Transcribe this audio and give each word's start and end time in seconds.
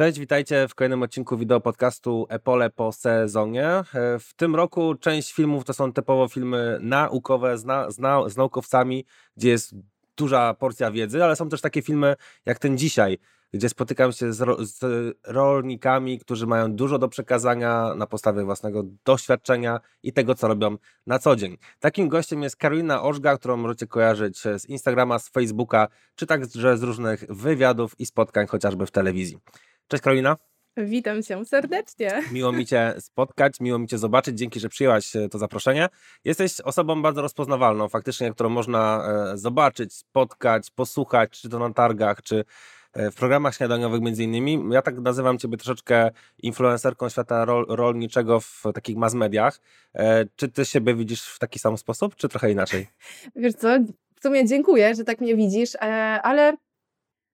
Cześć, 0.00 0.18
witajcie 0.18 0.68
w 0.68 0.74
kolejnym 0.74 1.02
odcinku 1.02 1.38
wideo 1.38 1.60
podcastu 1.60 2.26
Epole 2.28 2.70
po 2.70 2.92
sezonie. 2.92 3.66
E, 3.66 3.84
w 4.18 4.34
tym 4.36 4.56
roku 4.56 4.94
część 4.94 5.32
filmów 5.32 5.64
to 5.64 5.74
są 5.74 5.92
typowo 5.92 6.28
filmy 6.28 6.78
naukowe 6.80 7.58
z, 7.58 7.64
na, 7.64 7.90
z, 7.90 7.98
na, 7.98 8.28
z 8.28 8.36
naukowcami, 8.36 9.04
gdzie 9.36 9.48
jest 9.48 9.74
duża 10.16 10.54
porcja 10.54 10.90
wiedzy, 10.90 11.24
ale 11.24 11.36
są 11.36 11.48
też 11.48 11.60
takie 11.60 11.82
filmy 11.82 12.16
jak 12.46 12.58
ten 12.58 12.78
dzisiaj, 12.78 13.18
gdzie 13.52 13.68
spotykam 13.68 14.12
się 14.12 14.32
z, 14.32 14.40
ro, 14.40 14.56
z, 14.60 14.80
rolnikami, 15.26 16.18
którzy 16.18 16.46
mają 16.46 16.72
dużo 16.72 16.98
do 16.98 17.08
przekazania 17.08 17.94
na 17.94 18.06
podstawie 18.06 18.44
własnego 18.44 18.82
doświadczenia 19.04 19.80
i 20.02 20.12
tego, 20.12 20.34
co 20.34 20.48
robią 20.48 20.76
na 21.06 21.18
co 21.18 21.36
dzień. 21.36 21.56
Takim 21.80 22.08
gościem 22.08 22.42
jest 22.42 22.56
Karolina 22.56 23.02
Ożga, 23.02 23.36
którą 23.36 23.56
możecie 23.56 23.86
kojarzyć 23.86 24.38
z 24.38 24.66
Instagrama, 24.66 25.18
z 25.18 25.28
Facebooka, 25.28 25.88
czy 26.14 26.26
także 26.26 26.76
z 26.78 26.82
różnych 26.82 27.24
wywiadów 27.28 28.00
i 28.00 28.06
spotkań, 28.06 28.46
chociażby 28.46 28.86
w 28.86 28.90
telewizji. 28.90 29.38
Cześć 29.90 30.02
Karolina. 30.02 30.36
Witam 30.76 31.22
cię 31.22 31.44
serdecznie. 31.44 32.22
Miło 32.32 32.52
mi 32.52 32.66
Cię 32.66 32.94
spotkać, 32.98 33.60
miło 33.60 33.78
mi 33.78 33.88
Cię 33.88 33.98
zobaczyć. 33.98 34.38
Dzięki, 34.38 34.60
że 34.60 34.68
przyjęłaś 34.68 35.16
e, 35.16 35.28
to 35.28 35.38
zaproszenie. 35.38 35.88
Jesteś 36.24 36.60
osobą 36.60 37.02
bardzo 37.02 37.22
rozpoznawalną, 37.22 37.88
faktycznie, 37.88 38.32
którą 38.32 38.48
można 38.48 39.08
e, 39.32 39.38
zobaczyć, 39.38 39.94
spotkać, 39.94 40.70
posłuchać, 40.70 41.30
czy 41.30 41.48
to 41.48 41.58
na 41.58 41.72
targach, 41.72 42.22
czy 42.22 42.44
e, 42.92 43.10
w 43.10 43.14
programach 43.14 43.54
śniadaniowych 43.54 44.00
między 44.00 44.24
innymi. 44.24 44.64
Ja 44.70 44.82
tak 44.82 44.98
nazywam 44.98 45.38
Ciebie 45.38 45.56
troszeczkę 45.56 46.10
influencerką 46.42 47.08
świata 47.08 47.44
rol, 47.44 47.66
rolniczego 47.68 48.40
w 48.40 48.62
takich 48.74 48.96
mass 48.96 49.14
mediach. 49.14 49.60
Czy 50.36 50.48
Ty 50.48 50.64
siebie 50.64 50.94
widzisz 50.94 51.22
w 51.22 51.38
taki 51.38 51.58
sam 51.58 51.78
sposób, 51.78 52.16
czy 52.16 52.28
trochę 52.28 52.50
inaczej? 52.50 52.86
Wiesz 53.36 53.54
co, 53.54 53.68
w 54.16 54.22
sumie 54.22 54.46
dziękuję, 54.46 54.94
że 54.94 55.04
tak 55.04 55.20
mnie 55.20 55.36
widzisz, 55.36 55.76
ale 56.22 56.56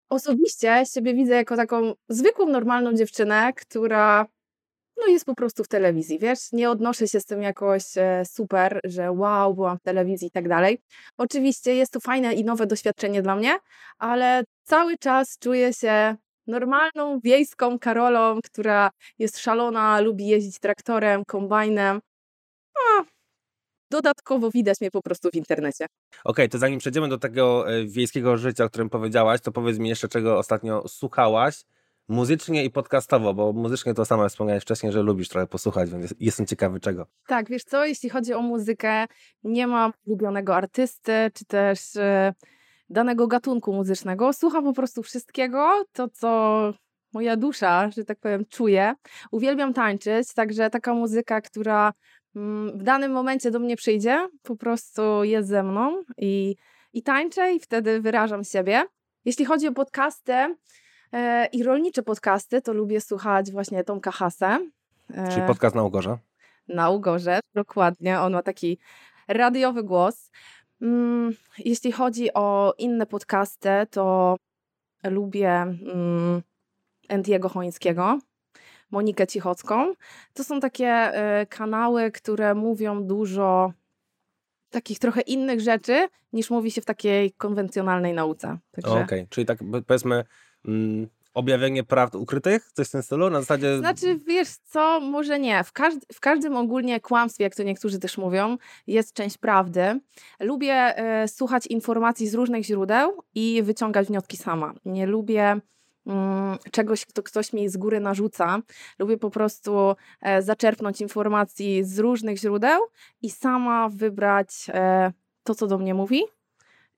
Osobiście 0.08 0.82
siebie 0.94 1.14
widzę 1.14 1.34
jako 1.34 1.56
taką 1.56 1.92
zwykłą, 2.08 2.46
normalną 2.46 2.92
dziewczynę, 2.92 3.52
która 3.52 4.26
no 4.96 5.06
jest 5.06 5.24
po 5.24 5.34
prostu 5.34 5.64
w 5.64 5.68
telewizji, 5.68 6.18
wiesz, 6.18 6.52
nie 6.52 6.70
odnoszę 6.70 7.08
się 7.08 7.20
z 7.20 7.24
tym 7.24 7.42
jakoś 7.42 7.82
e, 7.96 8.22
super, 8.24 8.80
że 8.84 9.12
wow, 9.12 9.54
byłam 9.54 9.78
w 9.78 9.82
telewizji 9.82 10.28
i 10.28 10.30
tak 10.30 10.48
dalej. 10.48 10.78
Oczywiście 11.16 11.74
jest 11.74 11.92
to 11.92 12.00
fajne 12.00 12.34
i 12.34 12.44
nowe 12.44 12.66
doświadczenie 12.66 13.22
dla 13.22 13.36
mnie, 13.36 13.58
ale 13.98 14.44
cały 14.62 14.98
czas 14.98 15.38
czuję 15.38 15.72
się 15.72 16.16
normalną, 16.46 17.20
wiejską 17.20 17.78
Karolą, 17.78 18.38
która 18.44 18.90
jest 19.18 19.38
szalona, 19.38 20.00
lubi 20.00 20.26
jeździć 20.26 20.58
traktorem, 20.58 21.24
kombajnem. 21.24 22.00
Dodatkowo 23.94 24.50
widać 24.50 24.80
mnie 24.80 24.90
po 24.90 25.02
prostu 25.02 25.28
w 25.30 25.34
internecie. 25.34 25.84
Okej, 25.84 26.20
okay, 26.24 26.48
to 26.48 26.58
zanim 26.58 26.78
przejdziemy 26.78 27.08
do 27.08 27.18
tego 27.18 27.70
e, 27.72 27.86
wiejskiego 27.86 28.36
życia, 28.36 28.64
o 28.64 28.68
którym 28.68 28.90
powiedziałaś, 28.90 29.40
to 29.40 29.52
powiedz 29.52 29.78
mi 29.78 29.88
jeszcze, 29.88 30.08
czego 30.08 30.38
ostatnio 30.38 30.88
słuchałaś 30.88 31.64
muzycznie 32.08 32.64
i 32.64 32.70
podcastowo, 32.70 33.34
bo 33.34 33.52
muzycznie 33.52 33.94
to 33.94 34.04
samo 34.04 34.28
wspomniałeś 34.28 34.62
wcześniej, 34.62 34.92
że 34.92 35.02
lubisz 35.02 35.28
trochę 35.28 35.46
posłuchać, 35.46 35.90
więc 35.90 36.14
jestem 36.20 36.46
ciekawy 36.46 36.80
czego. 36.80 37.06
Tak, 37.26 37.48
wiesz 37.48 37.64
co, 37.64 37.84
jeśli 37.84 38.10
chodzi 38.10 38.34
o 38.34 38.42
muzykę, 38.42 39.06
nie 39.44 39.66
mam 39.66 39.92
ulubionego 40.06 40.56
artysty, 40.56 41.12
czy 41.34 41.44
też 41.44 41.96
e, 41.96 42.34
danego 42.88 43.26
gatunku 43.26 43.72
muzycznego. 43.72 44.32
Słucham 44.32 44.64
po 44.64 44.72
prostu 44.72 45.02
wszystkiego, 45.02 45.84
to 45.92 46.08
co 46.08 46.72
moja 47.14 47.36
dusza, 47.36 47.90
że 47.90 48.04
tak 48.04 48.18
powiem, 48.18 48.44
czuje. 48.46 48.94
Uwielbiam 49.30 49.74
tańczyć, 49.74 50.34
także 50.34 50.70
taka 50.70 50.94
muzyka, 50.94 51.40
która 51.40 51.92
w 52.74 52.82
danym 52.82 53.12
momencie 53.12 53.50
do 53.50 53.58
mnie 53.58 53.76
przyjdzie, 53.76 54.28
po 54.42 54.56
prostu 54.56 55.24
jest 55.24 55.48
ze 55.48 55.62
mną 55.62 56.02
i, 56.18 56.56
i 56.92 57.02
tańczę 57.02 57.52
i 57.52 57.60
wtedy 57.60 58.00
wyrażam 58.00 58.44
siebie. 58.44 58.84
Jeśli 59.24 59.44
chodzi 59.44 59.68
o 59.68 59.72
podcasty 59.72 60.56
e, 61.12 61.46
i 61.46 61.62
rolnicze 61.62 62.02
podcasty, 62.02 62.62
to 62.62 62.72
lubię 62.72 63.00
słuchać 63.00 63.50
właśnie 63.50 63.84
Tomka 63.84 64.10
Hasę. 64.10 64.58
E, 65.14 65.28
Czyli 65.28 65.46
podcast 65.46 65.76
na 65.76 65.82
Ugorze? 65.82 66.18
Na 66.68 66.90
Ugorze, 66.90 67.40
dokładnie. 67.54 68.20
On 68.20 68.32
ma 68.32 68.42
taki 68.42 68.78
radiowy 69.28 69.82
głos. 69.82 70.30
Mm, 70.82 71.32
jeśli 71.58 71.92
chodzi 71.92 72.34
o 72.34 72.74
inne 72.78 73.06
podcasty, 73.06 73.68
to 73.90 74.36
lubię 75.04 75.50
mm, 75.50 76.42
Andiego 77.08 77.48
Chońskiego. 77.48 78.18
Monikę 78.94 79.26
Cichocką. 79.26 79.94
To 80.34 80.44
są 80.44 80.60
takie 80.60 80.88
e, 80.88 81.46
kanały, 81.46 82.10
które 82.10 82.54
mówią 82.54 83.04
dużo 83.04 83.72
takich 84.70 84.98
trochę 84.98 85.20
innych 85.20 85.60
rzeczy, 85.60 86.08
niż 86.32 86.50
mówi 86.50 86.70
się 86.70 86.80
w 86.80 86.84
takiej 86.84 87.32
konwencjonalnej 87.32 88.12
nauce. 88.12 88.58
Także... 88.70 88.90
Okej, 88.90 89.04
okay. 89.04 89.26
czyli 89.30 89.46
tak 89.46 89.58
powiedzmy 89.86 90.24
mm, 90.64 91.08
objawienie 91.34 91.84
prawd 91.84 92.14
ukrytych, 92.14 92.72
coś 92.72 92.88
w 92.88 92.90
tym 92.90 93.02
stylu? 93.02 93.30
Na 93.30 93.40
zasadzie... 93.40 93.78
Znaczy, 93.78 94.18
wiesz 94.26 94.48
co, 94.48 95.00
może 95.00 95.38
nie. 95.38 95.64
W, 95.64 95.72
każd 95.72 95.98
w 96.12 96.20
każdym 96.20 96.56
ogólnie 96.56 97.00
kłamstwie, 97.00 97.44
jak 97.44 97.54
to 97.54 97.62
niektórzy 97.62 97.98
też 97.98 98.18
mówią, 98.18 98.56
jest 98.86 99.12
część 99.12 99.38
prawdy. 99.38 100.00
Lubię 100.40 100.74
e, 100.74 101.28
słuchać 101.28 101.66
informacji 101.66 102.28
z 102.28 102.34
różnych 102.34 102.64
źródeł 102.64 103.22
i 103.34 103.62
wyciągać 103.62 104.06
wnioski 104.06 104.36
sama. 104.36 104.74
Nie 104.84 105.06
lubię 105.06 105.60
czegoś, 106.70 107.04
co 107.14 107.22
ktoś 107.22 107.52
mi 107.52 107.68
z 107.68 107.76
góry 107.76 108.00
narzuca. 108.00 108.58
Lubię 108.98 109.16
po 109.16 109.30
prostu 109.30 109.96
e, 110.20 110.42
zaczerpnąć 110.42 111.00
informacji 111.00 111.84
z 111.84 111.98
różnych 111.98 112.38
źródeł 112.38 112.80
i 113.22 113.30
sama 113.30 113.88
wybrać 113.88 114.66
e, 114.68 115.12
to, 115.42 115.54
co 115.54 115.66
do 115.66 115.78
mnie 115.78 115.94
mówi 115.94 116.22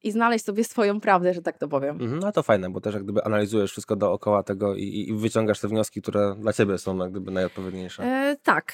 i 0.02 0.12
znaleźć 0.12 0.44
sobie 0.44 0.64
swoją 0.64 1.00
prawdę, 1.00 1.34
że 1.34 1.42
tak 1.42 1.58
to 1.58 1.68
powiem. 1.68 2.00
Mhm, 2.00 2.18
no 2.18 2.32
to 2.32 2.42
fajne, 2.42 2.70
bo 2.70 2.80
też 2.80 2.94
jak 2.94 3.04
gdyby 3.04 3.24
analizujesz 3.24 3.70
wszystko 3.70 3.96
dookoła 3.96 4.42
tego 4.42 4.74
i, 4.74 5.08
i 5.08 5.14
wyciągasz 5.14 5.60
te 5.60 5.68
wnioski, 5.68 6.02
które 6.02 6.34
dla 6.38 6.52
ciebie 6.52 6.78
są 6.78 6.98
jak 6.98 7.10
gdyby 7.10 7.30
najodpowiedniejsze. 7.30 8.02
E, 8.02 8.36
tak, 8.42 8.72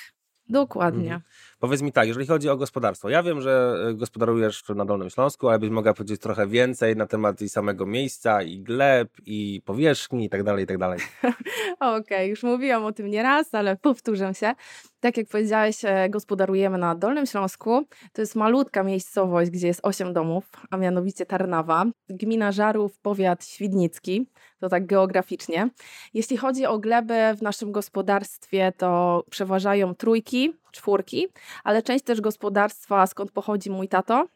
dokładnie. 0.49 1.15
Mhm. 1.15 1.23
Powiedz 1.63 1.83
mi 1.83 1.93
tak, 1.93 2.09
jeżeli 2.09 2.27
chodzi 2.27 2.49
o 2.49 2.57
gospodarstwo, 2.57 3.09
ja 3.09 3.23
wiem, 3.23 3.41
że 3.41 3.75
e, 3.89 3.95
gospodarujesz 3.95 4.65
na 4.69 4.85
Dolnym 4.85 5.11
Śląsku, 5.11 5.49
ale 5.49 5.59
byś 5.59 5.71
mogła 5.71 5.95
powiedzieć 5.95 6.21
trochę 6.21 6.47
więcej 6.47 6.97
na 6.97 7.07
temat 7.07 7.43
i 7.43 7.49
samego 7.49 7.87
miejsca, 7.87 8.43
i 8.43 8.61
gleb, 8.61 9.09
i 9.27 9.63
powierzchni, 9.65 10.25
i 10.25 10.29
tak 10.29 10.43
dalej, 10.43 10.65
i 10.65 10.67
tak 10.67 10.79
dalej. 10.79 10.99
Okej, 11.81 12.01
okay, 12.01 12.27
już 12.27 12.43
mówiłam 12.43 12.85
o 12.85 12.93
tym 12.93 13.07
nieraz, 13.07 13.55
ale 13.55 13.77
powtórzę 13.77 14.35
się. 14.35 14.55
Tak 15.01 15.17
jak 15.17 15.29
powiedziałeś, 15.29 15.85
e, 15.85 16.09
gospodarujemy 16.11 16.79
na 16.79 16.95
Dolnym 16.95 17.27
Śląsku. 17.27 17.87
To 18.13 18.23
jest 18.23 18.37
malutka 18.37 18.83
miejscowość, 18.83 19.51
gdzie 19.51 19.67
jest 19.67 19.81
8 19.83 20.13
domów, 20.13 20.51
a 20.71 20.77
mianowicie 20.77 21.27
Tarnawa. 21.27 21.85
Gmina 22.09 22.53
Żarów, 22.53 22.99
powiat 22.99 23.45
świdnicki, 23.45 24.27
to 24.61 24.69
tak 24.69 24.87
geograficznie. 24.87 25.71
Jeśli 26.15 26.37
chodzi 26.37 26.67
o 26.67 26.79
gleby 26.79 27.15
w 27.37 27.43
naszym 27.43 27.73
gospodarstwie, 27.73 28.73
to 28.77 29.25
przeważają 29.31 29.95
trójki, 29.95 30.62
czwórki, 30.73 31.29
ale 31.65 31.83
część 31.83 32.05
też 32.05 32.21
gospodarstwa, 32.21 33.07
skąd 33.07 33.33
pochodzi 33.33 33.71
mój 33.71 33.89
tato, 33.89 34.29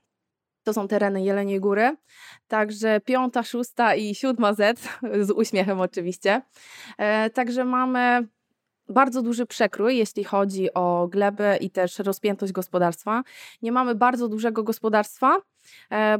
to 0.67 0.73
są 0.73 0.89
tereny 0.89 1.23
Jeleniej 1.23 1.61
Góry. 1.61 1.97
Także 2.49 3.01
piąta, 3.01 3.43
szósta 3.43 3.95
i 3.95 4.15
siódma 4.15 4.55
Z, 4.55 4.79
z 5.27 5.31
uśmiechem 5.31 5.81
oczywiście. 5.81 6.43
E, 6.99 7.31
także 7.31 7.65
mamy 7.65 8.29
bardzo 8.89 9.23
duży 9.23 9.47
przekrój, 9.47 9.97
jeśli 9.97 10.25
chodzi 10.25 10.75
o 10.75 11.09
glebę 11.09 11.57
i 11.57 11.71
też 11.71 11.99
rozpiętość 11.99 12.53
gospodarstwa. 12.53 13.23
Nie 13.63 13.73
mamy 13.73 13.95
bardzo 13.95 14.29
dużego 14.29 14.63
gospodarstwa, 14.63 15.41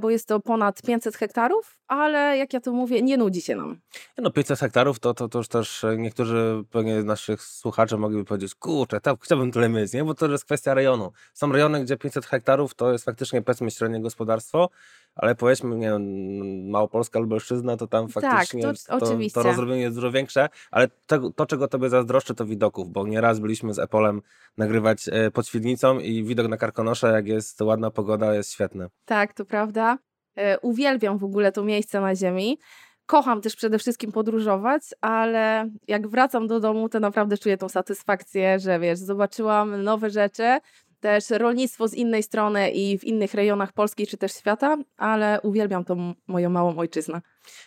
bo 0.01 0.11
jest 0.11 0.29
to 0.29 0.41
ponad 0.41 0.83
500 0.83 1.17
hektarów, 1.17 1.79
ale 1.89 2.37
jak 2.37 2.53
ja 2.53 2.61
to 2.61 2.73
mówię, 2.73 3.03
nie 3.03 3.17
nudzi 3.17 3.43
się 3.43 3.57
nam. 3.57 3.81
No 4.19 4.31
500 4.31 4.59
hektarów 4.59 4.99
to, 4.99 5.15
to, 5.15 5.29
to 5.29 5.39
już 5.39 5.49
też 5.49 5.85
e, 5.85 5.97
niektórzy 5.97 6.65
pewnie 6.71 7.03
naszych 7.03 7.43
słuchaczy 7.43 7.97
mogliby 7.97 8.25
powiedzieć, 8.25 8.55
kurczę, 8.55 9.01
tak, 9.01 9.17
chciałbym 9.23 9.53
tyle 9.53 9.69
mieć, 9.69 9.93
nie? 9.93 10.05
bo 10.05 10.15
to 10.15 10.31
jest 10.31 10.45
kwestia 10.45 10.75
rejonu. 10.75 11.13
Są 11.35 11.53
rejony, 11.53 11.85
gdzie 11.85 11.97
500 11.97 12.27
hektarów 12.27 12.75
to 12.75 12.93
jest 12.93 13.05
faktycznie 13.05 13.43
powiedzmy 13.43 13.71
średnie 13.71 14.01
gospodarstwo, 14.01 14.69
ale 15.17 15.35
powiedzmy, 15.35 15.77
nie 15.77 15.89
wiem, 15.89 16.71
Małopolska 16.71 17.19
lub 17.19 17.25
Lubelszczyzna, 17.25 17.77
to 17.77 17.87
tam 17.87 18.09
tak, 18.09 18.13
faktycznie 18.13 18.63
tak, 18.63 18.77
to, 18.89 18.99
to, 19.01 19.17
to, 19.35 19.43
rozrobienie 19.43 19.83
jest 19.83 19.95
dużo 19.95 20.11
większe, 20.11 20.49
ale 20.71 20.89
to, 21.07 21.31
to, 21.31 21.47
czego 21.47 21.69
tobie 21.69 21.89
zazdroszczę, 21.89 22.35
to 22.35 22.47
widoków, 22.47 22.93
bo 22.93 23.07
nieraz 23.07 23.41
byliśmy 23.41 23.75
z 23.75 23.79
Epolem 23.79 24.23
nagrywać 24.57 25.09
e, 25.13 25.31
pod 25.31 25.49
Świdnicą 25.49 25.99
i 25.99 26.25
widok 26.25 26.49
na 26.49 26.57
Karkonosze, 26.57 27.13
jak 27.13 27.29
jest 27.29 27.61
ładna 27.61 27.91
pogoda, 27.91 28.35
jest 28.35 28.53
świetny. 28.53 28.89
Tak, 29.05 29.33
to 29.33 29.45
prawda. 29.45 29.99
E, 30.37 30.61
uwielbiam 30.61 31.19
w 31.19 31.25
ogóle 31.25 31.53
to 31.53 31.65
miejsce 31.65 32.01
na 32.01 32.15
ziemi. 32.15 32.59
Kocham 33.07 33.41
też 33.41 33.57
przede 33.57 33.79
wszystkim 33.79 34.13
podróżować, 34.13 34.83
ale 35.01 35.71
jak 35.89 36.09
wracam 36.09 36.47
do 36.47 36.61
domu, 36.61 36.89
to 36.89 37.01
naprawdę 37.01 37.39
czuję 37.39 37.57
tą 37.57 37.69
satysfakcję, 37.69 38.59
że 38.59 38.79
wiesz, 38.79 38.99
zobaczyłam 38.99 39.83
nowe 39.83 40.11
rzeczy, 40.11 40.59
też 41.01 41.31
rolnictwo 41.31 41.89
z 41.89 41.95
innej 41.95 42.23
strony 42.23 42.71
i 42.71 42.99
w 42.99 43.05
innych 43.05 43.35
rejonach 43.35 43.73
Polski 43.73 44.07
czy 44.07 44.17
też 44.17 44.33
świata, 44.33 44.77
ale 44.97 45.41
uwielbiam 45.43 45.85
tą 45.85 46.15
moją 46.27 46.51
małą 46.51 46.77
ojczyznę. 46.77 47.21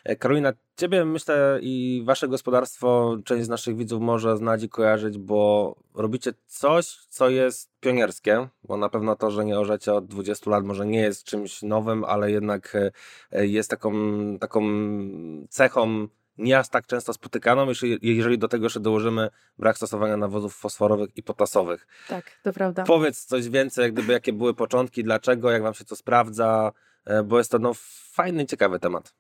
E, 0.04 0.16
Karolina, 0.16 0.54
ciebie 0.78 1.06
myślę 1.06 1.60
i 1.62 2.04
wasze 2.06 2.28
gospodarstwo 2.28 3.18
część 3.26 3.46
z 3.46 3.50
naszych 3.50 3.78
widzów 3.78 4.02
może 4.02 4.38
znać 4.38 4.64
i 4.64 4.70
kojarzyć, 4.70 5.18
bo 5.18 5.76
robicie 5.94 6.34
coś, 6.46 6.98
co 7.10 7.30
jest 7.30 7.72
pionierskie, 7.80 8.48
bo 8.64 8.78
na 8.78 8.90
pewno 8.90 9.16
to, 9.16 9.32
że 9.32 9.46
nie 9.46 9.60
orzecie 9.60 9.94
od 9.94 10.06
20 10.06 10.52
lat 10.52 10.64
może 10.64 10.86
nie 10.86 11.00
jest 11.00 11.24
czymś 11.24 11.62
nowym, 11.62 12.04
ale 12.04 12.32
jednak 12.32 12.78
e, 13.32 13.48
jest 13.48 13.70
taką, 13.70 13.94
taką 14.40 14.64
cechą 15.50 16.08
nie 16.40 16.60
aż 16.60 16.70
tak 16.70 16.88
często 16.88 17.14
spotykaną, 17.14 17.68
jeżeli, 18.02 18.38
do 18.38 18.48
tego 18.48 18.66
jeszcze 18.66 18.80
dołożymy 18.80 19.30
brak 19.58 19.78
stosowania 19.78 20.18
nawozów 20.18 20.56
fosforowych 20.56 21.10
i 21.16 21.24
potasowych. 21.24 21.88
Tak, 22.08 22.32
to 22.44 22.54
prawda. 22.54 22.84
Powiedz 22.84 23.26
coś 23.26 23.50
więcej, 23.50 23.84
jak 23.84 23.94
gdyby, 23.94 24.14
jakie 24.14 24.34
były 24.34 24.54
początki, 24.54 25.04
dlaczego, 25.04 25.52
jak 25.52 25.64
wam 25.64 25.74
się 25.74 25.86
to 25.86 25.96
sprawdza, 25.96 26.72
e, 27.06 27.24
bo 27.24 27.38
jest 27.38 27.52
to 27.52 27.60
no, 27.60 27.72
fajny, 28.12 28.46
ciekawy 28.46 28.80
temat. 28.80 29.14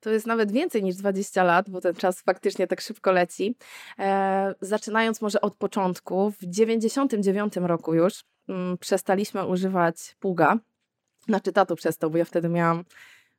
To 0.00 0.10
jest 0.10 0.26
nawet 0.26 0.52
więcej 0.52 0.82
niż 0.82 0.96
20 0.96 1.44
lat, 1.44 1.70
bo 1.70 1.80
ten 1.80 1.94
czas 1.94 2.22
faktycznie 2.22 2.66
tak 2.66 2.80
szybko 2.80 3.12
leci. 3.12 3.56
E, 3.98 4.54
zaczynając 4.60 5.20
może 5.20 5.40
od 5.40 5.54
początku, 5.54 6.30
w 6.30 6.44
99 6.46 7.56
roku 7.56 7.94
już 7.94 8.24
mm, 8.48 8.78
przestaliśmy 8.78 9.46
używać 9.46 10.16
pługa. 10.20 10.58
Znaczy 11.26 11.52
tato 11.52 11.76
przestał, 11.76 12.10
bo 12.10 12.18
ja 12.18 12.24
wtedy 12.24 12.48
miałam 12.48 12.84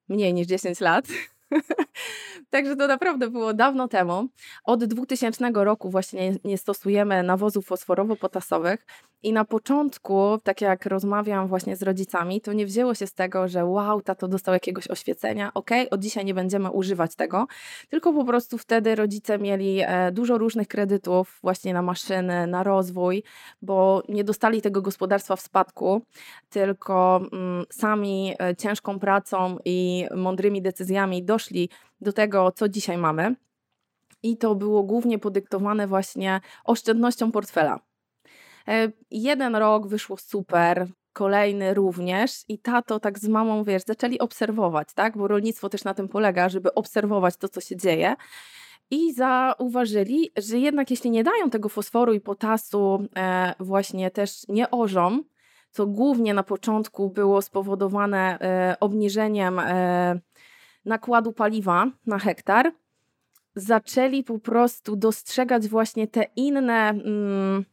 mniej 0.10 0.34
niż 0.34 0.48
10 0.48 0.80
lat. 0.80 1.06
Także 2.50 2.76
to 2.76 2.88
naprawdę 2.88 3.30
było 3.30 3.54
dawno 3.54 3.88
temu. 3.88 4.28
Od 4.64 4.86
2000 4.86 5.52
roku 5.54 5.90
właśnie 5.90 6.36
nie 6.44 6.58
stosujemy 6.58 7.24
nawozów 7.24 7.68
fosforowo-potasowych. 7.70 8.78
I 9.24 9.34
na 9.34 9.46
początku, 9.46 10.38
tak 10.44 10.62
jak 10.62 10.86
rozmawiam 10.86 11.48
właśnie 11.48 11.76
z 11.76 11.84
rodzicami, 11.84 12.42
to 12.42 12.54
nie 12.54 12.66
wzięło 12.66 12.96
się 12.96 13.08
z 13.08 13.14
tego, 13.14 13.48
że 13.48 13.66
wow, 13.66 14.02
tato 14.02 14.28
dostał 14.28 14.54
jakiegoś 14.54 14.88
oświecenia, 14.88 15.52
ok, 15.54 15.70
od 15.92 16.02
dzisiaj 16.02 16.26
nie 16.26 16.34
będziemy 16.34 16.72
używać 16.72 17.16
tego, 17.16 17.48
tylko 17.90 18.14
po 18.14 18.26
prostu 18.26 18.58
wtedy 18.58 18.96
rodzice 18.96 19.40
mieli 19.40 19.82
e, 19.82 20.12
dużo 20.12 20.38
różnych 20.38 20.68
kredytów 20.68 21.40
właśnie 21.42 21.74
na 21.74 21.82
maszyny, 21.82 22.48
na 22.48 22.64
rozwój, 22.64 23.24
bo 23.62 24.04
nie 24.10 24.24
dostali 24.24 24.62
tego 24.62 24.82
gospodarstwa 24.82 25.36
w 25.36 25.42
spadku, 25.42 26.02
tylko 26.50 27.22
mm, 27.34 27.66
sami 27.70 28.34
e, 28.40 28.56
ciężką 28.56 29.00
pracą 29.00 29.58
i 29.66 30.08
mądrymi 30.16 30.62
decyzjami 30.62 31.24
doszli 31.24 31.70
do 32.02 32.14
tego, 32.14 32.52
co 32.52 32.70
dzisiaj 32.70 32.98
mamy. 32.98 33.36
I 34.24 34.38
to 34.38 34.56
było 34.56 34.84
głównie 34.84 35.20
podyktowane 35.20 35.88
właśnie 35.88 36.42
oszczędnością 36.64 37.32
portfela. 37.32 37.80
E, 38.68 38.92
jeden 39.12 39.56
rok 39.56 39.88
wyszło 39.88 40.18
super, 40.18 40.88
kolejny 41.14 41.74
również 41.74 42.44
i 42.48 42.60
tato 42.60 43.00
tak 43.00 43.20
z 43.20 43.28
mamą, 43.28 43.64
wiesz, 43.64 43.84
zaczęli 43.84 44.20
obserwować, 44.20 44.88
tak, 44.96 45.18
bo 45.18 45.28
rolnictwo 45.28 45.70
też 45.70 45.84
na 45.84 45.94
tym 45.94 46.08
polega, 46.08 46.50
żeby 46.50 46.74
obserwować 46.74 47.38
to, 47.38 47.50
co 47.50 47.62
się 47.62 47.76
dzieje 47.76 48.16
i 48.92 49.14
zauważyli, 49.14 50.32
że 50.38 50.60
jednak 50.60 50.92
jeśli 50.92 51.12
nie 51.12 51.24
dają 51.24 51.50
tego 51.50 51.70
fosforu 51.70 52.14
i 52.14 52.22
potasu 52.22 53.08
e, 53.16 53.54
właśnie 53.60 54.12
też 54.12 54.48
nie 54.48 54.72
orzą, 54.72 55.24
co 55.72 55.88
głównie 55.88 56.34
na 56.34 56.44
początku 56.44 57.10
było 57.10 57.42
spowodowane 57.42 58.40
e, 58.40 58.76
obniżeniem 58.80 59.60
nakładu 60.86 61.34
paliwa 61.34 61.88
na 62.06 62.20
hektar, 62.20 62.72
zaczęli 63.56 64.24
po 64.24 64.40
prostu 64.40 64.96
dostrzegać 64.96 65.68
właśnie 65.68 66.08
te 66.08 66.26
inne, 66.36 66.90
mm, 66.90 67.66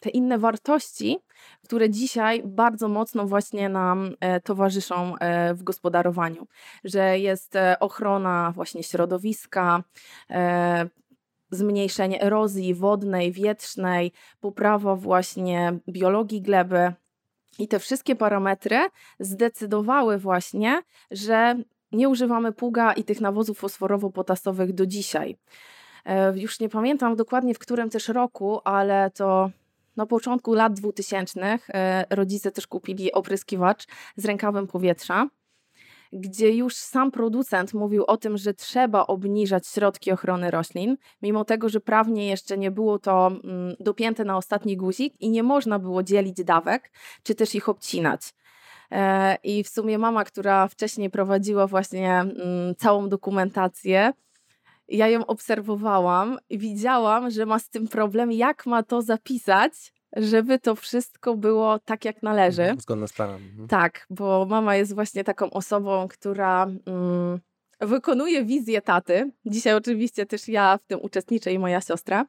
te 0.00 0.10
inne 0.10 0.38
wartości, 0.38 1.18
które 1.64 1.90
dzisiaj 1.90 2.42
bardzo 2.44 2.88
mocno 2.88 3.26
właśnie 3.26 3.68
nam 3.68 4.14
e, 4.20 4.40
towarzyszą 4.40 5.16
e, 5.16 5.54
w 5.54 5.62
gospodarowaniu, 5.62 6.46
że 6.84 7.18
jest 7.18 7.56
e, 7.56 7.78
ochrona 7.80 8.52
właśnie 8.54 8.82
środowiska, 8.82 9.82
zmniejszenie 11.50 12.22
erozji 12.22 12.74
wodnej, 12.74 13.32
wietrznej, 13.32 14.12
poprawa 14.40 14.96
właśnie 14.96 15.78
biologii 15.88 16.42
gleby. 16.42 16.92
I 17.58 17.68
te 17.68 17.78
wszystkie 17.78 18.16
parametry 18.16 18.78
zdecydowały 19.20 20.18
właśnie, 20.18 20.82
że 21.10 21.56
nie 21.92 22.08
używamy 22.08 22.52
pługa 22.52 22.92
i 22.92 23.04
tych 23.04 23.20
nawozów 23.20 23.62
fosforowo-potasowych 23.62 24.72
do 24.72 24.86
dzisiaj. 24.86 25.36
E, 26.04 26.38
już 26.38 26.60
nie 26.60 26.68
pamiętam 26.68 27.16
dokładnie 27.16 27.54
w 27.54 27.58
którym 27.58 27.90
też 27.90 28.08
roku, 28.08 28.60
ale 28.64 29.10
to 29.10 29.50
na 29.96 30.06
początku 30.06 30.54
lat 30.54 30.72
2000 30.72 31.58
e, 31.68 32.04
rodzice 32.10 32.50
też 32.50 32.66
kupili 32.66 33.12
opryskiwacz 33.12 33.86
z 34.16 34.24
rękawem 34.24 34.66
powietrza, 34.66 35.28
gdzie 36.12 36.50
już 36.50 36.76
sam 36.76 37.10
producent 37.10 37.74
mówił 37.74 38.04
o 38.04 38.16
tym, 38.16 38.38
że 38.38 38.54
trzeba 38.54 39.06
obniżać 39.06 39.66
środki 39.66 40.12
ochrony 40.12 40.50
roślin, 40.50 40.96
mimo 41.22 41.44
tego, 41.44 41.68
że 41.68 41.80
prawnie 41.80 42.28
jeszcze 42.28 42.58
nie 42.58 42.70
było 42.70 42.98
to 42.98 43.26
mm, 43.26 43.76
dopięte 43.80 44.24
na 44.24 44.36
ostatni 44.36 44.76
guzik 44.76 45.14
i 45.20 45.30
nie 45.30 45.42
można 45.42 45.78
było 45.78 46.02
dzielić 46.02 46.44
dawek, 46.44 46.90
czy 47.22 47.34
też 47.34 47.54
ich 47.54 47.68
obcinać. 47.68 48.20
E, 48.90 49.36
I 49.42 49.64
w 49.64 49.68
sumie 49.68 49.98
mama, 49.98 50.24
która 50.24 50.68
wcześniej 50.68 51.10
prowadziła 51.10 51.66
właśnie 51.66 52.20
mm, 52.20 52.74
całą 52.76 53.08
dokumentację, 53.08 54.12
ja 54.88 55.08
ją 55.08 55.26
obserwowałam 55.26 56.38
i 56.50 56.58
widziałam, 56.58 57.30
że 57.30 57.46
ma 57.46 57.58
z 57.58 57.68
tym 57.68 57.88
problem, 57.88 58.32
jak 58.32 58.66
ma 58.66 58.82
to 58.82 59.02
zapisać, 59.02 59.92
żeby 60.16 60.58
to 60.58 60.74
wszystko 60.74 61.36
było 61.36 61.78
tak, 61.78 62.04
jak 62.04 62.22
należy. 62.22 62.74
Zgodne 62.78 63.08
z 63.08 63.12
planem. 63.12 63.42
Mhm. 63.50 63.68
Tak, 63.68 64.06
bo 64.10 64.46
mama 64.46 64.76
jest 64.76 64.94
właśnie 64.94 65.24
taką 65.24 65.50
osobą, 65.50 66.08
która 66.08 66.66
mm, 66.86 67.40
wykonuje 67.80 68.44
wizję 68.44 68.82
taty. 68.82 69.30
Dzisiaj 69.46 69.74
oczywiście 69.74 70.26
też 70.26 70.48
ja 70.48 70.78
w 70.78 70.86
tym 70.86 70.98
uczestniczę 71.02 71.52
i 71.52 71.58
moja 71.58 71.80
siostra, 71.80 72.26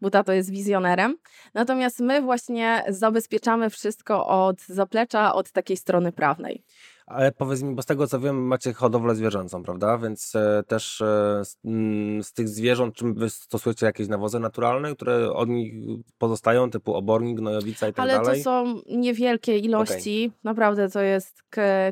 bo 0.00 0.10
tato 0.10 0.32
jest 0.32 0.50
wizjonerem. 0.50 1.16
Natomiast 1.54 2.00
my 2.00 2.22
właśnie 2.22 2.84
zabezpieczamy 2.88 3.70
wszystko 3.70 4.26
od 4.26 4.60
zaplecza, 4.60 5.34
od 5.34 5.52
takiej 5.52 5.76
strony 5.76 6.12
prawnej. 6.12 6.64
Ale 7.06 7.32
powiedz 7.32 7.62
mi, 7.62 7.74
bo 7.74 7.82
z 7.82 7.86
tego 7.86 8.06
co 8.06 8.20
wiem, 8.20 8.46
macie 8.46 8.72
hodowlę 8.72 9.14
zwierzęcą, 9.14 9.62
prawda? 9.62 9.98
Więc 9.98 10.34
e, 10.34 10.62
też 10.66 11.00
e, 11.00 11.44
z, 11.44 11.58
mm, 11.64 12.22
z, 12.22 12.32
tych 12.32 12.48
zwierząt, 12.48 12.94
czy 12.94 13.04
wy 13.12 13.30
stosujecie 13.30 13.86
jakieś 13.86 14.08
nawozy 14.08 14.40
naturalne, 14.40 14.94
które 14.94 15.32
od 15.32 15.48
nich 15.48 15.74
pozostają, 16.18 16.70
typu 16.70 16.94
obornik, 16.94 17.38
gnojowica 17.38 17.88
i 17.88 17.92
tak 17.92 18.02
Ale 18.02 18.12
dalej? 18.12 18.28
Ale 18.28 18.38
to 18.38 18.44
są 18.44 18.80
niewielkie 18.86 19.58
ilości. 19.58 20.26
Okay. 20.26 20.40
Naprawdę 20.44 20.88
to 20.88 21.00
jest 21.00 21.42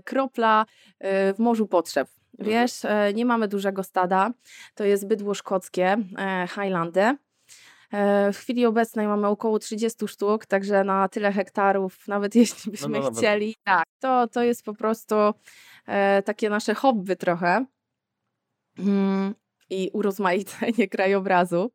kropla 0.04 0.66
y, 1.04 1.06
w 1.34 1.38
morzu 1.38 1.66
potrzeb. 1.66 2.08
Mhm. 2.40 2.50
Wiesz, 2.50 2.84
e, 2.84 3.14
nie 3.14 3.26
mamy 3.26 3.48
dużego 3.48 3.82
stada. 3.82 4.32
To 4.74 4.84
jest 4.84 5.06
bydło 5.06 5.34
szkockie, 5.34 5.96
e, 6.18 6.46
Highlandy. 6.48 7.16
E, 7.92 8.32
w 8.32 8.36
chwili 8.36 8.66
obecnej 8.66 9.06
mamy 9.06 9.26
około 9.26 9.58
30 9.58 10.08
sztuk, 10.08 10.46
także 10.46 10.84
na 10.84 11.08
tyle 11.08 11.32
hektarów, 11.32 12.08
nawet 12.08 12.34
jeśli 12.42 12.70
byśmy 12.70 12.98
no, 12.98 13.10
no, 13.10 13.10
chcieli, 13.10 13.54
tak, 13.64 13.84
to, 14.00 14.28
to 14.28 14.42
jest 14.42 14.64
po 14.64 14.74
prostu 14.74 15.14
takie 16.24 16.50
nasze 16.50 16.74
hobby 16.74 17.16
trochę 17.16 17.64
mm, 18.78 19.34
i 19.70 19.90
urozmaicenie 19.92 20.88
krajobrazu 20.94 21.70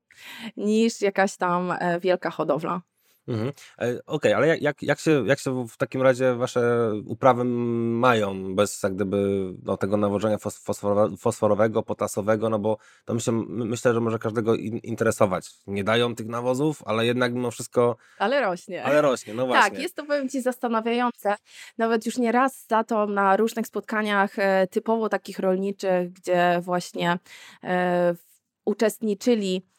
niż 0.58 1.02
jakaś 1.02 1.38
tam 1.38 1.74
wielka 2.02 2.30
hodowla. 2.30 2.82
Mhm. 3.28 3.52
Okej, 3.78 4.02
okay, 4.06 4.36
ale 4.36 4.58
jak, 4.58 4.84
jak, 4.84 5.00
się, 5.00 5.28
jak 5.28 5.40
się 5.40 5.68
w 5.68 5.78
takim 5.78 6.02
razie 6.02 6.36
wasze 6.36 6.92
uprawy 7.06 7.44
mają 7.44 8.56
bez 8.56 8.84
jak 8.84 8.96
gdyby 8.96 9.50
no, 9.64 9.78
tego 9.78 9.98
nawożenia 9.98 10.38
fosforowego, 11.18 11.84
potasowego, 11.84 12.50
no 12.50 12.60
bo 12.60 12.78
to 13.06 13.14
myślę, 13.14 13.34
myślę, 13.48 13.94
że 13.94 14.02
może 14.02 14.20
każdego 14.20 14.56
interesować. 14.84 15.52
Nie 15.68 15.84
dają 15.84 16.16
tych 16.16 16.28
nawozów, 16.28 16.84
ale 16.86 17.06
jednak 17.06 17.34
mimo 17.34 17.52
wszystko... 17.52 17.98
Ale 18.20 18.42
rośnie. 18.42 18.84
Ale 18.84 19.02
rośnie, 19.02 19.34
no 19.34 19.44
tak, 19.44 19.48
właśnie. 19.48 19.72
Tak, 19.72 19.80
jest 19.80 19.96
to 19.96 20.06
powiem 20.06 20.30
Ci 20.30 20.42
zastanawiające. 20.42 21.36
Nawet 21.78 22.06
już 22.06 22.18
nie 22.18 22.32
raz 22.32 22.66
za 22.68 22.84
to 22.84 23.06
na 23.06 23.38
różnych 23.38 23.68
spotkaniach 23.68 24.40
e, 24.40 24.68
typowo 24.68 25.10
takich 25.10 25.40
rolniczych, 25.40 26.14
gdzie 26.14 26.60
właśnie 26.62 27.20
e, 27.64 28.16
uczestniczyli 28.66 29.36
E, 29.56 29.75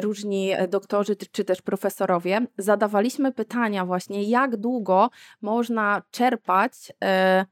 różni 0.00 0.52
e, 0.52 0.68
doktorzy 0.68 1.16
czy 1.16 1.44
też 1.44 1.62
profesorowie, 1.62 2.46
zadawaliśmy 2.58 3.32
pytania 3.32 3.86
właśnie, 3.86 4.22
jak 4.22 4.56
długo 4.56 5.10
można 5.42 6.02
czerpać 6.10 6.72
e, 7.04 7.46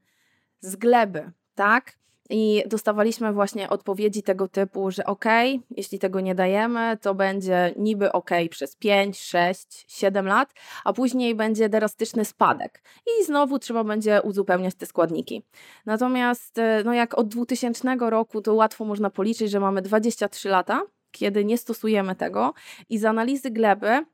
z 0.59 0.75
gleby, 0.75 1.31
tak? 1.55 2.01
I 2.33 2.63
dostawaliśmy 2.67 3.33
właśnie 3.33 3.69
odpowiedzi 3.69 4.23
tego 4.23 4.47
typu, 4.47 4.91
że 4.91 5.05
ok, 5.05 5.25
jeśli 5.71 5.99
tego 5.99 6.19
nie 6.19 6.35
dajemy, 6.35 6.97
to 7.01 7.15
będzie 7.15 7.73
niby 7.77 8.11
ok 8.11 8.29
przez 8.49 8.75
5, 8.75 9.19
6, 9.19 9.85
7 9.87 10.27
lat, 10.27 10.53
a 10.83 10.93
później 10.93 11.35
będzie 11.35 11.69
drastyczny 11.69 12.25
spadek. 12.25 12.83
I 13.07 13.25
znowu 13.25 13.59
trzeba 13.59 13.83
będzie 13.83 14.21
uzupełniać 14.21 14.75
te 14.75 14.85
składniki. 14.85 15.43
Natomiast 15.85 16.55
no 16.85 16.93
jak 16.93 17.17
od 17.17 17.27
2000 17.27 17.95
roku 17.99 18.41
to 18.41 18.53
łatwo 18.53 18.85
można 18.85 19.09
policzyć, 19.09 19.51
że 19.51 19.59
mamy 19.59 19.81
23 19.81 20.49
lata, 20.49 20.81
kiedy 21.11 21.45
nie 21.45 21.57
stosujemy 21.57 22.15
tego 22.15 22.53
i 22.89 22.97
z 22.97 23.05
analizy 23.05 23.51
gleby 23.51 24.05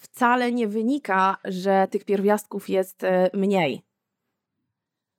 wcale 0.00 0.52
nie 0.52 0.68
wynika, 0.68 1.36
że 1.44 1.88
tych 1.90 2.04
pierwiastków 2.04 2.68
jest 2.68 3.04
e, 3.04 3.30
mniej. 3.34 3.82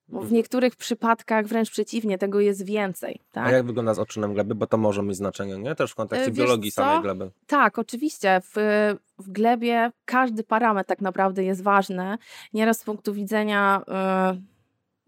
Bo 0.08 0.20
w 0.20 0.24
mhm. 0.24 0.36
niektórych 0.36 0.76
przypadkach 0.76 1.48
wręcz 1.48 1.72
przeciwnie, 1.72 2.18
tego 2.18 2.40
jest 2.40 2.66
więcej. 2.66 3.20
Tak? 3.32 3.48
A 3.48 3.52
jak 3.52 3.66
wygląda 3.66 3.94
z 3.94 4.00
odczynem 4.00 4.34
gleby? 4.34 4.56
Bo 4.56 4.68
to 4.68 4.78
może 4.78 5.04
mieć 5.04 5.18
znaczenie, 5.18 5.58
nie? 5.58 5.76
Też 5.76 5.92
w 5.92 5.96
kontekście 5.96 6.28
e, 6.28 6.32
Wiesz 6.32 6.46
biologii 6.46 6.72
co? 6.72 6.82
samej 6.82 7.02
gleby. 7.02 7.32
Tak, 7.48 7.80
oczywiście. 7.80 8.42
W, 8.44 8.54
w 9.20 9.32
glebie 9.32 9.92
każdy 10.06 10.44
parametr 10.44 10.88
tak 10.88 11.02
naprawdę 11.02 11.44
jest 11.44 11.64
ważny. 11.64 12.18
Nieraz 12.54 12.80
z 12.80 12.84
punktu 12.84 13.14
widzenia 13.14 13.82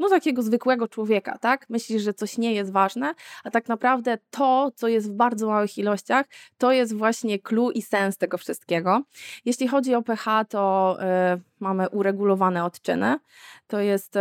no 0.04 0.10
takiego 0.10 0.44
zwykłego 0.44 0.88
człowieka, 0.88 1.38
tak? 1.38 1.70
Myślisz, 1.70 2.04
że 2.04 2.14
coś 2.14 2.38
nie 2.38 2.54
jest 2.54 2.72
ważne, 2.72 3.14
a 3.44 3.52
tak 3.52 3.68
naprawdę 3.68 4.18
to, 4.30 4.72
co 4.76 4.88
jest 4.88 5.12
w 5.12 5.14
bardzo 5.14 5.48
małych 5.48 5.78
ilościach, 5.78 6.26
to 6.58 6.72
jest 6.72 6.96
właśnie 6.96 7.40
clue 7.40 7.72
i 7.72 7.82
sens 7.82 8.18
tego 8.18 8.38
wszystkiego. 8.38 9.04
Jeśli 9.46 9.68
chodzi 9.68 9.96
o 9.96 10.02
pH, 10.02 10.46
to 10.50 10.98
y, 11.36 11.42
mamy 11.60 11.90
uregulowane 11.90 12.66
odczyny. 12.66 13.20
To 13.68 13.80
jest 13.80 14.16
y, 14.16 14.20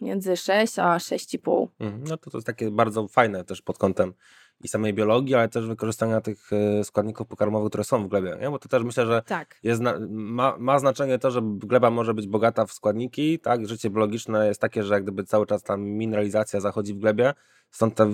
między 0.00 0.36
6 0.36 0.78
a 0.78 0.96
6,5. 0.96 1.68
Mhm. 1.80 2.04
No 2.08 2.16
to 2.16 2.30
to 2.30 2.38
jest 2.38 2.46
takie 2.46 2.70
bardzo 2.70 3.08
fajne 3.08 3.44
też 3.44 3.62
pod 3.62 3.78
kątem 3.78 4.14
i 4.64 4.68
samej 4.68 4.94
biologii, 4.94 5.34
ale 5.34 5.48
też 5.48 5.66
wykorzystania 5.66 6.20
tych 6.20 6.52
e, 6.52 6.84
składników 6.84 7.26
pokarmowych, 7.26 7.70
które 7.70 7.84
są 7.84 8.04
w 8.04 8.08
glebie, 8.08 8.36
nie? 8.40 8.50
bo 8.50 8.58
to 8.58 8.68
też 8.68 8.82
myślę, 8.82 9.06
że 9.06 9.22
Tak. 9.22 9.58
jest, 9.62 9.82
ma, 10.08 10.56
ma 10.58 10.78
znaczenie 10.78 11.18
to, 11.18 11.30
że 11.30 11.40
gleba 11.42 11.90
może 11.90 12.14
być 12.14 12.26
bogata 12.26 12.66
w 12.66 12.72
składniki, 12.72 13.38
tak? 13.38 13.68
Życie 13.68 13.90
biologiczne 13.90 14.46
jest 14.46 14.60
takie, 14.60 14.82
że 14.82 14.94
jak 14.94 15.02
gdyby 15.02 15.24
cały 15.24 15.46
czas 15.46 15.62
ta 15.62 15.76
mineralizacja 15.76 16.60
zachodzi 16.60 16.94
w 16.94 16.98
glebie, 16.98 17.34
stąd 17.70 17.94
te 17.94 18.10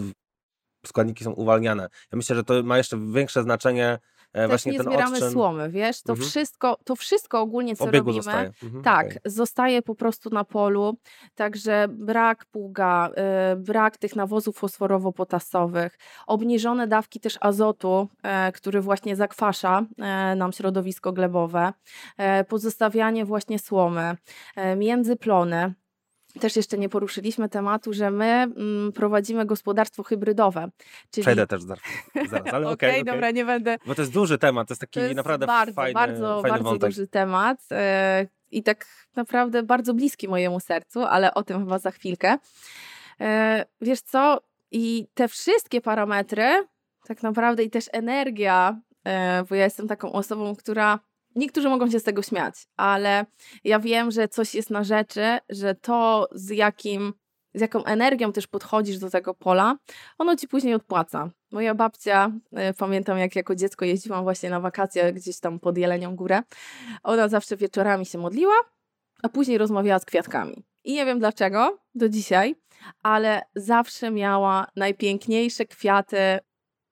składniki 0.87 1.25
są 1.25 1.33
uwalniane. 1.33 1.89
Ja 2.13 2.17
myślę, 2.17 2.37
że 2.37 2.45
to 2.45 2.63
ma 2.63 2.79
jeszcze 2.79 2.99
większe 3.13 3.43
znaczenie 3.43 3.99
Też 4.33 4.49
właśnie 4.49 4.73
nie 4.73 4.79
ten 4.79 4.87
zbieramy 4.87 5.17
odczyn 5.17 5.31
słomy, 5.33 5.71
wiesz, 5.71 6.03
to, 6.03 6.13
Mhm. 6.13 6.29
wszystko, 6.29 6.79
to 6.85 6.97
wszystko 6.97 7.41
ogólnie, 7.41 7.77
co 7.77 7.85
obiegu 7.85 7.97
robimy, 8.07 8.23
zostaje. 8.23 8.51
Mhm, 8.63 8.83
tak, 8.83 9.07
okej. 9.07 9.19
zostaje 9.25 9.83
po 9.83 9.95
prostu 9.95 10.31
na 10.31 10.45
polu, 10.45 10.97
także 11.35 11.87
brak 11.91 12.45
pługa, 12.45 13.11
y, 13.53 13.57
brak 13.57 13.97
tych 13.97 14.17
nawozów 14.17 14.57
fosforowo-potasowych, 14.63 15.91
obniżone 16.27 16.87
dawki 16.87 17.21
też 17.21 17.39
azotu, 17.41 18.09
e, 18.23 18.53
który 18.53 18.81
właśnie 18.81 19.17
zakwasza 19.17 19.85
e, 19.99 20.35
nam 20.37 20.53
środowisko 20.53 21.13
glebowe, 21.13 21.73
e, 22.19 22.45
pozostawianie 22.45 23.25
właśnie 23.25 23.59
słomy, 23.59 24.17
e, 24.57 24.77
międzyplony. 24.77 25.75
Też 26.41 26.57
jeszcze 26.57 26.79
nie 26.79 26.89
poruszyliśmy 26.89 27.49
tematu, 27.49 27.93
że 27.93 28.11
my 28.11 28.25
mm, 28.25 28.93
prowadzimy 28.93 29.47
gospodarstwo 29.47 30.03
hybrydowe. 30.03 30.69
Czyli... 31.11 31.25
Przejdę 31.25 31.47
też 31.47 31.63
zaraz, 31.63 31.83
zaraz 32.31 32.55
ale 32.55 32.69
okej, 32.69 32.91
Okej, 32.91 33.03
okej. 33.03 33.15
dobra, 33.15 33.31
nie 33.31 33.45
będę 33.45 33.77
Bo 33.87 33.95
to 33.95 34.03
jest 34.03 34.13
duży 34.13 34.39
temat, 34.39 34.69
to 34.69 34.73
jest 34.73 34.81
taki 34.81 35.01
to 35.01 35.05
jest 35.05 35.17
naprawdę 35.17 35.47
bardzo, 35.47 35.73
fajny, 35.73 35.95
bardzo, 35.95 36.43
fajny 36.43 36.59
bardzo 36.59 36.79
duży 36.79 37.07
temat 37.07 37.59
e, 37.71 38.27
i 38.51 38.63
tak 38.63 38.87
naprawdę 39.17 39.63
bardzo 39.63 39.95
bliski 39.95 40.29
mojemu 40.29 40.61
sercu, 40.61 41.03
ale 41.03 41.35
o 41.35 41.43
tym 41.43 41.59
chyba 41.59 41.79
za 41.79 41.91
chwilkę. 41.91 42.39
E, 43.21 43.65
Wiesz 43.81 44.01
co? 44.01 44.41
I 44.71 45.07
te 45.15 45.29
wszystkie 45.29 45.81
parametry, 45.81 46.67
tak 47.07 47.23
naprawdę 47.23 47.63
i 47.63 47.71
też 47.71 47.85
energia, 47.93 48.81
e, 49.05 49.45
bo 49.49 49.55
ja 49.55 49.65
jestem 49.65 49.89
taką 49.89 50.13
osobą, 50.13 50.57
która 50.57 50.99
niektórzy 51.37 51.69
mogą 51.69 51.91
się 51.91 52.01
z 52.01 52.03
tego 52.03 52.23
śmiać, 52.23 52.55
ale 52.77 53.27
ja 53.65 53.79
wiem, 53.79 54.11
że 54.11 54.29
coś 54.29 54.55
jest 54.55 54.71
na 54.71 54.85
rzeczy, 54.85 55.39
że 55.49 55.75
to 55.75 56.29
z 56.33 56.51
jakim 56.51 57.15
z 57.55 57.61
jaką 57.61 57.85
energią 57.85 58.33
też 58.33 58.47
podchodzisz 58.47 58.99
do 58.99 59.11
tego 59.11 59.35
pola, 59.35 59.77
ono 60.19 60.37
ci 60.37 60.49
później 60.49 60.75
odpłaca. 60.75 61.31
Moja 61.51 61.75
babcia, 61.75 62.33
e, 62.53 62.75
pamiętam 62.75 63.19
jak 63.19 63.37
jako 63.37 63.55
dziecko 63.55 63.85
jeździłam 63.85 64.23
właśnie 64.23 64.51
na 64.51 64.61
wakacje 64.61 65.13
gdzieś 65.13 65.41
tam 65.41 65.61
pod 65.61 65.79
Jelenią 65.79 66.17
Górę, 66.17 66.43
ona 67.03 67.29
zawsze 67.29 67.57
wieczorami 67.57 68.07
się 68.07 68.19
modliła, 68.19 68.55
a 69.23 69.29
później 69.29 69.59
rozmawiała 69.59 69.99
z 69.99 70.05
kwiatkami. 70.05 70.65
I 70.85 70.93
nie 70.93 71.07
wiem 71.07 71.19
dlaczego, 71.19 71.79
do 71.95 72.09
dzisiaj, 72.09 72.55
ale 73.03 73.43
zawsze 73.55 74.11
miała 74.11 74.67
najpiękniejsze 74.77 75.65
kwiaty. 75.65 76.39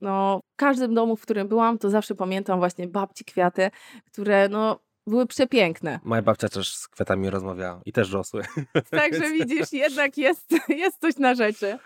No, 0.00 0.40
w 0.52 0.56
każdym 0.56 0.94
domu, 0.94 1.16
w 1.16 1.22
którym 1.22 1.48
byłam, 1.48 1.78
to 1.78 1.90
zawsze 1.90 2.14
pamiętam 2.14 2.58
właśnie 2.58 2.88
babci 2.88 3.24
kwiaty, 3.24 3.70
które 4.12 4.48
no, 4.48 4.80
były 5.06 5.26
przepiękne. 5.26 6.00
Moja 6.04 6.22
babcia 6.22 6.48
też 6.48 6.74
z 6.74 6.88
kwiatami 6.88 7.30
rozmawiała 7.30 7.80
i 7.86 7.92
też 7.92 8.12
rosły. 8.12 8.42
Także 8.90 9.30
widzisz, 9.38 9.72
jednak 9.72 10.18
jest, 10.18 10.54
jest 10.68 11.00
coś 11.00 11.16
na 11.16 11.34
rzeczy. 11.34 11.78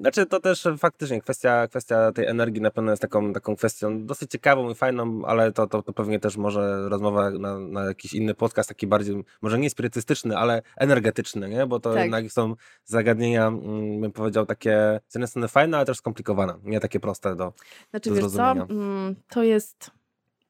Znaczy 0.00 0.26
to 0.26 0.40
też 0.40 0.68
faktycznie 0.78 1.20
kwestia, 1.20 1.68
kwestia 1.68 2.12
tej 2.12 2.26
energii 2.26 2.60
na 2.62 2.70
pewno 2.70 2.90
jest 2.90 3.02
taką, 3.02 3.32
taką 3.32 3.56
kwestią 3.56 4.06
dosyć 4.06 4.30
ciekawą 4.30 4.70
i 4.70 4.74
fajną, 4.74 5.22
ale 5.26 5.52
to, 5.52 5.66
to, 5.66 5.82
to 5.82 5.92
pewnie 5.92 6.20
też 6.20 6.36
może 6.36 6.88
rozmowa 6.88 7.30
na, 7.30 7.58
na 7.58 7.84
jakiś 7.84 8.14
inny 8.14 8.34
podcast, 8.34 8.68
taki 8.68 8.86
bardziej, 8.86 9.24
może 9.42 9.58
nie 9.58 9.70
spirytystyczny, 9.70 10.36
ale 10.36 10.62
energetyczny, 10.76 11.48
nie? 11.48 11.66
Bo 11.66 11.80
to 11.80 11.92
Tak. 11.92 12.02
jednak 12.02 12.32
są 12.32 12.54
zagadnienia, 12.84 13.46
mm, 13.46 14.00
bym 14.00 14.12
powiedział, 14.12 14.46
takie 14.46 15.00
z 15.08 15.14
jednej 15.14 15.28
strony 15.28 15.48
fajne, 15.48 15.76
ale 15.76 15.86
też 15.86 15.96
skomplikowane, 15.96 16.54
nie 16.62 16.80
takie 16.80 17.00
proste 17.00 17.36
do... 17.36 17.52
Znaczy, 17.90 18.10
Do 18.10 18.16
wiesz 18.16 18.24
co, 18.24 18.30
zrozumienia. 18.30 18.66
mm, 18.70 19.16
to 19.28 19.42
jest 19.42 19.90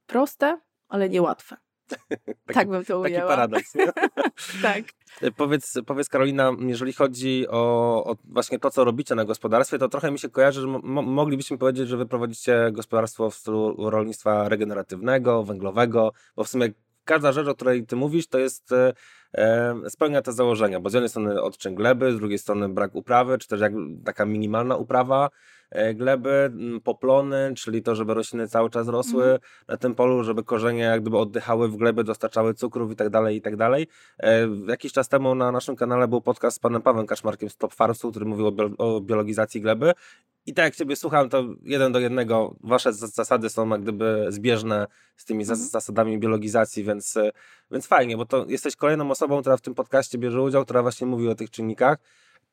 proste, 0.07 0.61
ale 0.89 1.09
niełatwe. 1.09 1.57
Taki, 2.47 2.55
tak 2.55 2.69
bym 2.69 2.85
to 2.85 3.03
taki 3.03 3.15
ujęła. 3.15 3.29
paradoks, 3.29 3.75
nie? 3.75 3.87
tak. 4.63 4.85
E, 5.23 5.31
Powiedz, 5.31 5.75
powiedz 5.87 6.09
Karolina, 6.09 6.53
jeżeli 6.61 6.93
chodzi 6.93 7.47
o, 7.49 8.05
o 8.05 8.17
właśnie 8.25 8.59
to, 8.59 8.71
co 8.71 8.85
robicie 8.85 9.15
na 9.15 9.25
gospodarstwie, 9.25 9.79
to 9.79 9.89
trochę 9.89 10.11
mi 10.11 10.19
się 10.19 10.29
kojarzy, 10.29 10.61
że 10.61 10.67
mo- 10.67 11.03
moglibyśmy 11.03 11.59
powiedzieć, 11.59 11.89
że 11.89 11.97
wy 11.97 12.07
prowadzicie 12.07 12.69
gospodarstwo 12.73 13.31
w 13.31 13.35
stylu 13.35 13.91
rolnictwa 13.91 14.49
regeneratywnego, 14.49 15.45
węglowego, 15.45 16.13
bo 16.37 16.45
w 16.45 16.49
sumie 16.49 16.69
każda 17.05 17.33
rzecz, 17.33 17.49
o 17.49 17.55
której 17.55 17.87
ty 17.87 17.97
mówisz, 17.97 18.27
to 18.29 18.39
jest 18.39 18.73
e, 18.73 18.93
e, 19.35 19.75
spełnia 19.89 20.23
te 20.23 20.33
założenia, 20.33 20.81
bo 20.81 20.91
z 20.91 20.95
jednej 20.95 21.09
strony 21.09 21.43
odczyn 21.43 21.75
gleby, 21.75 22.13
z 22.13 22.17
drugiej 22.19 22.39
strony 22.39 22.69
brak 22.69 22.95
uprawy, 22.95 23.39
czy 23.39 23.49
też 23.49 23.61
jak, 23.61 23.73
taka 24.05 24.25
minimalna 24.25 24.77
uprawa 24.77 25.31
gleby, 25.95 26.31
m, 26.31 26.81
poplony, 26.85 27.53
czyli 27.57 27.83
to, 27.83 27.95
żeby 27.95 28.15
rośliny 28.15 28.49
cały 28.49 28.71
czas 28.71 28.89
rosły 28.89 29.23
Mhm. 29.23 29.39
na 29.69 29.77
tym 29.77 29.95
polu, 29.95 30.25
żeby 30.25 30.45
korzenie 30.45 30.81
jak 30.83 31.01
gdyby 31.01 31.19
oddychały 31.19 31.69
w 31.69 31.77
glebę, 31.77 32.05
dostarczały 32.05 32.55
cukrów 32.55 32.93
i 32.93 32.97
tak 32.97 33.11
dalej, 33.11 33.37
i 33.37 33.41
tak 33.43 33.57
dalej. 33.57 33.87
E, 34.19 34.49
Jakiś 34.69 34.93
czas 34.93 35.09
temu 35.09 35.35
na 35.35 35.53
naszym 35.53 35.77
kanale 35.77 36.09
był 36.09 36.21
podcast 36.21 36.57
z 36.57 36.61
panem 36.61 36.83
Pawłem 36.83 37.07
Kaszmarkiem 37.07 37.51
z 37.51 37.57
Top 37.57 37.75
Farsu, 37.75 38.11
który 38.11 38.27
mówił 38.27 38.47
o, 38.47 38.51
bio- 38.53 38.75
o 38.79 39.01
biologizacji 39.01 39.61
gleby. 39.61 39.93
I 40.47 40.55
tak 40.55 40.65
jak 40.65 40.75
ciebie 40.77 40.97
słucham, 40.97 41.29
to 41.29 41.45
jeden 41.63 41.93
do 41.93 41.99
jednego 42.01 42.55
wasze 42.61 42.91
zas- 42.93 43.15
zasady 43.15 43.49
są 43.49 43.69
jak 43.69 43.83
gdyby 43.83 44.27
zbieżne 44.29 44.87
z 45.17 45.25
tymi 45.25 45.41
Mhm. 45.43 45.59
zasadami 45.59 46.19
biologizacji, 46.19 46.85
więc, 46.85 47.17
e, 47.17 47.31
więc 47.71 47.87
fajnie, 47.87 48.17
bo 48.17 48.25
to 48.27 48.45
jesteś 48.49 48.77
kolejną 48.77 49.11
osobą, 49.11 49.41
która 49.41 49.57
w 49.57 49.61
tym 49.61 49.75
podcaście 49.75 50.19
bierze 50.19 50.43
udział, 50.43 50.65
która 50.65 50.83
właśnie 50.83 51.07
mówi 51.07 51.29
o 51.29 51.35
tych 51.35 51.51
czynnikach. 51.51 51.99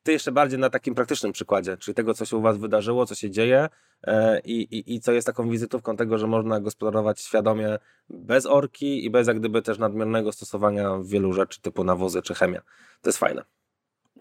Ty 0.02 0.12
jeszcze 0.12 0.32
bardziej 0.32 0.58
na 0.58 0.70
takim 0.70 0.94
praktycznym 0.94 1.32
przykładzie, 1.32 1.76
czyli 1.76 1.94
tego, 1.94 2.14
co 2.14 2.24
się 2.24 2.36
u 2.36 2.40
was 2.40 2.58
wydarzyło, 2.58 3.06
co 3.06 3.14
się 3.14 3.30
dzieje 3.30 3.68
e, 4.02 4.40
i, 4.40 4.62
i, 4.62 4.94
i 4.94 5.00
co 5.00 5.12
jest 5.12 5.26
taką 5.26 5.50
wizytówką 5.50 5.96
tego, 5.96 6.18
że 6.18 6.26
można 6.26 6.60
gospodarować 6.60 7.20
świadomie 7.20 7.78
bez 8.10 8.46
orki 8.46 9.04
i 9.04 9.10
bez 9.10 9.28
jak 9.28 9.38
gdyby 9.38 9.62
też 9.62 9.78
nadmiernego 9.78 10.32
stosowania 10.32 10.98
wielu 11.04 11.32
rzeczy 11.32 11.60
typu 11.60 11.84
nawozy 11.84 12.22
czy 12.22 12.34
chemia. 12.34 12.60
To 13.02 13.08
jest 13.08 13.18
fajne. 13.18 13.42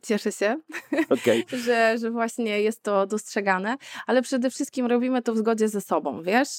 Cieszę 0.01 0.31
się, 0.31 0.57
Okej. 1.09 1.45
że, 1.65 1.97
że 1.97 2.11
właśnie 2.11 2.61
jest 2.61 2.83
to 2.83 3.07
dostrzegane, 3.07 3.77
ale 4.07 4.21
przede 4.21 4.49
wszystkim 4.49 4.85
robimy 4.85 5.21
to 5.21 5.33
w 5.33 5.37
zgodzie 5.37 5.69
ze 5.69 5.81
sobą, 5.81 6.23
wiesz? 6.23 6.49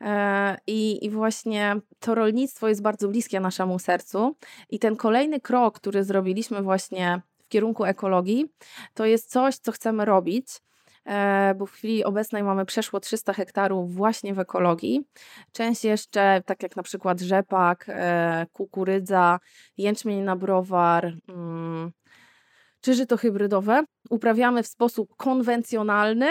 E, 0.00 0.56
I, 0.66 1.04
I 1.06 1.10
właśnie 1.10 1.76
to 2.00 2.14
rolnictwo 2.14 2.68
jest 2.68 2.82
bardzo 2.82 3.08
bliskie 3.08 3.40
naszemu 3.40 3.78
sercu. 3.78 4.36
I 4.70 4.78
ten 4.78 4.96
kolejny 4.96 5.40
krok, 5.40 5.76
który 5.80 6.04
zrobiliśmy 6.04 6.62
właśnie 6.62 7.22
w 7.48 7.50
kierunku 7.50 7.84
ekologii, 7.84 8.46
to 8.94 9.06
jest 9.06 9.30
coś, 9.30 9.56
co 9.56 9.72
chcemy 9.72 10.04
robić. 10.04 10.46
e, 11.06 11.54
Bo 11.58 11.66
w 11.66 11.72
chwili 11.72 12.04
obecnej 12.04 12.42
mamy 12.42 12.64
przeszło 12.66 13.00
300 13.00 13.32
hektarów 13.32 13.94
właśnie 13.94 14.34
w 14.34 14.38
ekologii. 14.38 15.04
Część 15.52 15.84
jeszcze, 15.84 16.42
tak 16.46 16.62
jak 16.62 16.76
na 16.76 16.82
przykład 16.82 17.20
rzepak, 17.20 17.84
e, 17.88 18.46
kukurydza, 18.52 19.38
jęczmień 19.76 20.20
na 20.22 20.36
browar, 20.36 21.16
mm, 21.28 21.92
czy 22.80 22.94
żyto 22.94 23.16
hybrydowe, 23.16 23.84
uprawiamy 24.10 24.62
w 24.62 24.66
sposób 24.66 25.16
konwencjonalny, 25.16 26.26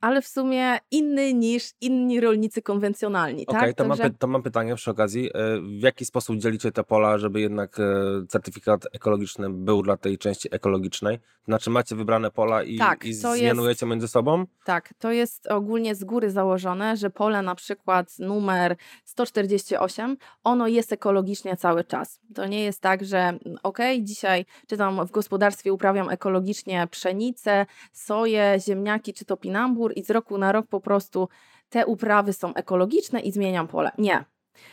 ale 0.00 0.22
w 0.22 0.26
sumie 0.28 0.78
inny 0.90 1.34
niż 1.34 1.70
inni 1.80 2.20
rolnicy 2.20 2.62
konwencjonalni. 2.62 3.46
Okej, 3.46 3.60
tak? 3.60 3.76
to, 3.76 3.84
mam 3.84 3.98
Także- 3.98 4.10
py- 4.10 4.18
to 4.18 4.26
mam 4.26 4.42
pytanie 4.42 4.74
przy 4.74 4.90
okazji. 4.90 5.30
E, 5.34 5.60
W 5.60 5.82
jaki 5.82 6.04
sposób 6.04 6.36
dzielicie 6.36 6.72
te 6.72 6.84
pola, 6.84 7.18
żeby 7.18 7.40
jednak 7.40 7.80
e, 7.80 7.82
certyfikat 8.28 8.86
ekologiczny 8.92 9.50
był 9.50 9.82
dla 9.82 9.96
tej 9.96 10.18
części 10.18 10.48
ekologicznej? 10.54 11.18
Znaczy 11.48 11.70
macie 11.70 11.96
wybrane 11.96 12.30
pola 12.30 12.62
i, 12.62 12.78
Tak, 12.78 13.04
i 13.04 13.20
to 13.20 13.28
jest- 13.34 13.38
zmianujecie 13.38 13.86
między 13.86 14.08
sobą? 14.08 14.44
Tak, 14.64 14.94
to 14.98 15.12
jest 15.12 15.46
ogólnie 15.46 15.94
z 15.94 16.04
góry 16.04 16.30
założone, 16.30 16.96
że 16.96 17.10
pole 17.10 17.42
na 17.42 17.54
przykład 17.54 18.18
numer 18.18 18.76
148, 19.04 20.16
ono 20.44 20.68
jest 20.68 20.92
ekologicznie 20.92 21.56
cały 21.56 21.84
czas. 21.84 22.20
To 22.34 22.46
nie 22.46 22.64
jest 22.64 22.80
tak, 22.80 23.04
że 23.04 23.18
mm, 23.18 23.40
okej, 23.62 24.04
dzisiaj 24.04 24.46
czy 24.66 24.76
tam 24.76 25.06
w 25.06 25.10
gospodarstwie 25.10 25.72
uprawiam 25.72 26.08
ekologicznie 26.10 26.86
pszenicę, 26.90 27.66
soję, 27.92 28.56
ziemniaki 28.66 29.14
czy 29.14 29.24
topinambur 29.24 29.92
i 29.98 30.04
z 30.04 30.10
roku 30.10 30.38
na 30.38 30.52
rok 30.52 30.66
po 30.66 30.80
prostu 30.80 31.28
te 31.68 31.86
uprawy 31.86 32.32
są 32.32 32.54
ekologiczne 32.54 33.20
i 33.20 33.32
zmieniam 33.32 33.68
pole. 33.68 33.90
Nie. 33.98 34.24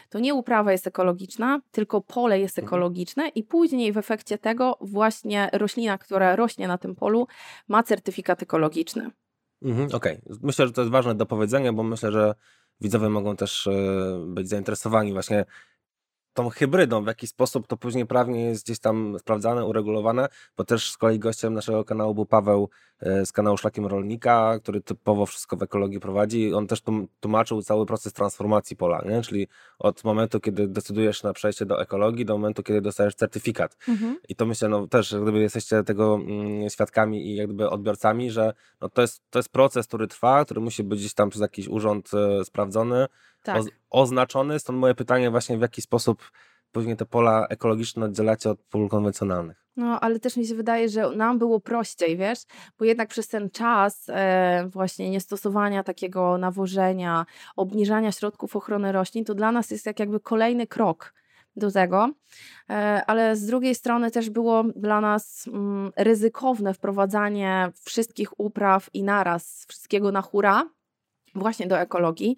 To 0.09 0.19
nie 0.19 0.33
uprawa 0.33 0.71
jest 0.71 0.87
ekologiczna, 0.87 1.61
tylko 1.71 2.01
pole 2.01 2.39
jest 2.39 2.59
Mhm. 2.59 2.67
ekologiczne 2.67 3.27
i 3.27 3.43
później 3.43 3.91
w 3.93 3.97
efekcie 3.97 4.37
tego 4.37 4.77
właśnie 4.81 5.49
roślina, 5.53 5.97
która 5.97 6.35
rośnie 6.35 6.67
na 6.67 6.77
tym 6.77 6.95
polu 6.95 7.27
ma 7.67 7.83
certyfikat 7.83 8.43
ekologiczny. 8.43 9.11
Mhm, 9.61 9.89
Okej, 9.93 10.21
myślę, 10.41 10.67
że 10.67 10.73
to 10.73 10.81
jest 10.81 10.91
ważne 10.91 11.15
do 11.15 11.25
powiedzenia, 11.25 11.73
bo 11.73 11.83
myślę, 11.83 12.11
że 12.11 12.35
widzowie 12.81 13.09
mogą 13.09 13.35
też 13.35 13.67
e, 13.67 13.71
być 14.27 14.49
zainteresowani 14.49 15.13
właśnie 15.13 15.45
tą 16.33 16.49
hybrydą, 16.49 17.03
w 17.03 17.07
jaki 17.07 17.27
sposób 17.27 17.67
to 17.67 17.77
później 17.77 18.05
prawnie 18.05 18.45
jest 18.45 18.65
gdzieś 18.65 18.79
tam 18.79 19.19
sprawdzane, 19.19 19.65
uregulowane, 19.65 20.29
bo 20.57 20.63
też 20.63 20.91
z 20.91 20.97
kolei 20.97 21.19
gościem 21.19 21.53
naszego 21.53 21.85
kanału 21.85 22.15
był 22.15 22.25
Paweł 22.25 22.69
e, 22.99 23.25
z 23.25 23.31
kanału 23.31 23.57
Szlakiem 23.57 23.85
Rolnika, 23.85 24.59
który 24.59 24.81
typowo 24.81 25.25
wszystko 25.25 25.57
w 25.57 25.63
ekologii 25.63 25.99
prowadzi. 25.99 26.53
On 26.53 26.67
też 26.67 26.81
tłumaczył 27.19 27.61
cały 27.61 27.85
proces 27.85 28.13
transformacji 28.13 28.75
pola, 28.75 29.01
nie? 29.05 29.21
czyli 29.21 29.47
od 29.79 30.03
momentu, 30.03 30.39
kiedy 30.39 30.67
decydujesz 30.67 31.23
na 31.23 31.33
przejście 31.33 31.65
do 31.65 31.81
ekologii, 31.81 32.25
do 32.25 32.33
momentu, 32.33 32.63
kiedy 32.63 32.81
dostajesz 32.81 33.15
certyfikat. 33.15 33.77
Mhm. 33.87 34.17
I 34.29 34.35
to 34.35 34.45
myślę, 34.45 34.69
no 34.69 34.87
też 34.87 35.15
gdyby 35.21 35.39
jesteście 35.39 35.83
tego 35.83 36.15
mm, 36.15 36.69
świadkami 36.69 37.27
i 37.27 37.35
jak 37.35 37.47
gdyby 37.47 37.69
odbiorcami, 37.69 38.31
że 38.31 38.53
no 38.81 38.89
to, 38.89 39.01
jest, 39.01 39.21
to 39.29 39.39
jest 39.39 39.49
proces, 39.49 39.87
który 39.87 40.07
trwa, 40.07 40.45
który 40.45 40.61
musi 40.61 40.83
być 40.83 40.99
gdzieś 40.99 41.13
tam 41.13 41.29
przez 41.29 41.41
jakiś 41.41 41.67
urząd 41.67 42.11
e, 42.13 42.45
sprawdzony, 42.45 43.07
tak. 43.43 43.63
oznaczony. 43.89 44.59
Stąd 44.59 44.79
moje 44.79 44.95
pytanie 44.95 45.31
właśnie, 45.31 45.57
w 45.57 45.61
jaki 45.61 45.81
sposób 45.81 46.31
powinien 46.71 46.97
te 46.97 47.05
pola 47.05 47.47
ekologiczne 47.49 48.05
oddzielacie 48.05 48.49
od 48.49 48.59
pól 48.59 48.89
konwencjonalnych. 48.89 49.61
No, 49.75 49.99
ale 49.99 50.19
też 50.19 50.37
mi 50.37 50.45
się 50.45 50.55
wydaje, 50.55 50.89
że 50.89 51.09
nam 51.09 51.39
było 51.39 51.59
prościej, 51.59 52.17
wiesz, 52.17 52.39
bo 52.79 52.85
jednak 52.85 53.09
przez 53.09 53.27
ten 53.27 53.49
czas 53.49 54.05
e, 54.09 54.67
właśnie 54.69 55.09
niestosowania 55.09 55.83
takiego 55.83 56.37
nawożenia, 56.37 57.25
obniżania 57.55 58.11
środków 58.11 58.55
ochrony 58.55 58.91
roślin, 58.91 59.25
to 59.25 59.35
dla 59.35 59.51
nas 59.51 59.71
jest 59.71 59.85
jak 59.85 59.99
jakby 59.99 60.19
kolejny 60.19 60.67
krok 60.67 61.13
do 61.55 61.71
tego, 61.71 62.09
e, 62.69 62.73
ale 63.07 63.35
z 63.35 63.45
drugiej 63.45 63.75
strony 63.75 64.11
też 64.11 64.29
było 64.29 64.63
dla 64.75 65.01
nas 65.01 65.47
mm, 65.47 65.91
ryzykowne 65.97 66.73
wprowadzanie 66.73 67.71
wszystkich 67.83 68.39
upraw 68.39 68.89
i 68.93 69.03
naraz, 69.03 69.65
wszystkiego 69.67 70.11
na 70.11 70.21
hura, 70.21 70.69
właśnie 71.35 71.67
do 71.67 71.79
ekologii. 71.79 72.37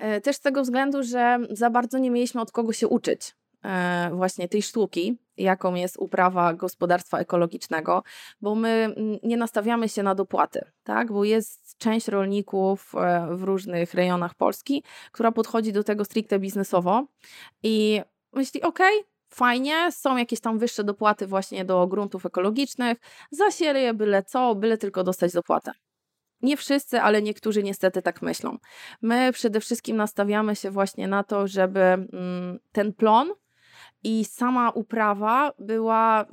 E, 0.00 0.20
też 0.20 0.36
z 0.36 0.40
tego 0.40 0.62
względu, 0.62 1.02
że 1.02 1.38
za 1.50 1.70
bardzo 1.70 1.98
nie 1.98 2.10
mieliśmy 2.10 2.40
od 2.40 2.52
kogo 2.52 2.72
się 2.72 2.88
uczyć 2.88 3.36
e, 3.64 4.10
właśnie 4.14 4.48
tej 4.48 4.62
sztuki, 4.62 5.18
jaką 5.36 5.74
jest 5.74 5.96
uprawa 5.98 6.54
gospodarstwa 6.54 7.18
ekologicznego, 7.18 8.02
bo 8.40 8.54
my 8.54 8.68
mm, 8.68 9.18
nie 9.22 9.36
nastawiamy 9.36 9.88
się 9.88 10.02
na 10.02 10.14
dopłaty, 10.14 10.64
tak? 10.84 11.12
bo 11.12 11.24
jest 11.24 11.78
część 11.78 12.08
rolników 12.08 12.94
e, 12.94 13.28
w 13.36 13.42
różnych 13.42 13.94
rejonach 13.94 14.34
Polski, 14.34 14.84
która 15.12 15.32
podchodzi 15.32 15.72
do 15.72 15.84
tego 15.84 16.04
stricte 16.04 16.38
biznesowo 16.38 17.06
i 17.62 18.00
myśli, 18.32 18.62
ok, 18.62 18.78
fajnie, 19.28 19.92
są 19.92 20.16
jakieś 20.16 20.40
tam 20.40 20.58
wyższe 20.58 20.84
dopłaty 20.84 21.26
właśnie 21.26 21.64
do 21.64 21.86
gruntów 21.86 22.26
ekologicznych, 22.26 22.98
zasieję 23.30 23.94
byle 23.94 24.22
co, 24.22 24.54
byle 24.54 24.78
tylko 24.78 25.04
dostać 25.04 25.32
dopłatę. 25.32 25.72
Nie 26.42 26.56
wszyscy, 26.56 27.00
ale 27.00 27.22
niektórzy 27.22 27.62
niestety 27.62 28.02
tak 28.02 28.22
myślą. 28.22 28.58
My 29.02 29.32
przede 29.32 29.60
wszystkim 29.60 29.96
nastawiamy 29.96 30.56
się 30.56 30.70
właśnie 30.70 31.08
na 31.08 31.24
to, 31.24 31.48
żeby 31.48 31.80
mm, 31.80 32.58
ten 32.72 32.92
plon 32.92 33.32
i 34.04 34.24
sama 34.24 34.70
uprawa 34.70 35.52
była 35.58 36.22
y, 36.22 36.26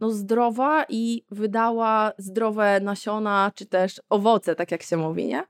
no, 0.00 0.10
zdrowa 0.10 0.84
i 0.88 1.24
wydała 1.30 2.12
zdrowe 2.18 2.80
nasiona 2.80 3.52
czy 3.54 3.66
też 3.66 4.00
owoce, 4.08 4.54
tak 4.54 4.70
jak 4.72 4.82
się 4.82 4.96
mówi, 4.96 5.26
nie? 5.26 5.44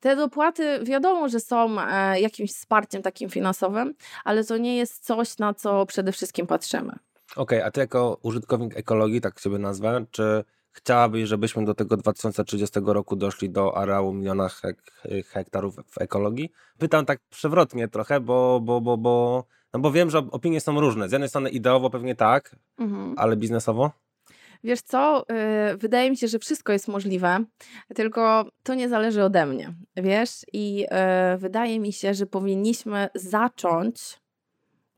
Te 0.00 0.16
dopłaty 0.16 0.80
wiadomo, 0.82 1.28
że 1.28 1.40
są 1.40 1.80
e, 1.80 2.20
jakimś 2.20 2.52
wsparciem 2.52 3.02
takim 3.02 3.30
finansowym, 3.30 3.94
ale 4.24 4.44
to 4.44 4.56
nie 4.56 4.76
jest 4.76 5.04
coś, 5.04 5.38
na 5.38 5.54
co 5.54 5.86
przede 5.86 6.12
wszystkim 6.12 6.46
patrzymy. 6.46 6.92
Okej, 7.36 7.58
okay, 7.58 7.64
a 7.64 7.70
ty 7.70 7.80
jako 7.80 8.18
użytkownik 8.22 8.76
ekologii, 8.76 9.20
tak 9.20 9.40
siebie 9.40 9.58
nazwę, 9.58 10.04
czy 10.10 10.44
chciałabyś, 10.74 11.28
żebyśmy 11.28 11.64
do 11.64 11.74
tego 11.74 11.96
2030 11.96 12.80
roku 12.84 13.16
doszli 13.16 13.50
do 13.50 13.76
areału 13.76 14.12
miliona 14.12 14.48
hek 14.48 14.82
hektarów 15.26 15.76
w 15.86 16.00
ekologii? 16.00 16.52
Pytam 16.78 17.06
tak 17.06 17.20
przewrotnie 17.30 17.88
trochę, 17.88 18.20
bo, 18.20 18.60
bo, 18.62 18.80
bo, 18.80 18.96
bo, 18.96 19.44
no 19.72 19.80
bo 19.80 19.92
wiem, 19.92 20.10
że 20.10 20.18
opinie 20.18 20.60
są 20.60 20.80
różne. 20.80 21.08
Z 21.08 21.12
jednej 21.12 21.28
strony 21.28 21.50
ideowo 21.50 21.90
pewnie 21.90 22.14
tak, 22.14 22.56
mhm. 22.78 23.14
ale 23.16 23.36
biznesowo? 23.36 23.90
Wiesz 24.64 24.82
co, 24.82 25.24
yy, 25.28 25.76
wydaje 25.76 26.10
mi 26.10 26.16
się, 26.16 26.28
że 26.28 26.38
wszystko 26.38 26.72
jest 26.72 26.88
możliwe, 26.88 27.44
tylko 27.94 28.44
to 28.62 28.74
nie 28.74 28.88
zależy 28.88 29.24
ode 29.24 29.46
mnie, 29.46 29.74
wiesz? 29.96 30.30
I 30.52 30.76
yy, 30.76 30.88
wydaje 31.38 31.80
mi 31.80 31.92
się, 31.92 32.14
że 32.14 32.26
powinniśmy 32.26 33.08
zacząć 33.14 34.23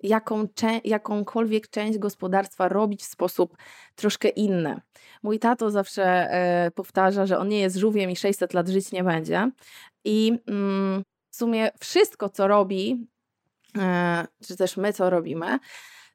jaką, 0.02 0.48
jakąkolwiek 0.85 1.68
część 1.68 1.98
gospodarstwa 1.98 2.68
robić 2.68 3.02
w 3.02 3.06
sposób 3.06 3.56
troszkę 3.94 4.28
inny. 4.28 4.80
Mój 5.22 5.38
tato 5.38 5.70
zawsze 5.70 6.04
e, 6.04 6.70
powtarza, 6.70 7.26
że 7.26 7.38
on 7.38 7.48
nie 7.48 7.61
jest 7.61 7.76
żółwiem 7.76 8.11
i 8.11 8.16
600 8.16 8.54
lat 8.54 8.68
żyć 8.68 8.92
nie 8.92 9.04
będzie. 9.04 9.50
I 10.04 10.38
mm, 10.46 11.02
w 11.30 11.37
sumie 11.37 11.70
wszystko, 11.80 12.28
co 12.28 12.48
robi, 12.48 13.06
e, 13.78 14.26
czy 14.46 14.56
też 14.56 14.76
my, 14.76 14.92
co 14.92 15.11
robimy, 15.11 15.59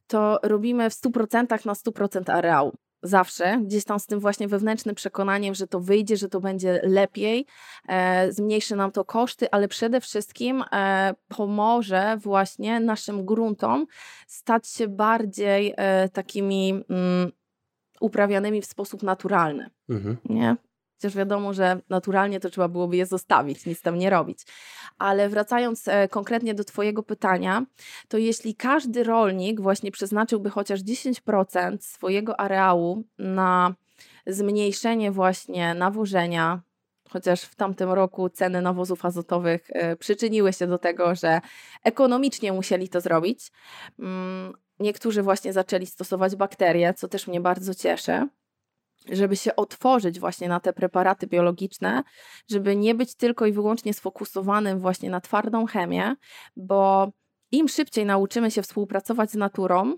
to 0.07 0.39
robimy 0.43 0.89
w 0.89 0.93
100% 0.93 1.65
na 1.65 1.73
100% 1.73 2.31
areału 2.31 2.73
zawsze, 3.03 3.61
gdzieś 3.65 3.83
tam 3.83 3.99
z 3.99 4.05
tym 4.05 4.19
właśnie 4.19 4.47
wewnętrznym 4.47 4.95
przekonaniem, 4.95 5.55
że 5.55 5.67
to 5.67 5.79
wyjdzie, 5.79 6.17
że 6.17 6.29
to 6.29 6.39
będzie 6.39 6.81
lepiej, 6.83 7.45
e, 7.87 8.31
zmniejszy 8.31 8.75
nam 8.75 8.91
to 8.91 9.05
koszty, 9.05 9.51
ale 9.51 9.67
przede 9.67 10.01
wszystkim 10.01 10.63
e, 10.71 11.13
pomoże 11.27 12.17
właśnie 12.17 12.79
naszym 12.79 13.25
gruntom 13.25 13.85
stać 14.27 14.67
się 14.67 14.87
bardziej 14.87 15.73
e, 15.77 16.09
takimi 16.09 16.83
mm, 16.89 17.31
uprawianymi 18.01 18.61
w 18.61 18.65
sposób 18.65 19.03
naturalny. 19.03 19.69
Mhm. 19.89 20.17
Nie? 20.25 20.55
Chociaż 21.01 21.15
wiadomo, 21.15 21.53
że 21.53 21.81
naturalnie 21.89 22.39
to 22.39 22.49
trzeba 22.49 22.67
byłoby 22.67 22.97
je 22.97 23.05
zostawić, 23.05 23.65
nic 23.65 23.81
tam 23.81 23.97
nie 23.97 24.09
robić. 24.09 24.39
Ale 24.97 25.29
wracając 25.29 25.87
e, 25.87 26.07
konkretnie 26.07 26.53
do 26.53 26.63
Twojego 26.63 27.03
pytania, 27.03 27.65
to 28.07 28.17
jeśli 28.17 28.55
każdy 28.55 29.03
rolnik 29.03 29.61
właśnie 29.61 29.91
przeznaczyłby 29.91 30.49
chociaż 30.49 30.79
10% 30.79 31.77
swojego 31.79 32.39
areału 32.39 33.03
na 33.19 33.75
zmniejszenie 34.27 35.11
właśnie 35.11 35.73
nawożenia, 35.73 36.61
chociaż 37.09 37.41
w 37.41 37.55
tamtym 37.55 37.89
roku 37.89 38.29
ceny 38.29 38.61
nawozów 38.61 39.05
azotowych 39.05 39.67
e, 39.69 39.95
przyczyniły 39.95 40.53
się 40.53 40.67
do 40.67 40.77
tego, 40.77 41.15
że 41.15 41.41
ekonomicznie 41.83 42.53
musieli 42.53 42.89
to 42.89 43.01
zrobić. 43.01 43.51
Mm, 43.99 44.53
niektórzy 44.79 45.23
właśnie 45.23 45.53
zaczęli 45.53 45.85
stosować 45.85 46.35
bakterie, 46.35 46.93
co 46.93 47.07
też 47.07 47.27
mnie 47.27 47.41
bardzo 47.41 47.75
cieszy 47.75 48.27
żeby 49.09 49.35
się 49.35 49.55
otworzyć 49.55 50.19
właśnie 50.19 50.49
na 50.49 50.59
te 50.59 50.73
preparaty 50.73 51.27
biologiczne, 51.27 52.03
żeby 52.49 52.75
nie 52.75 52.95
być 52.95 53.15
tylko 53.15 53.45
i 53.45 53.51
wyłącznie 53.51 53.93
sfokusowanym 53.93 54.79
właśnie 54.79 55.09
na 55.09 55.21
twardą 55.21 55.65
chemię, 55.65 56.15
bo 56.55 57.11
im 57.51 57.67
szybciej 57.67 58.05
nauczymy 58.05 58.51
się 58.51 58.61
współpracować 58.61 59.31
z 59.31 59.35
naturą, 59.35 59.97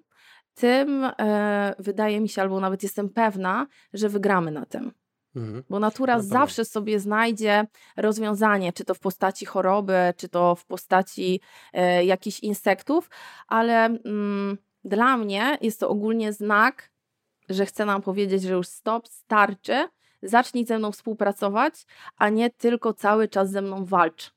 tym 0.55 1.09
e, 1.19 1.75
wydaje 1.79 2.21
mi 2.21 2.29
się, 2.29 2.41
albo 2.41 2.59
nawet 2.59 2.83
jestem 2.83 3.09
pewna, 3.09 3.67
że 3.93 4.09
wygramy 4.09 4.51
na 4.51 4.65
tym. 4.65 4.91
Mhm. 5.35 5.63
Bo 5.69 5.79
natura 5.79 6.19
zawsze 6.19 6.65
sobie 6.65 6.99
znajdzie 6.99 7.67
rozwiązanie, 7.97 8.73
czy 8.73 8.85
to 8.85 8.93
w 8.93 8.99
postaci 8.99 9.45
choroby, 9.45 10.13
czy 10.17 10.29
to 10.29 10.55
w 10.55 10.65
postaci 10.65 11.41
e, 11.73 12.05
jakichś 12.05 12.39
insektów, 12.39 13.09
ale 13.47 13.85
mm, 13.85 14.57
dla 14.83 15.17
mnie 15.17 15.57
jest 15.61 15.79
to 15.79 15.89
ogólnie 15.89 16.33
znak, 16.33 16.92
że 17.49 17.65
chce 17.65 17.85
nam 17.85 18.01
powiedzieć, 18.01 18.43
że 18.43 18.53
już 18.53 18.67
stop, 18.67 19.07
starczy, 19.07 19.87
zacznij 20.23 20.65
ze 20.65 20.77
mną 20.77 20.91
współpracować, 20.91 21.85
a 22.17 22.29
nie 22.29 22.49
tylko 22.49 22.93
cały 22.93 23.27
czas 23.27 23.51
ze 23.51 23.61
mną 23.61 23.85
walcz. 23.85 24.31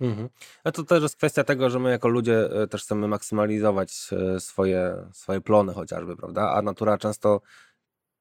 Mhm. 0.00 0.28
A 0.64 0.72
to 0.72 0.84
też 0.84 1.02
jest 1.02 1.16
kwestia 1.16 1.44
tego, 1.44 1.70
że 1.70 1.78
my 1.78 1.90
jako 1.90 2.08
ludzie 2.08 2.62
e, 2.62 2.66
też 2.66 2.82
chcemy 2.82 3.08
maksymalizować 3.08 4.10
e, 4.12 4.40
swoje, 4.40 4.96
swoje 5.12 5.40
plony 5.40 5.72
chociażby, 5.72 6.16
prawda? 6.16 6.50
A 6.50 6.62
natura 6.62 6.98
często 6.98 7.40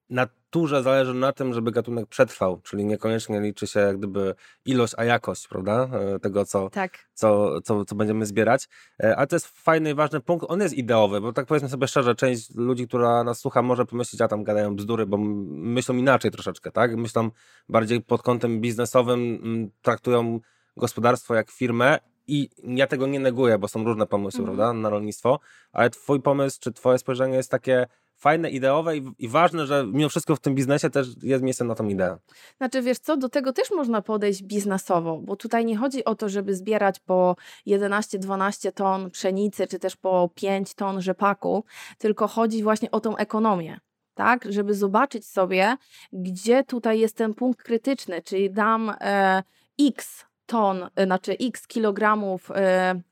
naturze 0.09 0.83
zależy 0.83 1.13
na 1.13 1.33
tym, 1.33 1.53
żeby 1.53 1.71
gatunek 1.71 2.07
przetrwał, 2.07 2.61
czyli 2.63 2.85
niekoniecznie 2.85 3.41
liczy 3.41 3.67
się 3.67 3.79
jak 3.79 3.97
gdyby 3.97 4.35
ilość, 4.65 4.93
a 4.97 5.03
jakość, 5.03 5.47
prawda, 5.47 5.89
e, 6.15 6.19
tego, 6.19 6.45
co, 6.45 6.69
tak. 6.69 6.97
co, 7.13 7.61
co, 7.61 7.85
co 7.85 7.95
będziemy 7.95 8.25
zbierać. 8.25 8.67
Ale 8.99 9.27
to 9.27 9.35
jest 9.35 9.47
fajny 9.47 9.91
i 9.91 9.93
ważny 9.93 10.21
punkt, 10.21 10.45
on 10.49 10.61
jest 10.61 10.73
ideowy, 10.73 11.21
bo 11.21 11.33
tak 11.33 11.45
powiedzmy 11.45 11.69
sobie 11.69 11.87
szczerze, 11.87 12.15
część 12.15 12.55
ludzi, 12.55 12.87
która 12.87 13.23
nas 13.23 13.39
słucha, 13.39 13.61
może 13.61 13.85
pomyśleć, 13.85 14.21
a 14.21 14.27
tam 14.27 14.43
gadają 14.43 14.75
bzdury, 14.75 15.05
bo 15.05 15.17
myślą 15.47 15.95
inaczej 15.95 16.31
troszeczkę, 16.31 16.71
tak? 16.71 16.95
Myślą 16.95 17.31
bardziej 17.69 18.01
pod 18.01 18.21
kątem 18.21 18.61
biznesowym, 18.61 19.71
traktują 19.81 20.39
gospodarstwo 20.77 21.35
jak 21.35 21.51
firmę 21.51 21.99
i 22.27 22.49
ja 22.63 22.87
tego 22.87 23.07
nie 23.07 23.19
neguję, 23.19 23.57
bo 23.57 23.67
są 23.67 23.83
różne 23.83 24.07
pomysły, 24.07 24.39
mhm. 24.39 24.57
prawda, 24.57 24.73
na 24.73 24.89
rolnictwo, 24.89 25.39
ale 25.71 25.89
twój 25.89 26.21
pomysł, 26.21 26.59
czy 26.61 26.71
twoje 26.71 26.97
spojrzenie 26.97 27.35
jest 27.35 27.51
takie 27.51 27.87
fajne, 28.19 28.49
ideowe 28.49 28.97
i, 28.97 29.12
i, 29.19 29.27
ważne, 29.27 29.67
że 29.67 29.86
mimo 29.88 30.10
wszystko 30.10 30.36
w 30.36 30.39
tym 30.39 30.55
biznesie 30.55 30.89
też 30.89 31.08
jest 31.23 31.43
miejsce 31.43 31.65
na 31.65 31.75
tą 31.75 31.88
ideę. 31.88 32.17
Znaczy 32.58 32.82
wiesz 32.82 32.99
co, 32.99 33.17
do 33.17 33.29
tego 33.29 33.53
też 33.53 33.71
można 33.71 34.01
podejść 34.01 34.43
biznesowo, 34.43 35.17
bo 35.17 35.36
tutaj 35.36 35.65
nie 35.65 35.77
chodzi 35.77 36.05
o 36.05 36.15
to, 36.15 36.29
żeby 36.29 36.55
zbierać 36.55 36.99
po 36.99 37.36
11-12 37.67 38.71
ton 38.71 39.12
pszenicy, 39.12 39.67
czy 39.67 39.79
też 39.79 39.95
po 39.95 40.29
5 40.36 40.73
ton 40.73 41.01
rzepaku, 41.01 41.63
tylko 41.97 42.27
chodzi 42.27 42.63
właśnie 42.63 42.91
o 42.91 42.99
tą 42.99 43.17
ekonomię 43.17 43.79
tak, 44.19 44.51
żeby 44.51 44.73
zobaczyć 44.73 45.27
sobie, 45.27 45.77
gdzie 46.13 46.63
tutaj 46.63 46.99
jest 46.99 47.17
ten 47.17 47.34
punkt 47.34 47.63
krytyczny, 47.63 48.21
czyli 48.21 48.51
dam 48.51 48.95
e, 49.01 49.43
X 49.82 50.25
ton, 50.49 50.83
y, 50.83 51.05
znaczy 51.05 51.35
x 51.39 51.67
kilogramów 51.67 52.51
y, 52.51 52.53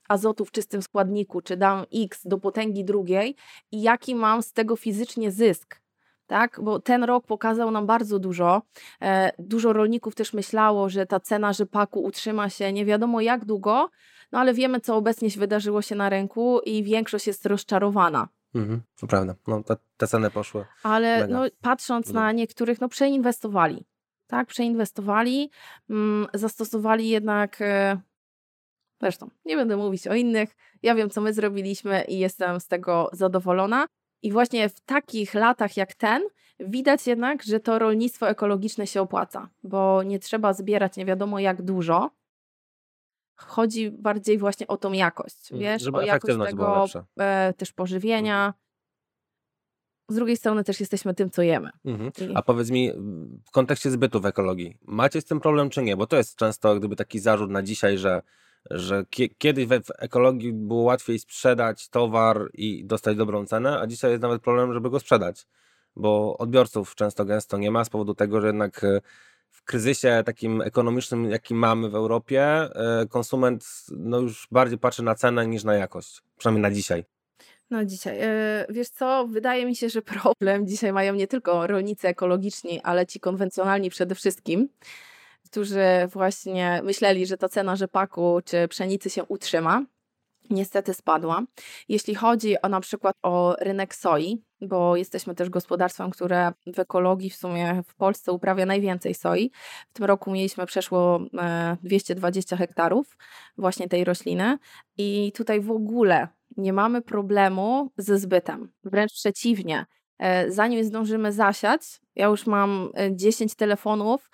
azotu 0.07 0.45
w 0.45 0.51
czystym 0.51 0.81
składniku, 0.81 1.41
czy 1.41 1.57
dam 1.57 1.85
x 1.93 2.21
do 2.25 2.37
potęgi 2.37 2.85
drugiej 2.85 3.35
i 3.71 3.81
jaki 3.81 4.15
mam 4.15 4.43
z 4.43 4.53
tego 4.53 4.75
fizycznie 4.75 5.31
zysk. 5.31 5.81
Tak, 6.27 6.59
bo 6.63 6.79
ten 6.79 7.03
rok 7.03 7.25
pokazał 7.25 7.71
nam 7.71 7.85
bardzo 7.85 8.19
dużo. 8.19 8.61
E, 9.01 9.31
dużo 9.39 9.73
rolników 9.73 10.15
też 10.15 10.33
myślało, 10.33 10.89
że 10.89 11.05
ta 11.05 11.19
cena 11.19 11.53
rzepaku 11.53 12.03
utrzyma 12.03 12.49
się 12.49 12.73
nie 12.73 12.85
wiadomo 12.85 13.21
jak 13.21 13.45
długo, 13.45 13.89
no 14.31 14.39
ale 14.39 14.53
wiemy, 14.53 14.79
co 14.79 14.95
obecnie 14.95 15.29
wydarzyło 15.29 15.81
się 15.81 15.95
na 15.95 16.09
rynku 16.09 16.59
i 16.59 16.83
większość 16.83 17.27
jest 17.27 17.45
rozczarowana. 17.45 18.27
Mhm, 18.55 18.81
to 18.99 19.07
prawda. 19.07 19.35
No, 19.47 19.63
te, 19.63 19.75
te 19.97 20.07
ceny 20.07 20.31
poszły. 20.31 20.65
Ale 20.83 21.27
no, 21.27 21.41
patrząc 21.61 22.13
na 22.13 22.31
niektórych, 22.31 22.81
no 22.81 22.89
przeinwestowali. 22.89 23.85
Tak, 24.27 24.47
przeinwestowali, 24.47 25.51
mm, 25.89 26.27
zastosowali 26.33 27.09
jednak. 27.09 27.61
E, 27.61 27.99
zresztą, 29.01 29.29
nie 29.45 29.55
będę 29.55 29.77
mówić 29.77 30.07
o 30.07 30.13
innych. 30.13 30.55
Ja 30.83 30.95
wiem, 30.95 31.09
co 31.09 31.21
my 31.21 31.33
zrobiliśmy 31.33 32.03
i 32.03 32.19
jestem 32.19 32.59
z 32.59 32.67
tego 32.67 33.09
zadowolona. 33.13 33.87
I 34.21 34.31
właśnie 34.31 34.69
w 34.69 34.79
takich 34.79 35.33
latach 35.33 35.77
jak 35.77 35.93
ten 35.93 36.23
widać 36.59 37.07
jednak, 37.07 37.43
że 37.43 37.59
to 37.59 37.79
rolnictwo 37.79 38.29
ekologiczne 38.29 38.87
się 38.87 39.01
opłaca, 39.01 39.49
bo 39.63 40.03
nie 40.03 40.19
trzeba 40.19 40.53
zbierać 40.53 40.97
nie 40.97 41.05
wiadomo 41.05 41.39
jak 41.39 41.61
dużo. 41.61 42.11
Chodzi 43.35 43.91
bardziej 43.91 44.37
właśnie 44.37 44.67
o 44.67 44.77
tą 44.77 44.91
jakość, 44.91 45.51
mm, 45.51 45.61
wiesz, 45.61 45.81
Żeby 45.81 45.97
o 45.97 46.01
jakość 46.01 46.37
tego 46.45 46.85
e, 47.19 47.53
też 47.57 47.73
pożywienia. 47.73 48.53
Z 50.09 50.15
drugiej 50.15 50.37
strony 50.37 50.63
też 50.63 50.79
jesteśmy 50.79 51.13
tym, 51.13 51.29
co 51.29 51.41
jemy. 51.41 51.69
Mhm. 51.85 52.11
A 52.35 52.41
powiedz 52.41 52.71
mi, 52.71 52.91
w 53.45 53.51
kontekście 53.51 53.91
zbytu 53.91 54.21
w 54.21 54.25
ekologii, 54.25 54.77
macie 54.85 55.21
z 55.21 55.25
tym 55.25 55.39
problem 55.39 55.69
czy 55.69 55.83
nie? 55.83 55.97
Bo 55.97 56.07
to 56.07 56.17
jest 56.17 56.35
często 56.35 56.75
gdyby 56.75 56.95
taki 56.95 57.19
zarzut 57.19 57.51
na 57.51 57.63
dzisiaj, 57.63 57.97
że 57.97 58.21
że 58.71 59.05
kiedyś 59.37 59.65
w 59.65 59.71
ekologii 59.99 60.53
było 60.53 60.83
łatwiej 60.83 61.19
sprzedać 61.19 61.89
towar 61.89 62.49
i 62.53 62.85
dostać 62.85 63.17
dobrą 63.17 63.45
cenę, 63.45 63.79
a 63.79 63.87
dzisiaj 63.87 64.11
jest 64.11 64.21
nawet 64.21 64.41
problem, 64.41 64.73
żeby 64.73 64.89
go 64.89 64.99
sprzedać, 64.99 65.47
bo 65.95 66.37
odbiorców 66.37 66.95
często 66.95 67.25
gęsto 67.25 67.57
nie 67.57 67.71
ma 67.71 67.83
z 67.85 67.89
powodu 67.89 68.15
tego, 68.15 68.41
że 68.41 68.47
jednak 68.47 68.83
e, 68.83 69.01
w 69.49 69.63
kryzysie 69.63 70.23
takim 70.25 70.61
ekonomicznym, 70.61 71.29
jaki 71.31 71.53
mamy 71.53 71.89
w 71.89 71.95
Europie, 71.95 72.43
e, 72.43 73.05
konsument 73.09 73.65
no 73.91 74.19
już 74.19 74.47
bardziej 74.51 74.77
patrzy 74.77 75.03
na 75.03 75.15
cenę 75.15 75.47
niż 75.47 75.63
na 75.63 75.73
jakość, 75.73 76.21
przynajmniej 76.37 76.61
na 76.61 76.71
dzisiaj. 76.71 77.05
No 77.69 77.85
dzisiaj, 77.85 78.19
e, 78.21 78.65
wiesz 78.69 78.89
co, 78.89 79.27
wydaje 79.27 79.65
mi 79.65 79.75
się, 79.75 79.89
że 79.89 80.01
problem 80.01 80.67
dzisiaj 80.67 80.93
mają 80.93 81.15
nie 81.15 81.27
tylko 81.27 81.67
rolnicy 81.67 82.07
ekologiczni, 82.07 82.81
ale 82.81 83.05
ci 83.05 83.19
konwencjonalni 83.19 83.89
przede 83.89 84.15
wszystkim 84.15 84.69
którzy 85.47 85.85
właśnie 86.13 86.81
myśleli, 86.83 87.25
że 87.25 87.37
ta 87.37 87.49
cena 87.49 87.75
rzepaku 87.75 88.39
czy 88.45 88.67
pszenicy 88.67 89.09
się 89.09 89.23
utrzyma. 89.23 89.85
Niestety 90.49 90.93
spadła. 90.93 91.41
Jeśli 91.89 92.15
chodzi 92.15 92.61
o 92.61 92.69
na 92.69 92.79
przykład 92.79 93.15
o 93.23 93.55
rynek 93.59 93.95
soi, 93.95 94.41
bo 94.61 94.95
jesteśmy 94.95 95.35
też 95.35 95.49
gospodarstwem, 95.49 96.11
które 96.11 96.51
w 96.75 96.79
ekologii 96.79 97.29
w 97.29 97.35
sumie 97.35 97.83
w 97.87 97.95
Polsce 97.95 98.31
uprawia 98.31 98.65
najwięcej 98.65 99.13
soi. 99.13 99.51
W 99.89 99.93
tym 99.93 100.05
roku 100.05 100.31
mieliśmy 100.31 100.65
przeszło 100.65 101.19
220 101.83 102.55
e, 102.55 102.59
hektarów 102.59 103.17
właśnie 103.57 103.89
tej 103.89 104.03
rośliny 104.03 104.57
i 104.97 105.31
tutaj 105.35 105.61
w 105.61 105.71
ogóle 105.71 106.27
nie 106.57 106.73
mamy 106.73 107.01
problemu 107.01 107.91
ze 107.97 108.19
zbytem. 108.19 108.71
Wręcz 108.83 109.13
przeciwnie. 109.13 109.85
E, 110.19 110.51
zanim 110.51 110.83
zdążymy 110.83 111.31
zasiać, 111.31 111.81
ja 112.15 112.25
już 112.25 112.47
mam 112.47 112.91
10 113.11 113.51
e, 113.51 113.55
telefonów 113.55 114.29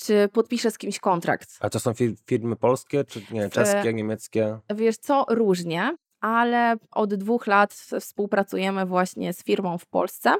czy 0.00 0.28
podpiszę 0.32 0.70
z 0.70 0.78
kimś 0.78 0.98
kontrakt. 0.98 1.56
A 1.60 1.70
to 1.70 1.80
są 1.80 1.92
firmy 2.26 2.56
polskie, 2.56 3.04
czy 3.04 3.22
nie, 3.30 3.50
czeskie, 3.50 3.92
niemieckie? 3.94 4.58
Wiesz 4.74 4.96
co, 4.96 5.26
różnie, 5.28 5.96
ale 6.20 6.76
od 6.90 7.14
dwóch 7.14 7.46
lat 7.46 7.74
współpracujemy 8.00 8.86
właśnie 8.86 9.32
z 9.32 9.44
firmą 9.44 9.78
w 9.78 9.86
Polsce. 9.86 10.36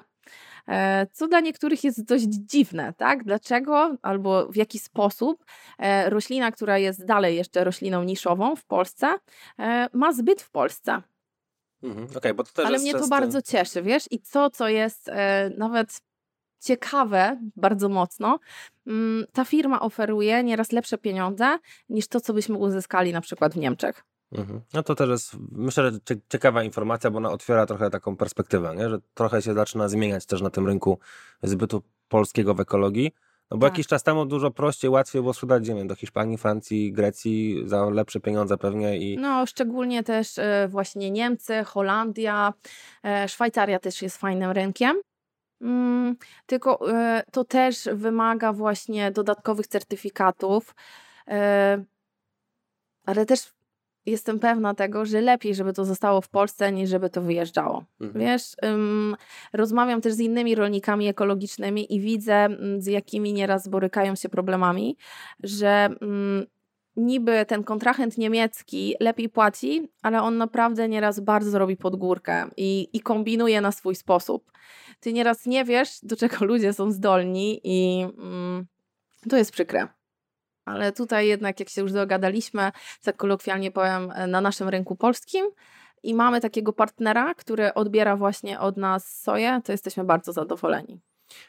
E, 0.68 1.06
co 1.12 1.28
dla 1.28 1.40
niektórych 1.40 1.84
jest 1.84 2.04
dość 2.04 2.24
dziwne, 2.24 2.92
tak? 2.96 3.24
Dlaczego 3.24 3.96
albo 4.02 4.46
w 4.46 4.56
jaki 4.56 4.78
sposób 4.78 5.44
e, 5.78 6.10
roślina, 6.10 6.52
która 6.52 6.78
jest 6.78 7.04
dalej 7.04 7.36
jeszcze 7.36 7.64
rośliną 7.64 8.02
niszową 8.02 8.56
w 8.56 8.64
Polsce, 8.64 9.14
e, 9.58 9.88
ma 9.92 10.12
zbyt 10.12 10.42
w 10.42 10.50
Polsce. 10.50 11.02
Mhm, 11.82 12.08
okay, 12.16 12.34
bo 12.34 12.44
to 12.44 12.66
Ale 12.66 12.78
mnie 12.78 12.92
to 12.92 13.08
bardzo 13.08 13.42
cieszy, 13.42 13.82
wiesz? 13.82 14.04
I 14.10 14.20
co, 14.20 14.50
co 14.50 14.68
jest 14.68 15.10
nawet 15.58 16.00
ciekawe 16.60 17.40
bardzo 17.56 17.88
mocno, 17.88 18.38
mm, 18.86 19.24
ta 19.32 19.44
firma 19.44 19.80
oferuje 19.80 20.44
nieraz 20.44 20.72
lepsze 20.72 20.98
pieniądze 20.98 21.58
niż 21.88 22.08
to, 22.08 22.20
co 22.20 22.34
byśmy 22.34 22.56
uzyskali 22.58 23.12
na 23.12 23.20
przykład 23.20 23.54
w 23.54 23.56
Niemczech. 23.56 24.04
Mhm. 24.32 24.60
No 24.74 24.82
to 24.82 24.94
też 24.94 25.10
jest, 25.10 25.36
myślę, 25.52 25.90
że 25.90 26.16
ciekawa 26.28 26.64
informacja, 26.64 27.10
bo 27.10 27.16
ona 27.16 27.30
otwiera 27.30 27.66
trochę 27.66 27.90
taką 27.90 28.16
perspektywę, 28.16 28.76
nie? 28.76 28.88
że 28.88 28.98
trochę 29.14 29.42
się 29.42 29.54
zaczyna 29.54 29.88
zmieniać 29.88 30.26
też 30.26 30.42
na 30.42 30.50
tym 30.50 30.66
rynku 30.66 30.98
zbytu 31.42 31.82
polskiego 32.08 32.54
w 32.54 32.60
ekologii. 32.60 33.12
No 33.50 33.56
bo 33.56 33.66
tak. 33.66 33.72
jakiś 33.72 33.86
czas 33.86 34.02
temu 34.02 34.26
dużo 34.26 34.50
prościej, 34.50 34.90
łatwiej 34.90 35.22
było 35.22 35.34
sprzedać 35.34 35.66
ziemię 35.66 35.84
do 35.84 35.94
Hiszpanii, 35.94 36.38
Francji, 36.38 36.92
Grecji 36.92 37.62
za 37.66 37.90
lepsze 37.90 38.20
pieniądze 38.20 38.56
pewnie. 38.56 38.98
I... 38.98 39.18
No 39.18 39.46
szczególnie 39.46 40.02
też 40.02 40.38
e, 40.38 40.68
właśnie 40.68 41.10
Niemcy, 41.10 41.64
Holandia, 41.64 42.52
e, 43.04 43.28
Szwajcaria 43.28 43.78
też 43.78 44.02
jest 44.02 44.16
fajnym 44.16 44.50
rynkiem. 44.50 44.96
Mm, 45.60 46.16
tylko 46.46 46.92
e, 46.92 47.22
to 47.32 47.44
też 47.44 47.88
wymaga 47.92 48.52
właśnie 48.52 49.10
dodatkowych 49.10 49.66
certyfikatów, 49.66 50.74
e, 51.28 51.84
ale 53.06 53.26
też 53.26 53.52
jestem 54.06 54.38
pewna 54.38 54.74
tego, 54.74 55.04
że 55.04 55.20
lepiej, 55.20 55.54
żeby 55.54 55.72
to 55.72 55.84
zostało 55.84 56.20
w 56.20 56.28
Polsce, 56.28 56.72
niż 56.72 56.90
żeby 56.90 57.10
to 57.10 57.22
wyjeżdżało. 57.22 57.84
Mhm. 58.00 58.24
Wiesz, 58.24 58.56
rozmawiam 59.52 60.00
też 60.00 60.12
z 60.12 60.20
innymi 60.20 60.54
rolnikami 60.54 61.08
ekologicznymi 61.08 61.94
i 61.94 62.00
widzę, 62.00 62.34
mm, 62.34 62.82
z 62.82 62.86
jakimi 62.86 63.32
nieraz 63.32 63.68
borykają 63.68 64.14
się 64.14 64.28
problemami, 64.28 64.96
że 65.42 65.88
mm, 66.00 66.46
niby 66.96 67.46
ten 67.46 67.64
kontrahent 67.64 68.18
niemiecki 68.18 68.94
lepiej 69.00 69.28
płaci, 69.28 69.88
ale 70.02 70.22
on 70.22 70.36
naprawdę 70.36 70.88
nieraz 70.88 71.20
bardzo 71.20 71.58
robi 71.58 71.76
podgórkę 71.76 72.48
i, 72.56 72.88
i 72.92 73.00
kombinuje 73.00 73.60
na 73.60 73.72
swój 73.72 73.94
sposób. 73.94 74.52
Ty 75.00 75.12
nieraz 75.12 75.46
nie 75.46 75.64
wiesz, 75.64 75.98
do 76.02 76.16
czego 76.16 76.44
ludzie 76.50 76.72
są 76.72 76.92
zdolni 76.92 77.60
i 77.64 78.06
mm, 78.18 78.66
to 79.30 79.36
jest 79.36 79.52
przykre. 79.52 79.88
Ale 80.64 80.92
tutaj 80.92 81.28
jednak, 81.28 81.60
jak 81.60 81.68
się 81.68 81.82
już 81.82 81.92
dogadaliśmy, 81.92 82.72
tak 83.02 83.16
kolokwialnie 83.16 83.70
powiem, 83.70 84.12
na 84.28 84.40
naszym 84.40 84.68
rynku 84.68 84.96
polskim 84.96 85.46
i 86.02 86.14
mamy 86.14 86.40
takiego 86.40 86.72
partnera, 86.72 87.34
który 87.34 87.74
odbiera 87.74 88.16
właśnie 88.16 88.60
od 88.60 88.76
nas 88.76 89.20
soję, 89.20 89.60
to 89.64 89.72
jesteśmy 89.72 90.04
bardzo 90.04 90.32
zadowoleni. 90.32 91.00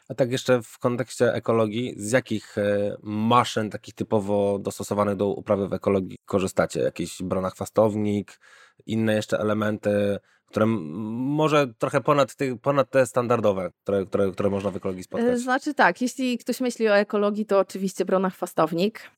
A 0.09 0.13
tak 0.13 0.31
jeszcze 0.31 0.61
w 0.61 0.79
kontekście 0.79 1.33
ekologii, 1.33 1.93
z 1.97 2.11
jakich 2.11 2.57
e, 2.57 2.95
maszyn 3.03 3.69
takich 3.69 3.93
typowo 3.93 4.59
dostosowanych 4.59 5.15
do 5.15 5.27
uprawy 5.27 5.67
w 5.67 5.73
ekologii 5.73 6.17
korzystacie? 6.25 6.79
Jakiś 6.79 7.23
bronachwastownik, 7.23 8.39
inne 8.85 9.15
jeszcze 9.15 9.39
elementy, 9.39 10.19
które 10.45 10.65
może 10.65 11.67
trochę 11.73 12.01
ponad, 12.01 12.35
ponad 12.61 12.89
te 12.89 13.05
standardowe, 13.05 13.71
które, 13.83 14.05
które, 14.05 14.31
które 14.31 14.49
można 14.49 14.71
w 14.71 14.75
ekologii 14.75 15.03
spotkać? 15.03 15.29
E, 15.29 15.37
znaczy 15.37 15.73
tak, 15.73 16.01
jeśli 16.01 16.37
ktoś 16.37 16.61
myśli 16.61 16.89
o 16.89 16.97
ekologii, 16.97 17.45
to 17.45 17.59
oczywiście 17.59 18.05
bronachwastownik. 18.05 19.11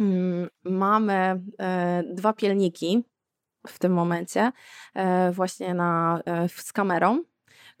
Mm, 0.00 0.48
mamy 0.64 1.42
e, 1.58 2.02
dwa 2.12 2.32
pielniki 2.32 3.04
w 3.66 3.78
tym 3.78 3.92
momencie, 3.92 4.52
właśnie 5.32 5.74
na, 5.74 6.22
z 6.48 6.72
kamerą 6.72 7.22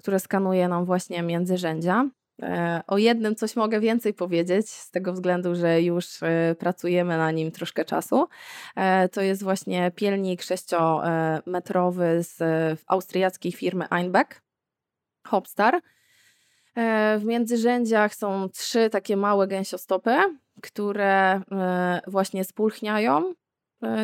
które 0.02 0.20
skanuje 0.20 0.68
nam 0.68 0.84
właśnie 0.84 1.22
międzyrzędzia. 1.22 2.08
E, 2.42 2.82
o 2.86 2.98
jednym 2.98 3.36
coś 3.36 3.56
mogę 3.56 3.80
więcej 3.80 4.14
powiedzieć, 4.14 4.70
z 4.70 4.90
tego 4.90 5.12
względu, 5.12 5.54
że 5.54 5.82
już 5.82 6.22
e, 6.22 6.54
pracujemy 6.58 7.16
na 7.16 7.30
nim 7.30 7.50
troszkę 7.50 7.84
czasu. 7.84 8.28
E, 8.76 9.08
to 9.08 9.20
jest 9.20 9.42
właśnie 9.42 9.90
pielnik 9.90 10.42
sześciometrowy 10.42 12.22
z 12.22 12.38
austriackiej 12.86 13.52
firmy 13.52 13.88
Einbeck, 13.90 14.42
Hopstar. 15.26 15.80
W 17.18 17.22
międzyrzędziach 17.24 18.14
są 18.14 18.48
trzy 18.48 18.90
takie 18.90 19.16
małe 19.16 19.46
gęsiostopy, 19.46 20.16
które 20.62 21.40
właśnie 22.06 22.44
spulchniają 22.44 23.34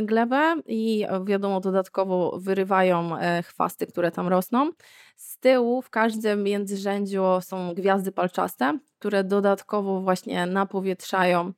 glebę 0.03 0.55
i 0.67 1.05
e, 1.09 1.25
wiadomo 1.25 1.61
dodatkowo 1.61 2.39
wyrywają 2.39 3.19
e, 3.19 3.43
chwasty, 3.43 3.87
które 3.87 4.11
tam 4.11 4.29
rosną. 4.29 4.71
Z 5.17 5.39
tyłu 5.39 5.83
w 5.83 5.91
każdym 5.91 6.43
międzyrzędziu 6.43 7.23
są 7.41 7.75
gwiazdy 7.75 8.13
palczaste, 8.13 8.79
które 8.99 9.25
dodatkowo 9.25 10.01
właśnie 10.01 10.47
napowietrzają 10.47 11.53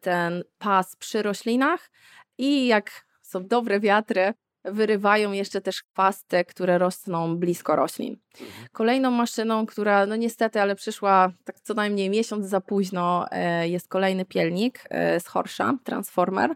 ten 0.00 0.44
pas 0.58 0.96
przy 0.96 1.22
roślinach 1.22 1.90
i 2.38 2.66
jak 2.66 3.06
są 3.22 3.46
dobre 3.46 3.80
wiatry, 3.80 4.34
wyrywają 4.64 5.32
jeszcze 5.32 5.60
też 5.60 5.82
chwasty, 5.82 6.44
które 6.44 6.78
rosną 6.78 7.36
blisko 7.36 7.76
roślin. 7.76 8.16
Mhm. 8.40 8.68
Kolejną 8.72 9.10
maszyną, 9.10 9.66
która 9.66 10.06
no 10.06 10.16
niestety, 10.16 10.60
ale 10.60 10.74
przyszła 10.76 11.32
tak 11.44 11.60
co 11.60 11.74
najmniej 11.74 12.10
miesiąc 12.10 12.46
za 12.46 12.60
późno, 12.60 13.26
e, 13.30 13.68
jest 13.68 13.88
kolejny 13.88 14.24
pielnik 14.24 14.84
e, 14.90 15.20
z 15.20 15.26
Horsza, 15.26 15.74
Transformer. 15.84 16.54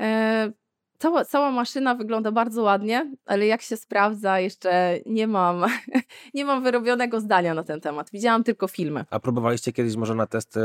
E, 0.00 0.52
Cała, 0.98 1.24
cała 1.24 1.50
maszyna 1.50 1.94
wygląda 1.94 2.32
bardzo 2.32 2.62
ładnie, 2.62 3.12
ale 3.26 3.46
jak 3.46 3.62
się 3.62 3.76
sprawdza, 3.76 4.40
jeszcze 4.40 4.98
nie 5.06 5.26
mam, 5.26 5.64
nie 6.34 6.44
mam 6.44 6.62
wyrobionego 6.62 7.20
zdania 7.20 7.54
na 7.54 7.62
ten 7.62 7.80
temat. 7.80 8.10
Widziałam 8.12 8.44
tylko 8.44 8.68
filmy. 8.68 9.04
A 9.10 9.20
próbowaliście 9.20 9.72
kiedyś 9.72 9.96
może 9.96 10.14
na 10.14 10.26
testy 10.26 10.60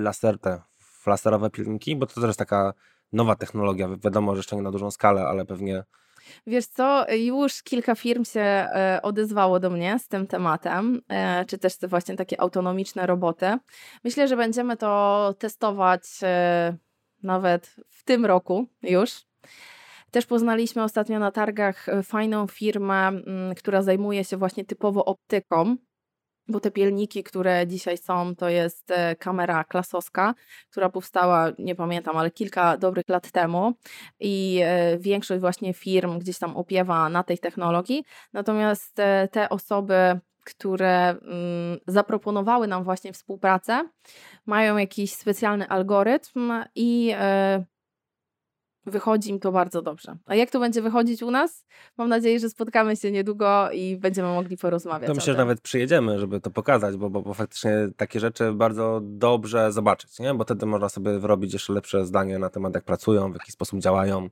laser 0.00 0.38
te 0.38 0.60
laserowe 1.06 1.50
pilniki? 1.50 1.96
Bo 1.96 2.06
to 2.06 2.14
też 2.14 2.24
jest 2.24 2.38
taka 2.38 2.74
nowa 3.12 3.36
technologia. 3.36 3.88
Wi- 3.88 3.98
Wiadomo, 4.04 4.34
że 4.34 4.38
jeszcze 4.38 4.56
nie 4.56 4.62
na 4.62 4.70
dużą 4.70 4.90
skalę, 4.90 5.22
ale 5.26 5.44
pewnie 5.44 5.84
Wiesz 6.46 6.66
co, 6.66 7.06
już 7.14 7.62
kilka 7.62 7.94
firm 7.94 8.24
się 8.24 8.40
e, 8.40 9.00
odezwało 9.02 9.60
do 9.60 9.70
mnie 9.70 9.98
z 9.98 10.08
tym 10.08 10.26
tematem, 10.26 11.00
e, 11.08 11.44
czy 11.44 11.58
też 11.58 11.76
te 11.76 11.88
właśnie 11.88 12.16
takie 12.16 12.40
autonomiczne 12.40 13.06
roboty. 13.06 13.58
Myślę, 14.04 14.28
że 14.28 14.36
będziemy 14.36 14.76
to 14.76 15.34
testować 15.38 16.02
e, 16.22 16.76
nawet 17.22 17.76
w 17.90 18.04
tym 18.04 18.26
roku 18.26 18.66
już. 18.82 19.10
Też 20.10 20.26
poznaliśmy 20.26 20.82
ostatnio 20.82 21.18
na 21.18 21.30
targach 21.30 21.86
fajną 22.02 22.46
firmę, 22.46 23.08
mm, 23.08 23.54
która 23.54 23.82
zajmuje 23.82 24.24
się 24.24 24.36
właśnie 24.36 24.64
typowo 24.64 25.04
optyką, 25.04 25.76
bo 26.48 26.60
te 26.60 26.70
pielniki, 26.70 27.22
które 27.22 27.66
dzisiaj 27.66 27.98
są, 27.98 28.36
to 28.36 28.48
jest 28.48 28.90
e, 28.90 29.16
kamera 29.16 29.64
klasowska, 29.64 30.34
która 30.70 30.88
powstała, 30.88 31.52
nie 31.58 31.74
pamiętam, 31.74 32.16
ale 32.16 32.30
kilka 32.30 32.76
dobrych 32.76 33.08
lat 33.08 33.30
temu 33.30 33.72
i 34.20 34.60
e, 34.64 34.98
większość 34.98 35.40
właśnie 35.40 35.74
firm 35.74 36.18
gdzieś 36.18 36.38
tam 36.38 36.56
opiewa 36.56 37.08
na 37.08 37.22
tej 37.22 37.38
technologii. 37.38 38.04
Natomiast 38.32 38.98
e, 38.98 39.28
te 39.28 39.48
osoby, 39.48 40.20
które 40.44 41.08
mm, 41.08 41.78
zaproponowały 41.86 42.66
nam 42.66 42.84
właśnie 42.84 43.12
współpracę, 43.12 43.88
mają 44.46 44.76
jakiś 44.76 45.12
specjalny 45.12 45.68
algorytm 45.68 46.52
i 46.74 47.14
wychodzi 48.88 49.30
im 49.30 49.40
to 49.40 49.52
bardzo 49.52 49.82
dobrze. 49.82 50.16
A 50.26 50.34
jak 50.34 50.50
to 50.50 50.60
będzie 50.60 50.82
wychodzić 50.82 51.22
u 51.22 51.30
nas? 51.30 51.64
Mam 51.98 52.08
nadzieję, 52.08 52.40
że 52.40 52.50
spotkamy 52.50 52.96
się 52.96 53.10
niedługo 53.10 53.70
i 53.70 53.96
będziemy 53.96 54.28
mogli 54.28 54.56
porozmawiać. 54.56 55.08
to 55.08 55.14
myślę, 55.14 55.32
że 55.32 55.38
nawet 55.38 55.60
przyjedziemy, 55.60 56.18
żeby 56.18 56.40
to 56.40 56.50
pokazać, 56.50 56.96
bo, 56.96 57.10
bo, 57.10 57.22
bo 57.22 57.34
faktycznie 57.34 57.88
takie 57.96 58.20
rzeczy 58.20 58.52
bardzo 58.52 59.00
dobrze 59.02 59.72
zobaczyć, 59.72 60.18
nie? 60.18 60.34
bo 60.34 60.44
wtedy 60.44 60.66
można 60.66 60.88
sobie 60.88 61.18
wyrobić 61.18 61.52
jeszcze 61.52 61.72
lepsze 61.72 62.06
zdanie 62.06 62.38
na 62.38 62.50
temat, 62.50 62.74
jak 62.74 62.84
pracują, 62.84 63.32
w 63.32 63.34
jaki 63.34 63.52
sposób 63.52 63.80
działają. 63.80 64.28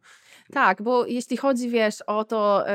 Tak, 0.52 0.82
bo 0.82 1.06
jeśli 1.06 1.36
chodzi, 1.36 1.70
wiesz, 1.70 2.02
o 2.02 2.24
to, 2.24 2.64
y, 2.68 2.72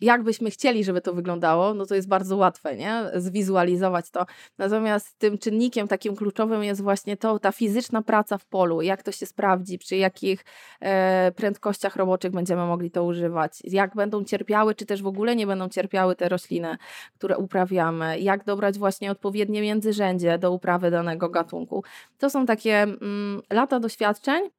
jak 0.00 0.22
byśmy 0.22 0.50
chcieli, 0.50 0.84
żeby 0.84 1.00
to 1.00 1.14
wyglądało, 1.14 1.74
no 1.74 1.86
to 1.86 1.94
jest 1.94 2.08
bardzo 2.08 2.36
łatwe, 2.36 2.76
nie? 2.76 3.02
Zwizualizować 3.14 4.10
to. 4.10 4.26
Natomiast 4.58 5.18
tym 5.18 5.38
czynnikiem 5.38 5.88
takim 5.88 6.16
kluczowym 6.16 6.64
jest 6.64 6.82
właśnie 6.82 7.16
to, 7.16 7.38
ta 7.38 7.52
fizyczna 7.52 8.02
praca 8.02 8.38
w 8.38 8.46
polu, 8.46 8.82
jak 8.82 9.02
to 9.02 9.12
się 9.12 9.26
sprawdzi, 9.26 9.78
przy 9.78 9.96
jakich 9.96 10.44
e, 10.80 11.32
prędkościach 11.32 11.96
roboczych 11.96 12.32
będziemy 12.32 12.66
mogli 12.66 12.90
to 12.90 13.04
używać, 13.04 13.58
jak 13.64 13.94
będą 13.94 14.24
cierpiały, 14.24 14.74
czy 14.74 14.86
też 14.86 15.02
w 15.02 15.06
ogóle 15.06 15.36
nie 15.36 15.46
będą 15.46 15.68
cierpiały 15.68 16.16
te 16.16 16.28
rośliny, 16.28 16.76
które 17.14 17.36
uprawiamy, 17.38 18.20
jak 18.20 18.44
dobrać 18.44 18.78
właśnie 18.78 19.10
odpowiednie 19.10 19.62
międzyrzędzie 19.62 20.38
do 20.38 20.52
uprawy 20.52 20.90
danego 20.90 21.28
gatunku. 21.28 21.84
To 22.18 22.30
są 22.30 22.46
takie 22.46 22.82
mm, 22.82 23.42
lata 23.50 23.80
doświadczeń, 23.80 24.50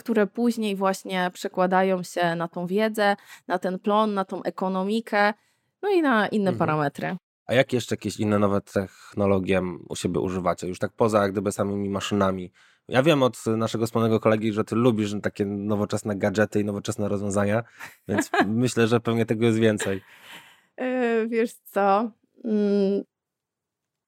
które 0.00 0.26
później 0.26 0.76
właśnie 0.76 1.30
przekładają 1.32 2.02
się 2.02 2.36
na 2.36 2.48
tą 2.48 2.66
wiedzę, 2.66 3.16
na 3.48 3.58
ten 3.58 3.78
plon, 3.78 4.14
na 4.14 4.24
tą 4.24 4.42
ekonomikę, 4.42 5.32
no 5.82 5.88
i 5.90 6.02
na 6.02 6.28
inne 6.28 6.50
Mhm. 6.50 6.58
parametry. 6.58 7.16
A 7.46 7.54
jakie 7.54 7.76
jeszcze 7.76 7.92
jakieś 7.94 8.20
inne 8.20 8.38
nowe 8.38 8.60
technologie 8.60 9.62
u 9.88 9.96
siebie 9.96 10.20
używacie? 10.20 10.68
Już 10.68 10.78
tak 10.78 10.92
poza 10.92 11.22
jak 11.22 11.32
gdyby 11.32 11.52
samymi 11.52 11.88
maszynami. 11.90 12.52
Ja 12.88 13.02
wiem 13.02 13.22
od 13.22 13.46
naszego 13.46 13.86
wspólnego 13.86 14.20
kolegi, 14.20 14.52
że 14.52 14.64
ty 14.64 14.74
lubisz 14.76 15.14
takie 15.22 15.44
nowoczesne 15.44 16.16
gadżety 16.16 16.60
i 16.60 16.64
nowoczesne 16.64 17.08
rozwiązania, 17.08 17.62
więc 18.08 18.30
myślę, 18.46 18.86
że 18.86 19.00
pewnie 19.00 19.26
tego 19.26 19.46
jest 19.46 19.58
więcej. 19.58 20.00
Yy, 20.78 21.28
wiesz 21.28 21.52
co? 21.64 22.10
Mm, 22.44 23.02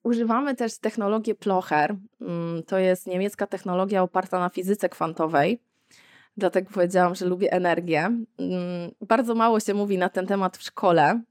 Używamy 0.05 0.55
też 0.57 0.79
technologię 0.79 1.35
Plocher. 1.35 1.97
Mm, 2.21 2.63
To 2.63 2.79
jest 2.79 3.07
niemiecka 3.07 3.47
technologia 3.47 4.03
oparta 4.03 4.39
na 4.41 4.49
fizyce 4.49 4.89
kwantowej. 4.89 5.59
Dlatego 6.37 6.71
powiedziałam, 6.75 7.15
że 7.15 7.27
lubię 7.27 7.53
energię. 7.53 7.99
Mm, 8.39 8.91
Bardzo 9.01 9.35
mało 9.35 9.61
się 9.61 9.75
mówi 9.75 9.99
na 9.99 10.09
ten 10.09 10.27
temat 10.27 10.57
w 10.57 10.63
szkole, 10.63 11.23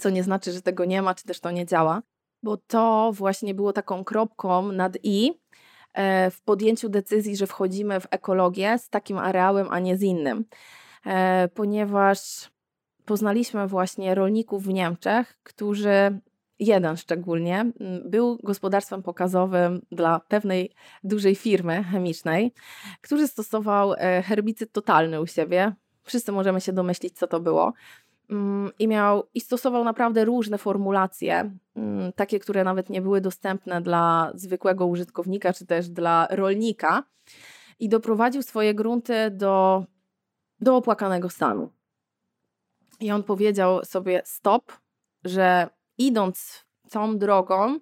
co 0.00 0.10
nie 0.10 0.22
znaczy, 0.22 0.52
że 0.52 0.62
tego 0.62 0.84
nie 0.84 1.02
ma, 1.02 1.14
czy 1.14 1.24
też 1.24 1.40
to 1.40 1.50
nie 1.50 1.66
działa, 1.66 2.02
bo 2.42 2.56
to 2.56 3.10
właśnie 3.14 3.54
było 3.54 3.72
taką 3.72 4.04
kropką 4.04 4.72
nad 4.72 4.96
i 5.02 5.32
e, 5.92 6.30
w 6.30 6.42
podjęciu 6.42 6.88
decyzji, 6.88 7.36
że 7.36 7.46
wchodzimy 7.46 8.00
w 8.00 8.06
ekologię 8.10 8.78
z 8.78 8.88
takim 8.88 9.18
areałem, 9.18 9.66
a 9.70 9.78
nie 9.78 9.96
z 9.96 10.02
innym. 10.02 10.44
E, 11.06 11.48
Ponieważ 11.48 12.50
poznaliśmy 13.04 13.66
właśnie 13.66 14.14
rolników 14.14 14.64
w 14.64 14.68
Niemczech, 14.68 15.38
którzy, 15.42 16.20
jeden 16.58 16.96
szczególnie, 16.96 17.72
był 18.04 18.38
gospodarstwem 18.42 19.02
pokazowym 19.02 19.82
dla 19.92 20.20
pewnej 20.20 20.70
dużej 21.04 21.34
firmy 21.34 21.84
chemicznej, 21.84 22.52
który 23.00 23.28
stosował 23.28 23.94
e, 23.94 24.22
herbicyd 24.22 24.72
totalny 24.72 25.20
u 25.20 25.26
siebie. 25.26 25.72
Wszyscy 26.02 26.32
możemy 26.32 26.60
się 26.60 26.72
domyślić, 26.72 27.18
co 27.18 27.26
to 27.26 27.40
było. 27.40 27.72
Mm, 28.30 28.70
I 28.78 28.88
miał 28.88 29.28
i 29.34 29.40
stosował 29.40 29.84
naprawdę 29.84 30.24
różne 30.24 30.58
formulacje, 30.58 31.50
mm, 31.76 32.12
takie, 32.12 32.38
które 32.38 32.64
nawet 32.64 32.90
nie 32.90 33.02
były 33.02 33.20
dostępne 33.20 33.82
dla 33.82 34.32
zwykłego 34.34 34.86
użytkownika, 34.86 35.52
czy 35.52 35.66
też 35.66 35.88
dla 35.88 36.28
rolnika, 36.30 37.02
i 37.78 37.88
doprowadził 37.88 38.42
swoje 38.42 38.74
grunty 38.74 39.30
do, 39.30 39.84
do 40.60 40.76
opłakanego 40.76 41.30
stanu. 41.30 41.70
I 43.00 43.12
on 43.12 43.22
powiedział 43.22 43.84
sobie 43.84 44.22
stop, 44.24 44.72
że 45.24 45.68
idąc 45.98 46.64
tą 46.90 47.18
drogą, 47.18 47.78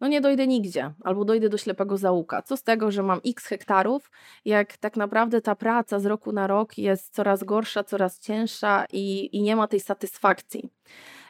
no 0.00 0.08
nie 0.08 0.20
dojdę 0.20 0.46
nigdzie, 0.46 0.94
albo 1.04 1.24
dojdę 1.24 1.48
do 1.48 1.58
ślepego 1.58 1.96
zaułka. 1.96 2.42
Co 2.42 2.56
z 2.56 2.62
tego, 2.62 2.90
że 2.90 3.02
mam 3.02 3.20
x 3.26 3.46
hektarów, 3.46 4.10
jak 4.44 4.76
tak 4.76 4.96
naprawdę 4.96 5.40
ta 5.40 5.54
praca 5.54 6.00
z 6.00 6.06
roku 6.06 6.32
na 6.32 6.46
rok 6.46 6.78
jest 6.78 7.14
coraz 7.14 7.44
gorsza, 7.44 7.84
coraz 7.84 8.18
cięższa 8.18 8.84
i, 8.92 9.36
i 9.36 9.42
nie 9.42 9.56
ma 9.56 9.68
tej 9.68 9.80
satysfakcji. 9.80 10.68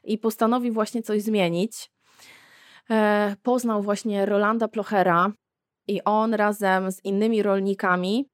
I 0.04 0.18
postanowił 0.18 0.74
właśnie 0.74 1.02
coś 1.02 1.22
zmienić. 1.22 1.90
E, 2.90 3.36
poznał 3.42 3.82
właśnie 3.82 4.26
Rolanda 4.26 4.68
Plochera 4.68 5.32
i 5.88 6.04
on 6.04 6.34
razem 6.34 6.92
z 6.92 7.04
innymi 7.04 7.42
rolnikami 7.42 8.28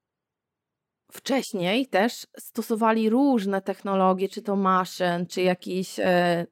wcześniej 1.13 1.87
też 1.87 2.27
stosowali 2.39 3.11
różne 3.11 3.63
technologie, 3.63 4.29
czy 4.29 4.43
to 4.43 4.57
maszyn, 4.57 5.27
czy 5.27 5.43
jakichś 5.43 5.99
e, 5.99 6.47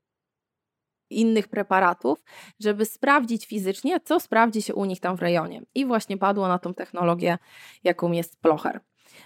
innych 1.11 1.49
preparatów, 1.49 2.25
żeby 2.61 2.85
sprawdzić 2.85 3.47
fizycznie, 3.47 4.01
co 4.01 4.21
sprawdzi 4.21 4.63
się 4.63 4.75
u 4.75 4.85
nich 4.85 5.01
tam 5.01 5.17
w 5.17 5.23
rejonie. 5.23 5.63
I 5.75 5.87
właśnie 5.87 6.17
padło 6.17 6.49
na 6.49 6.59
tą 6.59 6.75
technologię, 6.75 7.39
jaką 7.85 8.13
jest 8.13 8.41
plocher. 8.41 8.81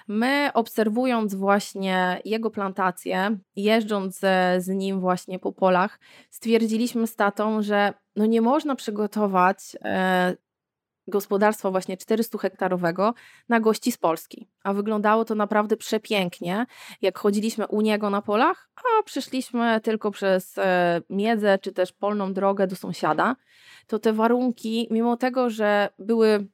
My 0.09 0.51
obserwując 0.55 1.35
właśnie 1.35 2.21
jego 2.25 2.51
plantację, 2.51 3.39
jeżdżąc 3.57 4.19
z, 4.59 4.69
nim 4.69 5.01
właśnie 5.01 5.39
po 5.39 5.53
polach, 5.53 6.01
stwierdziliśmy 6.31 7.07
z 7.07 7.17
tatą, 7.17 7.63
że 7.63 7.95
no 8.17 8.27
nie 8.27 8.41
można 8.41 8.75
przygotować 8.75 9.77
e, 9.85 10.37
gospodarstwa 11.09 11.71
właśnie 11.71 11.97
400 11.97 12.39
hektarowego 12.39 13.15
na 13.49 13.61
gości 13.61 13.93
z 13.93 13.99
Polski. 13.99 14.49
A 14.65 14.73
wyglądało 14.73 15.25
to 15.25 15.35
naprawdę 15.35 15.77
przepięknie, 15.77 16.67
jak 17.03 17.19
chodziliśmy 17.19 17.67
u 17.67 17.81
niego 17.81 18.11
na 18.11 18.23
polach, 18.23 18.69
a 18.77 19.03
przyszliśmy 19.03 19.81
tylko 19.81 20.11
przez 20.11 20.59
e, 20.59 21.03
miedzę 21.11 21.59
czy 21.59 21.73
też 21.73 21.93
polną 21.93 22.33
drogę 22.33 22.67
do 22.67 22.77
sąsiada, 22.77 23.37
to 23.87 23.99
te 23.99 24.13
warunki, 24.13 24.89
mimo 24.91 25.17
tego, 25.17 25.51
że 25.51 25.89
były 25.99 26.47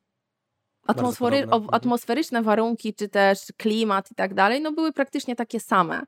atmosfery, 0.87 1.43
Mhm. 1.43 1.67
atmosferyczne 1.73 2.43
warunki, 2.43 2.95
czy 2.95 3.09
też 3.09 3.39
klimat 3.57 4.11
i 4.11 4.15
tak 4.15 4.35
dalej, 4.35 4.61
no 4.61 4.73
były 4.73 4.93
praktycznie 4.93 5.37
takie 5.37 5.61
same. 5.61 6.03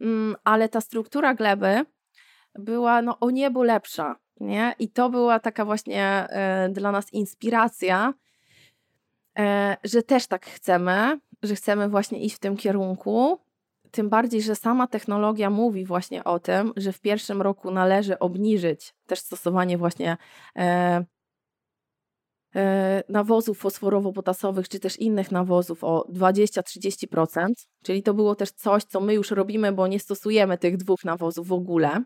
Mm, 0.00 0.36
Ale 0.44 0.68
ta 0.68 0.80
struktura 0.80 1.34
gleby 1.34 1.84
była 2.54 3.02
no, 3.02 3.18
o 3.20 3.30
niebo 3.30 3.62
lepsza. 3.62 4.16
Nie? 4.42 4.74
I 4.78 4.88
to 4.88 5.10
była 5.10 5.40
taka 5.40 5.64
właśnie 5.64 6.04
e, 6.04 6.68
dla 6.68 6.92
nas 6.92 7.12
inspiracja, 7.12 8.14
e, 9.38 9.76
że 9.84 10.02
też 10.02 10.26
tak 10.26 10.46
chcemy, 10.46 11.20
że 11.42 11.54
chcemy 11.54 11.88
właśnie 11.88 12.20
iść 12.20 12.36
w 12.36 12.38
tym 12.38 12.56
kierunku. 12.56 13.38
Tym 13.90 14.08
bardziej, 14.08 14.42
że 14.42 14.56
sama 14.56 14.86
technologia 14.86 15.50
mówi 15.50 15.84
właśnie 15.84 16.24
o 16.24 16.38
tym, 16.38 16.72
że 16.76 16.92
w 16.92 17.00
pierwszym 17.00 17.42
roku 17.42 17.70
należy 17.70 18.18
obniżyć 18.18 18.94
też 19.06 19.18
stosowanie 19.18 19.78
właśnie 19.78 20.16
e, 20.56 21.04
nawozów 23.08 23.64
fosforowo-potasowych, 23.64 24.68
czy 24.68 24.80
też 24.80 24.96
innych 24.96 25.30
nawozów 25.30 25.84
o 25.84 26.06
20-30%, 26.12 27.46
czyli 27.82 28.02
to 28.02 28.14
było 28.14 28.34
też 28.34 28.50
coś, 28.50 28.84
co 28.84 29.00
my 29.00 29.14
już 29.14 29.30
robimy, 29.30 29.72
bo 29.72 29.86
nie 29.86 30.00
stosujemy 30.00 30.58
tych 30.58 30.76
dwóch 30.76 31.04
nawozów 31.04 31.48
w 31.48 31.52
ogóle 31.52 32.02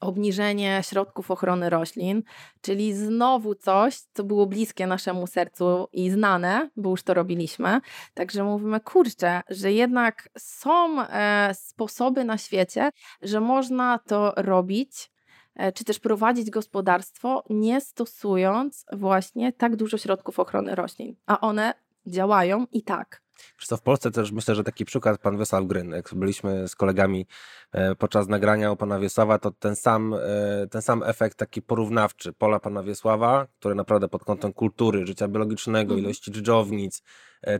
obniżenie 0.00 0.80
środków 0.82 1.30
ochrony 1.30 1.70
roślin, 1.70 2.22
czyli 2.60 2.94
znowu 2.94 3.54
coś, 3.54 4.00
co 4.14 4.24
było 4.24 4.46
bliskie 4.46 4.86
naszemu 4.86 5.26
sercu 5.26 5.88
i 5.92 6.10
znane, 6.10 6.70
bo 6.76 6.90
już 6.90 7.02
to 7.02 7.14
robiliśmy. 7.14 7.80
Także 8.14 8.44
mówimy, 8.44 8.80
kurczę, 8.80 9.42
że 9.48 9.72
jednak 9.72 10.28
są 10.38 11.00
e, 11.00 11.50
sposoby 11.54 12.24
na 12.24 12.38
świecie, 12.38 12.90
że 13.22 13.40
można 13.40 13.98
to 13.98 14.32
robić, 14.36 15.10
e, 15.54 15.72
czy 15.72 15.84
też 15.84 15.98
prowadzić 15.98 16.50
gospodarstwo, 16.50 17.44
nie 17.50 17.80
stosując 17.80 18.84
właśnie 18.92 19.52
tak 19.52 19.76
dużo 19.76 19.98
środków 19.98 20.40
ochrony 20.40 20.74
roślin, 20.74 21.16
a 21.26 21.40
one 21.40 21.74
działają 22.06 22.66
i 22.72 22.82
tak. 22.82 23.23
Co, 23.66 23.76
w 23.76 23.82
Polsce 23.82 24.10
też 24.10 24.32
myślę, 24.32 24.54
że 24.54 24.64
taki 24.64 24.84
przykład 24.84 25.20
pan 25.20 25.38
Wiesław 25.38 25.64
Gryn, 25.66 25.90
jak 25.90 26.14
byliśmy 26.14 26.68
z 26.68 26.74
kolegami 26.74 27.26
e, 27.72 27.94
podczas 27.94 28.28
nagrania 28.28 28.72
u 28.72 28.76
pana 28.76 28.98
Wiesława, 28.98 29.38
to 29.38 29.50
ten 29.50 29.76
sam, 29.76 30.14
e, 30.14 30.66
ten 30.70 30.82
sam 30.82 31.02
efekt 31.02 31.38
taki 31.38 31.62
porównawczy 31.62 32.32
pola 32.32 32.60
pana 32.60 32.82
Wiesława, 32.82 33.46
które 33.58 33.74
naprawdę 33.74 34.08
pod 34.08 34.24
kątem 34.24 34.52
kultury, 34.52 35.06
życia 35.06 35.28
biologicznego, 35.28 35.94
mhm. 35.94 36.00
ilości 36.00 36.30
dżdżownic, 36.32 37.02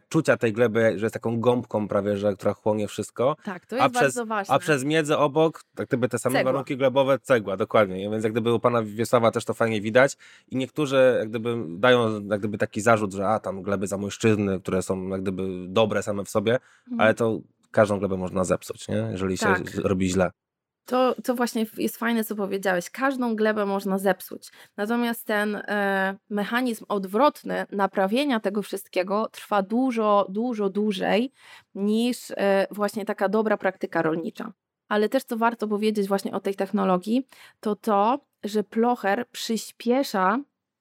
czucia 0.09 0.37
tej 0.37 0.53
gleby, 0.53 0.93
że 0.97 1.07
jest 1.07 1.15
taką 1.15 1.41
gąbką 1.41 1.89
prawie, 1.89 2.17
że, 2.17 2.35
która 2.35 2.55
chłonie 2.55 2.89
wszystko. 2.89 3.37
Tak, 3.45 3.67
to 3.67 3.77
jest 3.77 3.87
a 3.87 3.89
bardzo 3.89 4.01
przez, 4.01 4.29
ważne. 4.29 4.55
A 4.55 4.59
przez 4.59 4.85
miedzę 4.85 5.19
obok, 5.19 5.63
tak 5.75 5.89
gdyby 5.89 6.09
te 6.09 6.19
same 6.19 6.35
cegła. 6.39 6.53
warunki 6.53 6.77
glebowe, 6.77 7.19
cegła, 7.19 7.57
dokładnie. 7.57 8.11
Więc 8.11 8.25
jak 8.25 8.33
gdyby 8.33 8.53
u 8.53 8.61
pana 8.61 8.83
Wiesława 8.83 9.31
też 9.31 9.45
to 9.45 9.55
fajnie 9.55 9.81
widać 9.81 10.17
i 10.49 10.57
niektórzy 10.57 11.17
jak 11.19 11.29
gdyby 11.29 11.65
dają 11.69 12.27
jak 12.29 12.41
gdyby 12.41 12.59
taki 12.59 12.81
zarzut, 12.81 13.13
że 13.13 13.29
a 13.29 13.41
tam 13.41 13.63
gleby 13.63 13.87
zamojszczyzny, 13.87 14.61
które 14.61 14.83
są 14.83 15.09
jak 15.09 15.23
gdyby 15.23 15.49
dobre 15.69 16.03
same 16.03 16.25
w 16.25 16.31
sobie, 16.31 16.53
mhm. 16.53 17.01
ale 17.01 17.15
to 17.15 17.41
każdą 17.71 17.99
glebę 17.99 18.17
można 18.17 18.45
zepsuć, 18.45 18.89
nie? 18.89 19.09
jeżeli 19.11 19.39
tak. 19.39 19.71
się 19.71 19.83
robi 19.83 20.09
źle. 20.09 20.31
To, 20.85 21.15
to 21.25 21.35
właśnie 21.35 21.67
jest 21.79 21.97
fajne, 21.97 22.25
co 22.25 22.37
powiedziałeś. 22.37 22.91
Każdą 22.91 23.37
glebę 23.37 23.67
można 23.67 23.99
zepsuć. 23.99 24.51
Natomiast 24.77 25.27
ten 25.27 25.57
e, 25.57 26.17
mechanizm 26.31 26.85
odwrotny 26.89 27.67
naprawienia 27.73 28.41
tego 28.41 28.63
wszystkiego 28.63 29.29
trwa 29.29 29.63
dużo, 29.63 30.27
dużo 30.29 30.71
dłużej 30.71 31.33
niż 31.75 32.31
e, 32.31 32.67
właśnie 32.71 33.05
taka 33.05 33.29
dobra 33.29 33.57
praktyka 33.57 34.03
rolnicza. 34.03 34.53
Ale 34.89 35.09
też 35.09 35.25
co 35.25 35.37
warto 35.37 35.69
powiedzieć 35.69 36.09
właśnie 36.09 36.33
o 36.33 36.41
tej 36.41 36.55
technologii, 36.55 37.27
to 37.61 37.77
to, 37.77 38.21
że 38.45 38.65
plocher 38.65 39.29
przyspiesza 39.33 40.39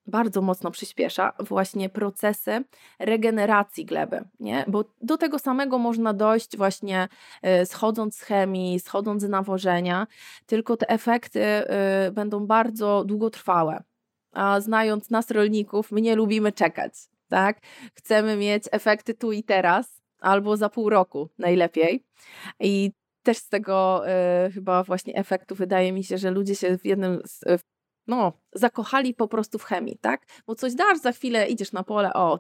bardzo 0.08 0.42
mocno 0.42 0.72
przyspiesza 0.72 1.34
właśnie 1.40 1.90
procesy 1.90 2.64
regeneracji 3.00 3.86
gleby, 3.86 4.24
nie? 4.40 4.66
bo 4.68 4.86
do 5.02 5.18
tego 5.18 5.40
samego 5.40 5.78
można 5.78 6.14
dojść 6.14 6.58
właśnie 6.58 7.08
e, 7.42 7.66
schodząc 7.66 8.16
z 8.16 8.22
chemii, 8.22 8.80
schodząc 8.80 9.24
z 9.24 9.30
nawożenia, 9.30 10.08
tylko 10.46 10.78
te 10.78 10.90
efekty 10.90 11.44
e, 11.44 12.12
będą 12.12 12.48
bardzo 12.48 13.04
długotrwałe. 13.06 13.84
A 14.32 14.62
znając 14.62 15.10
nas 15.10 15.32
rolników, 15.32 15.92
my 15.92 16.02
nie 16.02 16.16
lubimy 16.16 16.52
czekać, 16.52 16.94
tak? 17.30 17.60
Chcemy 17.96 18.38
mieć 18.38 18.64
efekty 18.72 19.14
tu 19.14 19.32
i 19.32 19.44
teraz, 19.44 20.02
albo 20.20 20.58
za 20.58 20.70
pół 20.70 20.90
roku 20.90 21.30
najlepiej. 21.38 22.04
I 22.60 22.92
też 23.24 23.38
z 23.38 23.50
tego 23.50 24.04
y, 24.48 24.52
chyba 24.52 24.84
właśnie 24.84 25.16
efektu 25.16 25.56
wydaje 25.56 25.92
mi 25.92 26.04
się, 26.04 26.18
że 26.18 26.32
ludzie 26.32 26.56
się 26.56 26.78
w 26.78 26.86
jednym 26.86 27.22
z, 27.26 27.44
no, 28.08 28.34
zakochali 28.54 29.14
po 29.14 29.28
prostu 29.28 29.60
w 29.60 29.64
chemii, 29.64 29.98
tak? 30.02 30.26
Bo 30.48 30.56
coś 30.56 30.74
dasz, 30.74 31.00
za 31.00 31.12
chwilę 31.12 31.48
idziesz 31.48 31.72
na 31.72 31.84
pole, 31.84 32.14
o, 32.14 32.40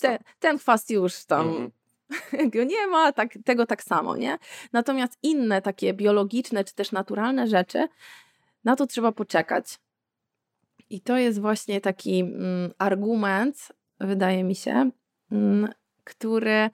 te, 0.00 0.18
ten 0.38 0.58
kwas 0.58 0.90
już 0.90 1.24
tam 1.24 1.48
mm 1.48 1.66
-hmm. 1.66 1.70
go 2.54 2.64
nie 2.64 2.86
ma, 2.86 3.12
tak, 3.12 3.38
tego 3.44 3.66
tak 3.66 3.82
samo, 3.82 4.16
nie? 4.16 4.38
Natomiast 4.72 5.18
inne 5.22 5.62
takie 5.62 5.94
biologiczne 5.94 6.64
czy 6.64 6.74
też 6.74 6.92
naturalne 6.92 7.46
rzeczy, 7.46 7.88
na 8.64 8.76
to 8.76 8.86
trzeba 8.86 9.12
poczekać. 9.12 9.78
I 10.90 11.00
to 11.00 11.16
jest 11.16 11.40
właśnie 11.40 11.80
taki 11.80 12.20
mm, 12.20 12.72
argument, 12.78 13.68
wydaje 14.00 14.44
mi 14.44 14.54
się, 14.54 14.90
mm, 15.32 15.68
który 16.04 16.70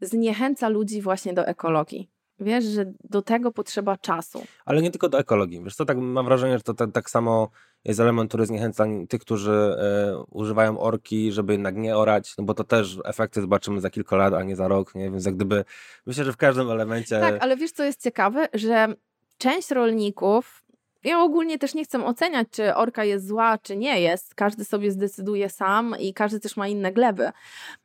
zniechęca 0.00 0.68
ludzi 0.68 1.02
właśnie 1.02 1.32
do 1.32 1.46
ekologii. 1.46 2.09
Wiesz, 2.40 2.64
że 2.64 2.92
do 3.04 3.22
tego 3.22 3.52
potrzeba 3.52 3.96
czasu. 3.96 4.42
Ale 4.64 4.82
nie 4.82 4.90
tylko 4.90 5.08
do 5.08 5.18
ekologii. 5.18 5.64
Wiesz 5.64 5.76
co, 5.76 5.84
tak 5.84 5.98
mam 5.98 6.24
wrażenie, 6.24 6.58
że 6.58 6.62
to 6.62 6.74
tak, 6.74 6.92
tak 6.92 7.10
samo 7.10 7.50
jest 7.84 8.00
element, 8.00 8.30
który 8.30 8.46
zniechęca 8.46 8.86
tych, 9.08 9.20
którzy 9.20 9.52
e, 9.52 10.24
używają 10.30 10.78
orki, 10.78 11.32
żeby 11.32 11.52
jednak 11.52 11.76
nie 11.76 11.96
orać, 11.96 12.34
no 12.38 12.44
bo 12.44 12.54
to 12.54 12.64
też 12.64 12.98
efekty 13.04 13.40
zobaczymy 13.40 13.80
za 13.80 13.90
kilka 13.90 14.16
lat, 14.16 14.34
a 14.34 14.42
nie 14.42 14.56
za 14.56 14.68
rok, 14.68 14.94
nie? 14.94 15.10
Więc 15.10 15.26
jak 15.26 15.34
gdyby, 15.36 15.64
myślę, 16.06 16.24
że 16.24 16.32
w 16.32 16.36
każdym 16.36 16.70
elemencie... 16.70 17.20
Tak, 17.20 17.34
ale 17.40 17.56
wiesz 17.56 17.72
co 17.72 17.84
jest 17.84 18.02
ciekawe, 18.02 18.48
że 18.54 18.94
część 19.38 19.70
rolników 19.70 20.59
ja 21.04 21.22
ogólnie 21.22 21.58
też 21.58 21.74
nie 21.74 21.84
chcę 21.84 22.04
oceniać, 22.04 22.48
czy 22.50 22.74
orka 22.74 23.04
jest 23.04 23.26
zła, 23.26 23.58
czy 23.58 23.76
nie 23.76 24.00
jest. 24.00 24.34
Każdy 24.34 24.64
sobie 24.64 24.90
zdecyduje 24.90 25.48
sam 25.48 25.96
i 26.00 26.14
każdy 26.14 26.40
też 26.40 26.56
ma 26.56 26.68
inne 26.68 26.92
gleby. 26.92 27.30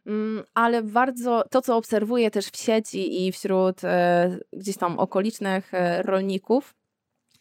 Mm, 0.05 0.43
ale 0.53 0.83
bardzo 0.83 1.43
to, 1.51 1.61
co 1.61 1.77
obserwuję 1.77 2.31
też 2.31 2.45
w 2.47 2.57
sieci 2.57 3.27
i 3.27 3.31
wśród 3.31 3.83
e, 3.83 4.37
gdzieś 4.53 4.77
tam 4.77 4.99
okolicznych 4.99 5.73
e, 5.73 6.01
rolników, 6.01 6.75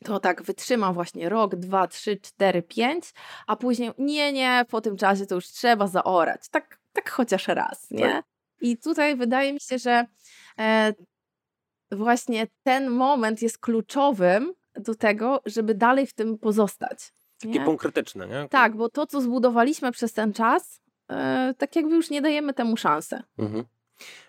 to 0.05 0.21
tak 0.21 0.43
wytrzyma 0.43 0.93
właśnie 0.93 1.29
rok, 1.29 1.57
dwa, 1.57 1.87
trzy, 1.87 2.17
cztery, 2.17 2.63
pięć, 2.63 3.05
a 3.47 3.57
później 3.57 3.91
nie, 3.99 4.33
nie, 4.33 4.65
po 4.71 4.81
tym 4.81 4.97
czasie 4.97 5.27
to 5.27 5.35
już 5.35 5.47
trzeba 5.47 5.87
zaorać. 5.87 6.49
Tak, 6.49 6.79
tak 6.93 7.11
chociaż 7.11 7.49
raz, 7.49 7.91
nie? 7.91 8.09
Tak. 8.09 8.25
I 8.61 8.77
tutaj 8.77 9.17
wydaje 9.17 9.53
mi 9.53 9.61
się, 9.61 9.79
że 9.79 10.07
e, 10.59 10.95
właśnie 11.93 12.47
ten 12.63 12.91
moment 12.91 13.43
jest 13.43 13.59
kluczowym, 13.59 14.55
do 14.81 14.95
tego, 14.95 15.41
żeby 15.47 15.75
dalej 15.75 16.07
w 16.07 16.15
tym 16.15 16.39
pozostać. 16.39 17.13
Taki 17.41 17.61
punkt 17.61 17.81
krytyczny, 17.81 18.29
nie? 18.29 18.49
Tak, 18.51 18.77
bo 18.77 18.89
to, 18.89 19.07
co 19.07 19.21
zbudowaliśmy 19.21 19.93
przez 19.93 20.13
ten 20.13 20.33
czas, 20.33 20.81
yy, 21.11 21.17
tak 21.59 21.77
jakby 21.77 21.95
już 21.95 22.11
nie 22.11 22.23
dajemy 22.23 22.55
temu 22.55 22.77
szansy. 22.77 23.23
Mhm. 23.39 23.65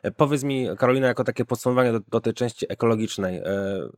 E, 0.03 0.11
powiedz 0.11 0.43
mi, 0.43 0.67
Karolina, 0.77 1.07
jako 1.07 1.23
takie 1.23 1.45
podsumowanie 1.45 1.91
do, 1.91 1.99
do 1.99 2.21
tej 2.21 2.33
części 2.33 2.65
ekologicznej. 2.69 3.37
E, 3.37 3.43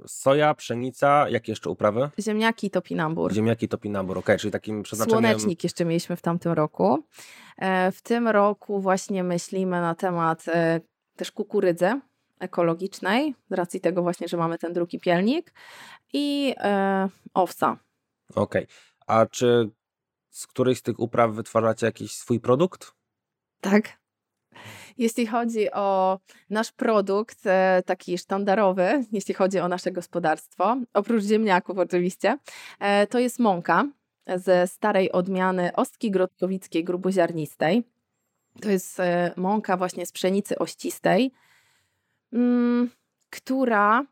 soja, 0.07 0.53
pszenica, 0.53 1.29
jakie 1.29 1.51
jeszcze 1.51 1.69
uprawy? 1.69 2.10
Ziemniaki, 2.19 2.69
topinambur. 2.69 3.33
Ziemniaki, 3.33 3.67
topinambur, 3.67 4.17
ok, 4.17 4.29
czyli 4.39 4.51
takim 4.51 4.83
przeznaczeniem... 4.83 5.23
Słonecznik 5.23 5.63
jeszcze 5.63 5.86
mieliśmy 5.86 6.15
w 6.15 6.21
tamtym 6.21 6.51
roku. 6.51 7.03
w 7.91 8.01
tym 8.03 8.27
roku 8.27 8.81
właśnie 8.81 9.23
myślimy 9.23 9.81
na 9.81 9.95
temat 9.95 10.45
też 11.15 11.31
kukurydzy 11.31 11.99
ekologicznej, 12.39 13.36
z 13.50 13.54
racji 13.54 13.82
tego 13.82 14.02
właśnie, 14.02 14.28
że 14.28 14.38
mamy 14.38 14.58
ten 14.58 14.73
drugi 14.73 15.00
pielnik 15.00 15.54
i 16.13 16.56
e, 16.58 17.10
owca. 17.34 17.78
Okej. 18.36 18.63
Okay. 18.63 18.67
A 19.08 19.26
czy 19.26 19.69
z 20.30 20.47
którejś 20.47 20.78
z 20.78 20.82
tych 20.82 21.00
upraw 21.00 21.32
wytwarzacie 21.32 21.86
jakiś 21.86 22.12
swój 22.12 22.39
produkt? 22.39 22.91
Tak. 23.62 23.97
Jeśli 24.97 25.28
chodzi 25.28 25.71
o 25.71 26.19
nasz 26.50 26.71
produkt, 26.71 27.38
e, 27.45 27.84
taki 27.86 28.17
sztandarowy, 28.17 29.06
jeśli 29.12 29.34
chodzi 29.34 29.60
o 29.60 29.67
nasze 29.67 29.91
gospodarstwo, 29.91 30.78
oprócz 30.93 31.23
ziemniaków 31.23 31.78
oczywiście, 31.78 32.38
e, 32.80 33.08
to 33.08 33.19
jest 33.19 33.39
mąka 33.39 33.86
ze 34.36 34.67
starej 34.67 35.12
odmiany 35.12 35.76
ostki 35.76 36.12
grodkowickiej 36.12 36.84
gruboziarnistej. 36.84 37.84
To 38.62 38.69
jest 38.69 39.00
e, 39.00 39.32
mąka 39.38 39.78
właśnie 39.78 40.06
z 40.06 40.12
pszenicy 40.12 40.58
ościstej, 40.58 41.32
która 43.30 44.06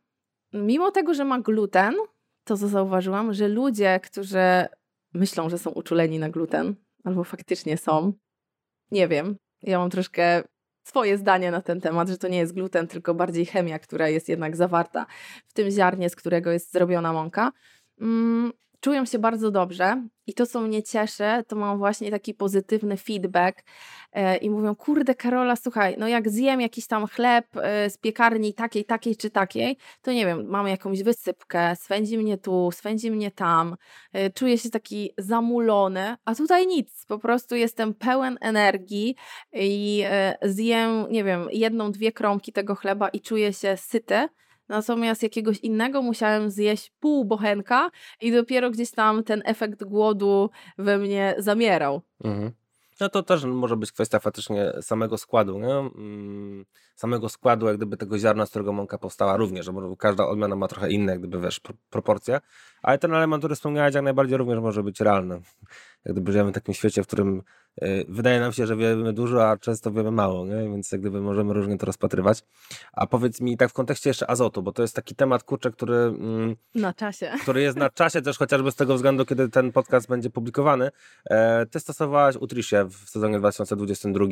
mimo 0.54 0.92
tego, 0.92 1.14
że 1.14 1.26
ma 1.26 1.40
gluten, 1.40 1.96
to 2.44 2.58
co 2.58 2.68
zauważyłam, 2.68 3.34
że 3.34 3.48
ludzie, 3.48 4.00
którzy 4.04 4.66
myślą, 5.14 5.50
że 5.50 5.58
są 5.58 5.72
uczuleni 5.72 6.20
na 6.20 6.30
gluten, 6.30 6.76
albo 7.04 7.24
faktycznie 7.24 7.78
są, 7.78 8.14
nie 8.92 9.08
wiem, 9.08 9.36
ja 9.62 9.80
mam 9.80 9.90
troszkę 9.90 10.44
swoje 10.84 11.18
zdanie 11.18 11.52
na 11.52 11.62
ten 11.62 11.82
temat, 11.82 12.10
że 12.10 12.18
to 12.18 12.28
nie 12.28 12.38
jest 12.38 12.54
gluten, 12.54 12.88
tylko 12.88 13.14
bardziej 13.14 13.46
chemia, 13.46 13.80
która 13.80 14.10
jest 14.10 14.30
jednak 14.30 14.56
zawarta 14.56 15.06
w 15.48 15.54
tym 15.54 15.72
ziarnie, 15.72 16.10
z 16.10 16.16
którego 16.16 16.52
jest 16.52 16.72
zrobiona 16.72 17.14
mąka. 17.14 17.52
Czują 18.86 19.06
się 19.06 19.20
bardzo 19.20 19.52
dobrze 19.52 20.08
i 20.28 20.34
to, 20.34 20.46
co 20.46 20.62
mnie 20.62 20.84
cieszy, 20.84 21.24
to 21.48 21.56
mam 21.56 21.78
właśnie 21.78 22.12
taki 22.12 22.34
pozytywny 22.34 22.98
feedback 22.98 23.64
e, 24.14 24.38
i 24.38 24.50
mówią, 24.50 24.76
kurde 24.76 25.16
Karola, 25.16 25.56
słuchaj, 25.56 25.96
no 26.00 26.08
jak 26.08 26.30
zjem 26.30 26.62
jakiś 26.62 26.88
tam 26.88 27.08
chleb 27.08 27.46
e, 27.58 27.90
z 27.90 27.98
piekarni 27.98 28.54
takiej, 28.54 28.86
takiej 28.86 29.16
czy 29.16 29.30
takiej, 29.30 29.78
to 30.02 30.12
nie 30.12 30.26
wiem, 30.26 30.48
mam 30.48 30.68
jakąś 30.68 31.04
wysypkę, 31.04 31.76
swędzi 31.76 32.18
mnie 32.18 32.38
tu, 32.38 32.70
swędzi 32.72 33.12
mnie 33.12 33.32
tam, 33.32 33.76
e, 34.14 34.30
czuję 34.30 34.58
się 34.58 34.70
taki 34.70 35.12
zamulony, 35.18 36.16
a 36.26 36.36
tutaj 36.36 36.68
nic, 36.68 37.06
po 37.08 37.20
prostu 37.20 37.56
jestem 37.56 37.94
pełen 37.94 38.38
energii 38.42 39.16
i 39.54 40.04
zjem, 40.42 41.06
nie 41.12 41.24
wiem, 41.24 41.48
jedną, 41.52 41.92
dwie 41.92 42.12
kromki 42.12 42.52
tego 42.52 42.76
chleba 42.76 43.10
i 43.10 43.22
czuję 43.22 43.54
się 43.54 43.78
syty, 43.78 44.28
Natomiast 44.70 45.24
jakiegoś 45.24 45.58
innego 45.58 46.02
musiałem 46.02 46.52
zjeść 46.52 46.92
pół 47.00 47.26
bochenka 47.26 47.92
i 48.22 48.32
dopiero 48.32 48.72
gdzieś 48.72 48.92
tam 48.92 49.24
ten 49.24 49.42
efekt 49.46 49.84
głodu 49.84 50.50
we 50.78 50.98
mnie 50.98 51.36
zamierał. 51.38 52.02
Mhm. 52.24 52.52
No 53.00 53.10
to 53.10 53.24
też 53.24 53.44
może 53.44 53.78
być 53.78 53.92
kwestia 53.92 54.20
faktycznie 54.20 54.74
samego 54.82 55.18
składu, 55.18 55.60
nie? 55.60 55.74
Mm, 55.74 56.66
samego 56.96 57.30
składu, 57.30 57.68
jak 57.68 57.78
gdyby 57.78 57.98
tego 57.98 58.20
ziarna, 58.20 58.46
z 58.46 58.50
którego 58.50 58.74
mąka 58.74 58.98
powstała 58.98 59.38
również, 59.38 59.72
bo 59.72 59.98
każda 59.98 60.28
odmiana 60.28 60.56
ma 60.56 60.68
trochę 60.68 60.92
inne, 60.92 61.12
jak 61.12 61.22
gdyby, 61.22 61.42
wiesz, 61.42 61.62
proporcje, 61.90 62.40
ale 62.82 62.98
ten 62.98 63.14
element, 63.14 63.42
który 63.42 63.56
wspomniałeś, 63.56 63.96
jak 63.96 64.04
najbardziej 64.04 64.38
również 64.38 64.60
może 64.60 64.84
być 64.84 65.00
realny. 65.00 65.42
Jak 66.06 66.16
gdyby 66.16 66.32
żyjemy 66.32 66.52
w 66.52 66.54
takim 66.54 66.74
świecie, 66.74 67.04
w 67.04 67.08
którym 67.08 67.42
y, 67.84 68.06
wydaje 68.08 68.40
nam 68.40 68.54
się, 68.54 68.68
że 68.68 68.76
wiemy 68.76 69.14
dużo, 69.14 69.50
a 69.50 69.58
często 69.58 69.92
wiemy 69.92 70.12
mało, 70.12 70.46
nie? 70.46 70.70
więc 70.70 70.92
jak 70.92 71.02
gdyby 71.02 71.22
możemy 71.22 71.54
różnie 71.54 71.78
to 71.78 71.86
rozpatrywać. 71.86 72.44
A 72.94 73.08
powiedz 73.08 73.42
mi 73.42 73.58
tak 73.58 73.70
w 73.70 73.74
kontekście 73.74 74.10
jeszcze 74.10 74.30
azotu, 74.30 74.64
bo 74.64 74.72
to 74.72 74.82
jest 74.82 74.96
taki 74.96 75.16
temat, 75.16 75.44
kurczę, 75.44 75.72
który... 75.72 75.96
Mm, 75.96 76.56
na 76.76 76.94
czasie. 76.94 77.32
Który 77.42 77.62
jest 77.62 77.78
na 77.78 77.90
czasie 77.90 78.22
też 78.22 78.38
chociażby 78.38 78.72
z 78.72 78.76
tego 78.76 78.96
względu, 78.96 79.26
kiedy 79.26 79.50
ten 79.50 79.72
podcast 79.72 80.08
będzie 80.08 80.30
publikowany. 80.30 80.92
E, 81.30 81.66
ty 81.66 81.80
stosowałaś 81.80 82.36
Utrisie 82.36 82.86
w 82.90 83.10
sezonie 83.10 83.40
2022 83.40 84.26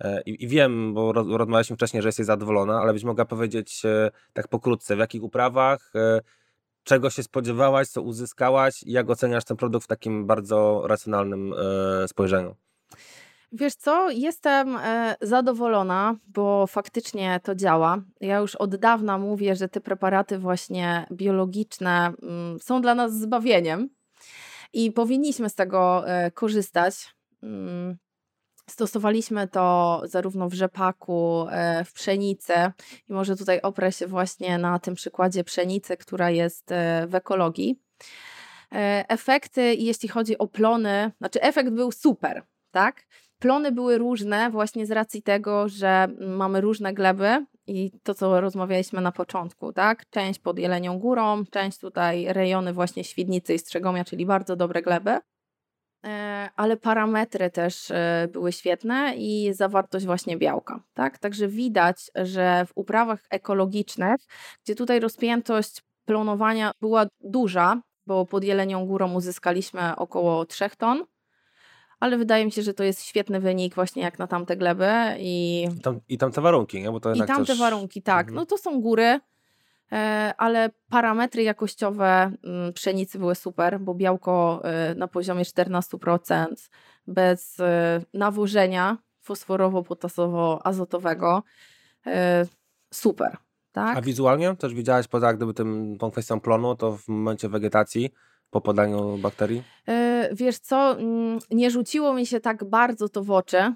e, 0.00 0.22
i, 0.22 0.44
i 0.44 0.48
wiem, 0.48 0.94
bo 0.94 1.12
rozmawialiśmy 1.12 1.76
wcześniej, 1.76 2.02
że 2.02 2.08
jesteś 2.08 2.26
zadowolona, 2.26 2.80
ale 2.80 2.92
byś 2.92 3.04
mogła 3.04 3.24
powiedzieć 3.24 3.82
e, 3.84 4.10
tak 4.32 4.48
pokrótce, 4.48 4.96
w 4.96 4.98
jakich 4.98 5.22
uprawach, 5.22 5.92
e, 5.94 6.20
czego 6.88 7.10
się 7.10 7.22
spodziewałaś, 7.22 7.88
co 7.88 8.02
uzyskałaś 8.02 8.82
i 8.82 8.92
jak 8.92 9.10
oceniasz 9.10 9.44
ten 9.44 9.56
produkt 9.56 9.84
w 9.84 9.88
takim 9.88 10.26
bardzo 10.26 10.82
racjonalnym 10.86 11.54
e, 12.02 12.08
spojrzeniu? 12.08 12.54
Wiesz 13.52 13.74
co, 13.74 14.10
jestem 14.10 14.76
e, 14.76 15.14
zadowolona, 15.20 16.16
bo 16.26 16.66
faktycznie 16.66 17.40
to 17.42 17.54
działa. 17.54 18.02
Ja 18.20 18.38
już 18.38 18.54
od 18.54 18.76
dawna 18.76 19.18
mówię, 19.18 19.56
że 19.56 19.68
te 19.68 19.80
preparaty 19.80 20.38
właśnie 20.38 21.06
biologiczne 21.12 22.12
mm, 22.22 22.60
są 22.60 22.80
dla 22.80 22.94
nas 22.94 23.12
zbawieniem 23.12 23.88
i 24.72 24.92
powinniśmy 24.92 25.48
z 25.48 25.54
tego 25.54 26.08
e, 26.08 26.30
korzystać. 26.30 27.14
Stosowaliśmy 28.68 29.48
to 29.48 30.02
zarówno 30.04 30.48
w 30.48 30.54
rzepaku, 30.54 31.46
e, 31.50 31.84
w 31.84 31.92
pszenicy 31.92 32.52
i 33.08 33.12
może 33.12 33.36
tutaj 33.36 33.60
oprę 33.60 33.92
się 33.92 34.06
właśnie 34.06 34.58
na 34.58 34.78
tym 34.78 34.94
przykładzie 34.94 35.44
pszenicy, 35.44 35.96
która 35.96 36.30
jest 36.30 36.70
w 37.08 37.14
ekologii. 37.14 37.80
Efekty, 39.08 39.74
jeśli 39.74 40.08
chodzi 40.08 40.38
o 40.38 40.46
plony, 40.46 41.12
znaczy 41.18 41.42
efekt 41.42 41.70
był 41.70 41.92
super, 41.92 42.42
tak? 42.70 43.06
Plony 43.38 43.72
były 43.72 43.98
różne 43.98 44.50
właśnie 44.50 44.86
z 44.86 44.90
racji 44.90 45.22
tego, 45.22 45.68
że 45.68 46.08
mamy 46.20 46.60
różne 46.60 46.94
gleby 46.94 47.46
i 47.66 47.92
to, 48.02 48.14
co 48.14 48.40
rozmawialiśmy 48.40 49.00
na 49.00 49.12
początku, 49.12 49.72
tak? 49.72 50.10
Część 50.10 50.40
pod 50.40 50.58
Jelenią 50.58 50.98
Górą, 50.98 51.44
część 51.50 51.78
tutaj 51.78 52.32
rejony 52.32 52.72
właśnie 52.72 53.04
Świdnicy 53.04 53.54
i 53.54 53.58
Strzegomia, 53.58 54.04
czyli 54.04 54.26
bardzo 54.26 54.56
dobre 54.56 54.82
gleby. 54.82 55.18
E, 56.04 56.48
ale 56.56 56.76
parametry 56.76 57.50
też 57.50 57.90
e, 57.90 58.28
były 58.32 58.52
świetne 58.52 59.14
i 59.16 59.54
zawartość 59.54 60.06
właśnie 60.06 60.36
białka, 60.36 60.80
tak? 60.94 61.18
Także 61.18 61.48
widać, 61.48 62.10
że 62.14 62.66
w 62.66 62.72
uprawach 62.74 63.20
ekologicznych, 63.30 64.20
gdzie 64.64 64.74
tutaj 64.74 65.00
rozpiętość 65.00 65.82
plonowania 66.04 66.70
była 66.80 67.06
duża, 67.20 67.82
bo 68.06 68.26
pod 68.26 68.44
Jelenią 68.44 68.86
Górą 68.86 69.14
uzyskaliśmy 69.14 69.96
około 69.96 70.44
3 70.44 70.70
ton, 70.78 71.04
ale 72.00 72.18
wydaje 72.18 72.44
mi 72.44 72.52
się, 72.52 72.62
że 72.62 72.74
to 72.74 72.84
jest 72.84 73.02
świetny 73.04 73.40
wynik 73.40 73.74
właśnie 73.74 74.02
jak 74.02 74.18
na 74.18 74.26
tamte 74.26 74.56
gleby 74.56 74.90
i... 75.18 75.64
I, 75.78 75.80
tam, 75.80 76.00
i 76.08 76.18
tamte 76.18 76.40
warunki, 76.40 76.82
nie? 76.82 76.90
Bo 76.90 77.00
to 77.00 77.12
I 77.12 77.18
tamte 77.18 77.44
też... 77.44 77.58
warunki, 77.58 78.02
tak. 78.02 78.20
Mhm. 78.20 78.36
No 78.36 78.46
to 78.46 78.58
są 78.58 78.80
góry, 78.80 79.20
ale 80.36 80.70
parametry 80.88 81.42
jakościowe 81.42 82.32
mm, 82.44 82.72
pszenicy 82.72 83.18
były 83.18 83.34
super, 83.34 83.80
bo 83.80 83.94
białko 83.94 84.60
e, 84.64 84.94
na 84.94 85.08
poziomie 85.08 85.44
14%, 85.44 86.46
bez 87.06 87.60
e, 87.60 88.00
nawożenia 88.14 88.98
fosforowo-potasowo-azotowego. 89.28 91.42
Super. 92.94 93.36
Tak? 93.72 93.96
A 93.96 94.00
wizualnie 94.00 94.56
też 94.56 94.74
widziałaś 94.74 95.08
poza 95.08 95.34
gdyby 95.34 95.54
tym, 95.54 95.96
tą 95.98 96.10
kwestią 96.10 96.40
plonu, 96.40 96.76
to 96.76 96.96
w 96.96 97.08
momencie 97.08 97.48
wegetacji 97.48 98.10
po 98.50 98.60
podaniu 98.60 99.18
bakterii? 99.18 99.62
E, 99.88 100.28
wiesz 100.32 100.58
co, 100.58 100.98
mm, 100.98 101.38
nie 101.50 101.70
rzuciło 101.70 102.14
mi 102.14 102.26
się 102.26 102.40
tak 102.40 102.64
bardzo 102.64 103.08
to 103.08 103.24
w 103.24 103.30
oczy, 103.30 103.74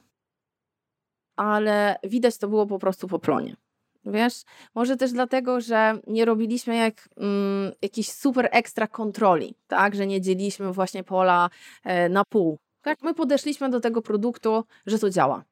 ale 1.37 1.97
widać 2.05 2.39
to 2.39 2.49
było 2.49 2.67
po 2.67 2.79
prostu 2.79 3.09
po 3.09 3.19
plonie. 3.19 3.57
Wiesz, 4.05 4.43
może 4.75 4.97
też 4.97 5.13
dlatego, 5.13 5.61
że 5.61 5.99
nie 6.07 6.25
robiliśmy 6.25 6.77
jak 6.77 7.09
mm, 7.17 7.73
jakiejś 7.83 8.13
super 8.13 8.49
ekstra 8.53 8.87
kontroli, 8.87 9.55
tak, 9.67 9.95
że 9.95 10.07
nie 10.07 10.21
dzieliliśmy 10.21 10.73
właśnie 10.73 11.05
pola 11.05 11.51
e, 11.85 12.09
na 12.09 12.25
pół. 12.25 12.59
Tak, 12.83 13.03
my 13.03 13.15
podeszliśmy 13.15 13.71
do 13.71 13.81
tego 13.81 14.03
produktu, 14.03 14.65
że 14.87 14.99
to 14.99 15.11
działa. 15.11 15.45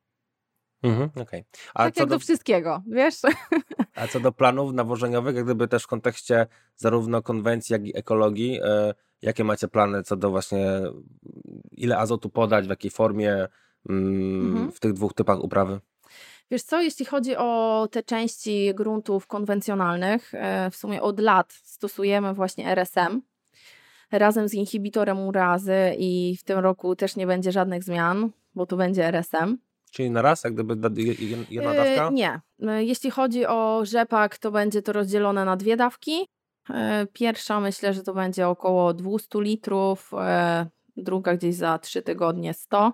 Mhm, 0.83 1.11
okay. 1.23 1.45
tak 1.75 1.97
jak 1.97 2.09
do... 2.09 2.15
do 2.15 2.19
wszystkiego, 2.19 2.83
wiesz? 2.87 3.15
A 3.95 4.07
co 4.07 4.21
do 4.21 4.33
planów 4.33 4.73
nawożeniowych, 4.73 5.37
jak 5.37 5.45
gdyby 5.45 5.69
też 5.69 5.85
w 5.85 5.87
kontekście 5.87 6.47
zarówno 6.77 7.23
konwencji, 7.23 7.73
jak 7.73 7.87
i 7.87 7.99
ekologii, 7.99 8.61
e, 8.63 8.95
Jakie 9.23 9.45
macie 9.45 9.69
plany 9.69 10.03
co 10.03 10.17
do 10.17 10.31
właśnie 10.31 10.81
ile 11.73 11.99
azotu 11.99 12.31
podać, 12.31 12.67
w 12.67 12.71
jakiej 12.71 12.91
formie 12.91 13.49
mm, 13.89 14.53
mhm. 14.53 14.73
w 14.73 14.81
tych 14.81 14.93
dwóch 14.93 15.15
typach 15.15 15.45
uprawy? 15.45 15.81
Wiesz 16.51 16.63
co, 16.63 16.81
jeśli 16.81 17.07
chodzi 17.07 17.37
o 17.37 17.89
te 17.91 18.03
części 18.03 18.75
gruntów 18.75 19.27
konwencjonalnych, 19.27 20.35
e, 20.35 20.71
w 20.71 20.77
sumie 20.77 21.03
od 21.03 21.21
lat 21.21 21.53
stosujemy 21.53 22.35
właśnie 22.35 22.67
RSM 22.67 23.23
razem 24.13 24.49
z 24.49 24.55
inhibitorem 24.55 25.21
urazy 25.21 25.95
i 25.99 26.37
w 26.37 26.43
tym 26.45 26.59
roku 26.59 26.97
też 26.97 27.17
nie 27.17 27.27
będzie 27.27 27.53
żadnych 27.53 27.85
zmian, 27.85 28.31
bo 28.55 28.67
tu 28.67 28.77
będzie 28.77 29.05
RSM. 29.05 29.59
Czyli 29.91 30.11
na 30.11 30.23
raz, 30.23 30.45
jak 30.45 30.55
gdyby 30.55 30.91
jedna 31.51 31.75
dawka? 31.75 32.05
Yy, 32.05 32.11
nie. 32.13 32.41
E, 32.63 32.85
jeśli 32.85 33.11
chodzi 33.11 33.47
o 33.47 33.81
rzepak, 33.83 34.39
to 34.39 34.51
będzie 34.51 34.83
to 34.83 34.93
rozdzielone 34.93 35.45
na 35.45 35.57
dwie 35.57 35.77
dawki. 35.77 36.27
E, 36.71 37.07
pierwsza 37.13 37.61
myślę, 37.61 37.95
że 37.95 38.03
to 38.03 38.15
będzie 38.15 38.49
około 38.49 38.95
200 38.95 39.41
litrów, 39.41 40.11
e, 40.15 40.67
druga 40.97 41.37
gdzieś 41.37 41.55
za 41.55 41.79
3 41.79 42.03
tygodnie 42.03 42.55
100. 42.55 42.93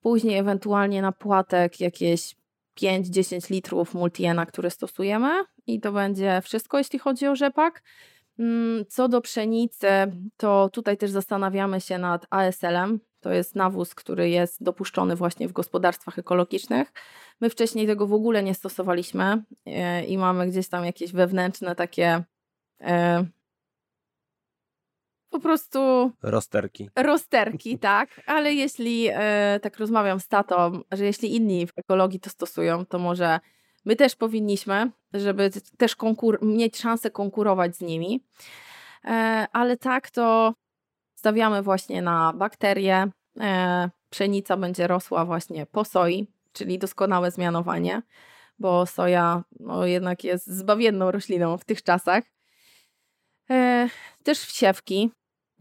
Później 0.00 0.38
ewentualnie 0.38 1.02
na 1.02 1.12
płatek 1.12 1.80
jakieś 1.80 2.36
5-10 2.82 3.50
litrów 3.50 3.94
multiena, 3.94 4.46
które 4.46 4.70
stosujemy 4.70 5.44
i 5.66 5.80
to 5.80 5.92
będzie 5.92 6.40
wszystko, 6.44 6.78
jeśli 6.78 6.98
chodzi 6.98 7.26
o 7.26 7.36
rzepak. 7.36 7.82
Mm, 8.38 8.84
co 8.88 9.08
do 9.08 9.20
pszenicy, 9.20 9.88
to 10.36 10.68
tutaj 10.72 10.96
też 10.96 11.10
zastanawiamy 11.10 11.80
się 11.80 11.98
nad 11.98 12.26
ASL-em. 12.30 13.00
To 13.20 13.32
jest 13.32 13.54
nawóz, 13.54 13.94
który 13.94 14.30
jest 14.30 14.62
dopuszczony 14.62 15.16
właśnie 15.16 15.48
w 15.48 15.52
gospodarstwach 15.52 16.18
ekologicznych. 16.18 16.92
My 17.40 17.50
wcześniej 17.50 17.86
tego 17.86 18.06
w 18.06 18.12
ogóle 18.12 18.42
nie 18.42 18.54
stosowaliśmy 18.54 19.42
e, 19.66 20.04
i 20.04 20.18
mamy 20.18 20.46
gdzieś 20.46 20.68
tam 20.68 20.84
jakieś 20.84 21.12
wewnętrzne 21.12 21.74
takie 21.74 22.24
E, 22.80 23.24
po 25.30 25.40
prostu. 25.40 26.10
Rozterki. 26.22 26.90
Rozterki, 26.96 27.78
tak. 27.90 28.20
Ale 28.26 28.54
jeśli 28.54 29.08
e, 29.12 29.60
tak 29.62 29.78
rozmawiam 29.78 30.20
z 30.20 30.28
tatą, 30.28 30.80
że 30.92 31.04
jeśli 31.04 31.36
inni 31.36 31.66
w 31.66 31.72
ekologii 31.76 32.20
to 32.20 32.30
stosują, 32.30 32.86
to 32.86 32.98
może 32.98 33.40
my 33.84 33.96
też 33.96 34.16
powinniśmy, 34.16 34.90
żeby 35.14 35.50
też 35.78 35.96
konkur- 35.96 36.42
mieć 36.42 36.78
szansę 36.78 37.10
konkurować 37.10 37.76
z 37.76 37.80
nimi. 37.80 38.24
E, 39.04 39.46
ale 39.52 39.76
tak 39.76 40.10
to 40.10 40.54
stawiamy 41.14 41.62
właśnie 41.62 42.02
na 42.02 42.32
bakterie. 42.32 43.10
E, 43.40 43.90
pszenica 44.10 44.56
będzie 44.56 44.86
rosła 44.86 45.24
właśnie 45.24 45.66
po 45.66 45.84
soi, 45.84 46.26
czyli 46.52 46.78
doskonałe 46.78 47.30
zmianowanie, 47.30 48.02
bo 48.58 48.86
soja 48.86 49.44
no, 49.60 49.86
jednak 49.86 50.24
jest 50.24 50.46
zbawienną 50.46 51.10
rośliną 51.10 51.58
w 51.58 51.64
tych 51.64 51.82
czasach. 51.82 52.24
E, 53.50 53.88
też 54.22 54.38
wsiewki. 54.38 55.10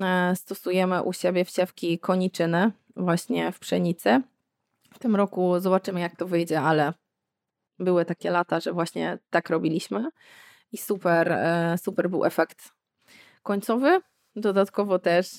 E, 0.01 0.35
stosujemy 0.35 1.03
u 1.03 1.13
siebie 1.13 1.45
wsiewki 1.45 1.99
koniczyny 1.99 2.71
właśnie 2.95 3.51
w 3.51 3.59
pszenicy. 3.59 4.21
W 4.93 4.99
tym 4.99 5.15
roku 5.15 5.59
zobaczymy 5.59 5.99
jak 5.99 6.15
to 6.15 6.27
wyjdzie, 6.27 6.61
ale 6.61 6.93
były 7.79 8.05
takie 8.05 8.31
lata, 8.31 8.59
że 8.59 8.73
właśnie 8.73 9.19
tak 9.29 9.49
robiliśmy 9.49 10.09
i 10.71 10.77
super, 10.77 11.31
e, 11.31 11.75
super 11.83 12.09
był 12.09 12.25
efekt 12.25 12.71
końcowy. 13.43 13.99
Dodatkowo 14.35 14.99
też 14.99 15.29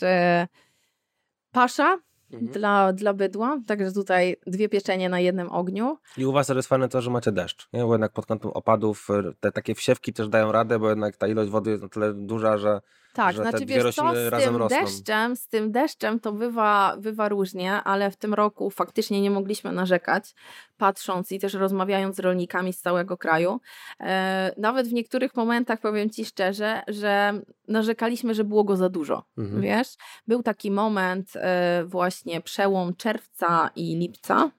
pasza 1.53 1.99
mhm. 2.33 2.53
dla, 2.53 2.93
dla 2.93 3.15
bydła, 3.15 3.61
także 3.67 3.93
tutaj 3.93 4.37
dwie 4.47 4.69
pieczenie 4.69 5.09
na 5.09 5.21
jednym 5.21 5.53
ogniu. 5.53 5.99
I 6.17 6.27
u 6.27 6.33
Was 6.33 6.47
to 6.47 6.55
jest 6.55 6.69
fajne 6.69 6.89
to, 6.89 7.01
że 7.03 7.11
macie 7.11 7.33
deszcz, 7.33 7.69
nie? 7.73 7.85
bo 7.85 7.93
jednak 7.95 8.13
pod 8.13 8.27
kątem 8.27 8.51
opadów 8.51 9.09
te 9.41 9.53
takie 9.53 9.75
wsiewki 9.75 10.13
też 10.13 10.29
dają 10.29 10.53
radę, 10.53 10.79
bo 10.79 10.89
jednak 10.89 11.17
ta 11.17 11.27
ilość 11.27 11.51
wody 11.51 11.71
jest 11.71 11.83
na 11.83 11.89
tyle 11.89 12.15
duża, 12.15 12.59
że 12.59 12.81
Tak, 13.13 13.37
że 13.37 13.43
znaczy 13.43 13.67
wiesz 13.67 13.95
co, 13.95 14.15
z 14.15 14.29
razem 14.29 14.49
tym 14.49 14.57
rosną. 14.57 14.81
deszczem, 14.81 15.37
z 15.37 15.49
tym 15.49 15.73
deszczem 15.73 16.21
to 16.21 16.33
bywa, 16.33 16.97
bywa 16.99 17.29
różnie, 17.29 17.73
ale 17.73 18.11
w 18.11 18.17
tym 18.17 18.35
roku 18.35 18.71
faktycznie 18.71 19.21
nie 19.21 19.31
mogliśmy 19.31 19.73
narzekać, 19.73 20.35
patrząc 20.77 21.33
i 21.33 21.39
też 21.39 21.55
rozmawiając 21.55 22.17
z 22.17 22.21
rolnikami 22.21 22.73
z 22.73 22.81
całego 22.81 23.17
kraju. 23.17 23.61
E, 24.01 24.53
nawet 24.57 24.89
w 24.89 24.93
niektórych 24.93 25.37
momentach 25.37 25.81
powiem 25.81 26.11
Ci 26.11 26.25
szczerze, 26.25 26.83
że 26.89 27.41
narzekaliśmy, 27.69 28.35
że 28.35 28.45
było 28.45 28.65
go 28.65 28.77
za 28.77 28.89
dużo. 28.89 29.25
Mhm. 29.39 29.63
Wiesz, 29.63 29.89
był 30.27 30.43
taki 30.43 30.71
moment 30.71 31.33
e, 31.37 31.85
właśnie 31.87 32.41
przełom 32.41 32.97
czerwca 32.97 33.71
i 33.77 33.97
lipca, 33.97 34.51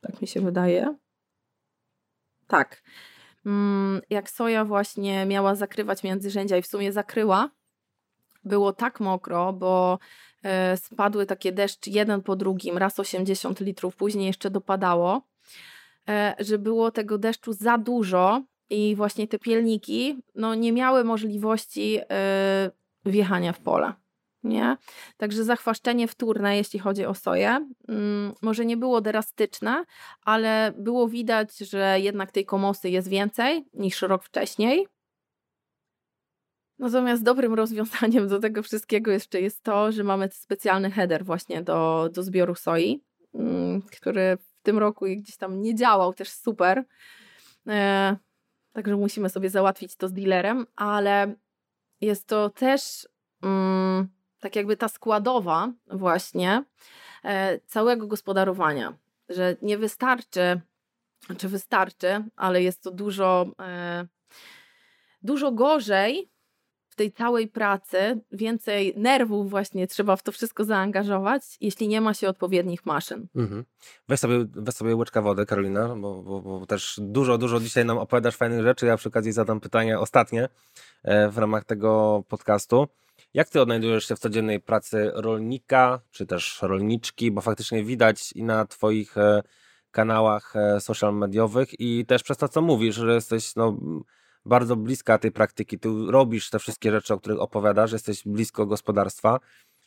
tak 0.00 0.20
mi 0.22 0.28
się 0.28 0.40
wydaje. 0.40 0.94
Tak. 2.46 2.82
Mm, 3.46 4.00
Jak 4.10 4.30
soja 4.30 4.64
właśnie 4.64 5.26
miała 5.26 5.54
zakrywać 5.54 6.02
międzyrzędzia 6.02 6.56
i 6.56 6.62
w 6.62 6.66
sumie 6.66 6.92
zakryła, 6.92 7.50
było 8.48 8.72
tak 8.72 9.00
mokro, 9.00 9.52
bo 9.52 9.98
e, 10.42 10.76
spadły 10.76 11.26
takie 11.26 11.52
deszcz 11.52 11.86
jeden 11.86 12.22
po 12.22 12.36
drugim, 12.36 12.78
raz 12.78 13.00
80 13.00 13.60
litrów, 13.60 13.96
później 13.96 14.26
jeszcze 14.26 14.50
dopadało, 14.50 15.22
e, 16.08 16.34
że 16.38 16.58
było 16.58 16.90
tego 16.90 17.18
deszczu 17.18 17.52
za 17.52 17.78
dużo 17.78 18.42
i 18.70 18.96
właśnie 18.96 19.28
te 19.28 19.38
pielniki 19.38 20.16
no, 20.34 20.54
nie 20.54 20.72
miały 20.72 21.04
możliwości 21.04 21.98
e, 22.10 22.70
wjechania 23.04 23.52
w 23.52 23.60
pole. 23.60 23.92
Nie? 24.42 24.76
Także 25.16 25.44
zachwaszczenie 25.44 26.08
wtórne, 26.08 26.56
jeśli 26.56 26.78
chodzi 26.78 27.06
o 27.06 27.14
soję, 27.14 27.68
mm, 27.88 28.32
może 28.42 28.66
nie 28.66 28.76
było 28.76 29.00
drastyczne, 29.00 29.84
ale 30.24 30.72
było 30.76 31.08
widać, 31.08 31.58
że 31.58 32.00
jednak 32.00 32.32
tej 32.32 32.44
komosy 32.44 32.90
jest 32.90 33.08
więcej 33.08 33.64
niż 33.74 34.02
rok 34.02 34.24
wcześniej. 34.24 34.86
Natomiast 36.78 37.22
dobrym 37.22 37.54
rozwiązaniem 37.54 38.28
do 38.28 38.38
tego 38.38 38.62
wszystkiego 38.62 39.10
jeszcze 39.10 39.40
jest 39.40 39.62
to, 39.62 39.92
że 39.92 40.04
mamy 40.04 40.28
specjalny 40.32 40.90
header 40.90 41.24
właśnie 41.24 41.62
do, 41.62 42.10
do 42.12 42.22
zbioru 42.22 42.54
soi, 42.54 43.04
mm, 43.34 43.82
który 43.82 44.36
w 44.36 44.62
tym 44.62 44.78
roku 44.78 45.04
gdzieś 45.16 45.36
tam 45.36 45.62
nie 45.62 45.74
działał 45.74 46.14
też 46.14 46.28
super. 46.28 46.84
E, 47.66 48.16
także 48.72 48.96
musimy 48.96 49.28
sobie 49.28 49.50
załatwić 49.50 49.96
to 49.96 50.08
z 50.08 50.12
dealerem, 50.12 50.66
ale 50.76 51.34
jest 52.00 52.26
to 52.26 52.50
też 52.50 53.08
mm, 53.42 54.08
tak 54.40 54.56
jakby 54.56 54.76
ta 54.76 54.88
składowa 54.88 55.72
właśnie 55.86 56.64
e, 57.24 57.60
całego 57.60 58.06
gospodarowania, 58.06 58.98
że 59.28 59.56
nie 59.62 59.78
wystarczy, 59.78 60.60
czy 61.38 61.48
wystarczy, 61.48 62.24
ale 62.36 62.62
jest 62.62 62.82
to 62.82 62.90
dużo, 62.90 63.46
e, 63.60 64.06
dużo 65.22 65.52
gorzej 65.52 66.30
tej 66.98 67.12
całej 67.12 67.48
pracy, 67.48 68.20
więcej 68.32 68.94
nerwów 68.96 69.50
właśnie 69.50 69.86
trzeba 69.86 70.16
w 70.16 70.22
to 70.22 70.32
wszystko 70.32 70.64
zaangażować, 70.64 71.42
jeśli 71.60 71.88
nie 71.88 72.00
ma 72.00 72.14
się 72.14 72.28
odpowiednich 72.28 72.86
maszyn. 72.86 73.28
Mhm. 73.36 73.64
Weź, 74.08 74.20
sobie, 74.20 74.46
weź 74.54 74.74
sobie 74.74 74.96
łyczka 74.96 75.22
wody, 75.22 75.46
Karolina, 75.46 75.96
bo, 75.96 76.22
bo, 76.22 76.40
bo 76.40 76.66
też 76.66 77.00
dużo, 77.02 77.38
dużo 77.38 77.60
dzisiaj 77.60 77.84
nam 77.84 77.98
opowiadasz 77.98 78.36
fajnych 78.36 78.62
rzeczy. 78.62 78.86
Ja 78.86 78.96
przy 78.96 79.08
okazji 79.08 79.32
zadam 79.32 79.60
pytanie 79.60 79.98
ostatnie 79.98 80.48
e, 81.04 81.28
w 81.28 81.38
ramach 81.38 81.64
tego 81.64 82.22
podcastu. 82.28 82.88
Jak 83.34 83.48
ty 83.48 83.60
odnajdujesz 83.60 84.08
się 84.08 84.16
w 84.16 84.18
codziennej 84.18 84.60
pracy 84.60 85.10
rolnika, 85.14 86.00
czy 86.10 86.26
też 86.26 86.58
rolniczki, 86.62 87.30
bo 87.30 87.40
faktycznie 87.40 87.84
widać 87.84 88.32
i 88.32 88.44
na 88.44 88.66
twoich 88.66 89.18
e, 89.18 89.42
kanałach 89.90 90.56
e, 90.56 90.80
social 90.80 91.14
mediowych 91.14 91.80
i 91.80 92.06
też 92.06 92.22
przez 92.22 92.36
to, 92.36 92.48
co 92.48 92.62
mówisz, 92.62 92.94
że 92.94 93.14
jesteś 93.14 93.56
no, 93.56 93.76
bardzo 94.48 94.76
bliska 94.76 95.18
tej 95.18 95.32
praktyki, 95.32 95.78
ty 95.78 95.88
robisz 96.08 96.50
te 96.50 96.58
wszystkie 96.58 96.90
rzeczy, 96.90 97.14
o 97.14 97.18
których 97.18 97.40
opowiadasz, 97.40 97.92
jesteś 97.92 98.22
blisko 98.24 98.66
gospodarstwa 98.66 99.40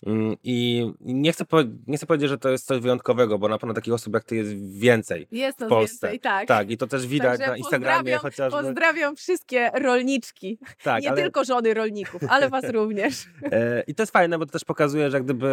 Mm, 0.06 0.36
i 0.44 0.88
nie 1.00 1.32
chcę, 1.32 1.46
nie 1.88 1.98
chcę 1.98 2.06
powiedzieć, 2.06 2.30
że 2.30 2.38
to 2.38 2.50
jest 2.50 2.66
coś 2.66 2.80
wyjątkowego, 2.80 3.40
bo 3.40 3.48
na 3.48 3.58
pewno 3.58 3.74
takich 3.74 3.94
osób 3.94 4.14
jak 4.14 4.24
ty 4.24 4.36
jest 4.36 4.80
więcej. 4.80 5.28
Jest 5.32 5.60
nas 5.60 5.70
Polsce. 5.70 6.08
więcej, 6.08 6.20
tak. 6.20 6.48
Tak, 6.48 6.72
i 6.72 6.78
to 6.78 6.88
też 6.88 7.08
widać 7.08 7.38
Także 7.38 7.52
na 7.52 7.58
Instagramie 7.58 8.18
chociażby. 8.18 8.62
Pozdrawiam 8.62 9.16
wszystkie 9.16 9.72
rolniczki. 9.74 10.60
Tak, 10.84 11.04
nie 11.04 11.10
ale, 11.12 11.22
tylko 11.22 11.44
żony 11.44 11.74
rolników, 11.74 12.22
ale 12.30 12.50
was 12.50 12.70
również. 12.74 13.26
E, 13.52 13.84
I 13.88 13.96
to 13.96 14.04
jest 14.04 14.14
fajne, 14.14 14.40
bo 14.40 14.46
to 14.46 14.52
też 14.52 14.66
pokazuje, 14.66 15.12
że 15.12 15.22
gdyby 15.22 15.48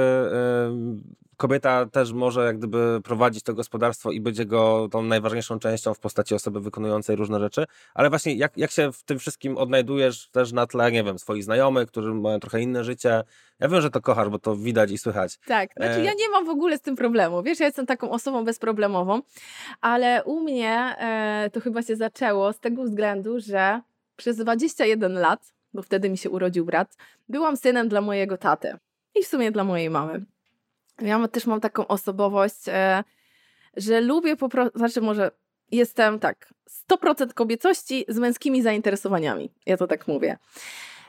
kobieta 1.38 1.86
też 1.86 2.12
może 2.12 2.44
jak 2.44 2.58
gdyby 2.58 3.00
prowadzić 3.04 3.42
to 3.42 3.54
gospodarstwo 3.54 4.10
i 4.10 4.20
być 4.20 4.38
jego 4.38 4.88
tą 4.90 5.02
najważniejszą 5.02 5.58
częścią 5.58 5.94
w 5.94 5.98
postaci 5.98 6.34
osoby 6.34 6.60
wykonującej 6.60 7.16
różne 7.16 7.40
rzeczy, 7.40 7.64
ale 7.94 8.08
właśnie 8.10 8.34
jak, 8.34 8.56
jak 8.56 8.70
się 8.70 8.92
w 8.92 9.04
tym 9.04 9.18
wszystkim 9.18 9.56
odnajdujesz 9.56 10.28
też 10.30 10.52
na 10.52 10.66
tle, 10.66 10.92
nie 10.92 11.04
wiem, 11.04 11.18
swoich 11.18 11.44
znajomych, 11.44 11.88
którzy 11.88 12.14
mają 12.14 12.40
trochę 12.40 12.60
inne 12.60 12.84
życie. 12.84 13.22
Ja 13.60 13.68
wiem, 13.68 13.80
że 13.80 13.90
to 13.90 14.00
kochasz, 14.00 14.28
bo 14.28 14.38
to 14.38 14.56
widać 14.56 14.90
i 14.90 14.98
słychać. 14.98 15.38
Tak, 15.46 15.70
znaczy 15.76 16.00
E. 16.00 16.04
ja 16.04 16.12
nie 16.18 16.28
mam 16.28 16.46
w 16.46 16.48
ogóle 16.48 16.78
z 16.78 16.80
tym 16.80 16.96
problemu. 16.96 17.42
Wiesz, 17.42 17.60
ja 17.60 17.66
jestem 17.66 17.86
taką 17.86 18.10
osobą 18.10 18.44
bezproblemową, 18.44 19.20
ale 19.80 20.24
u 20.24 20.40
mnie 20.40 20.96
e, 20.98 21.50
to 21.52 21.60
chyba 21.60 21.82
się 21.82 21.96
zaczęło 21.96 22.52
z 22.52 22.60
tego 22.60 22.84
względu, 22.84 23.40
że 23.40 23.80
przez 24.16 24.36
21 24.36 25.12
lat, 25.12 25.54
bo 25.74 25.82
wtedy 25.82 26.10
mi 26.10 26.18
się 26.18 26.30
urodził 26.30 26.64
brat, 26.64 26.96
byłam 27.28 27.56
synem 27.56 27.88
dla 27.88 28.00
mojego 28.00 28.38
taty 28.38 28.78
i 29.14 29.22
w 29.22 29.26
sumie 29.26 29.52
dla 29.52 29.64
mojej 29.64 29.90
mamy. 29.90 30.24
Ja 31.00 31.28
też 31.28 31.46
mam 31.46 31.60
taką 31.60 31.86
osobowość, 31.86 32.68
e, 32.68 33.04
że 33.76 34.00
lubię 34.00 34.36
po 34.36 34.48
prostu, 34.48 34.78
znaczy 34.78 35.00
może 35.00 35.30
jestem 35.70 36.18
tak, 36.18 36.54
100% 36.90 37.34
kobiecości 37.34 38.04
z 38.08 38.18
męskimi 38.18 38.62
zainteresowaniami, 38.62 39.52
ja 39.66 39.76
to 39.76 39.86
tak 39.86 40.08
mówię. 40.08 40.38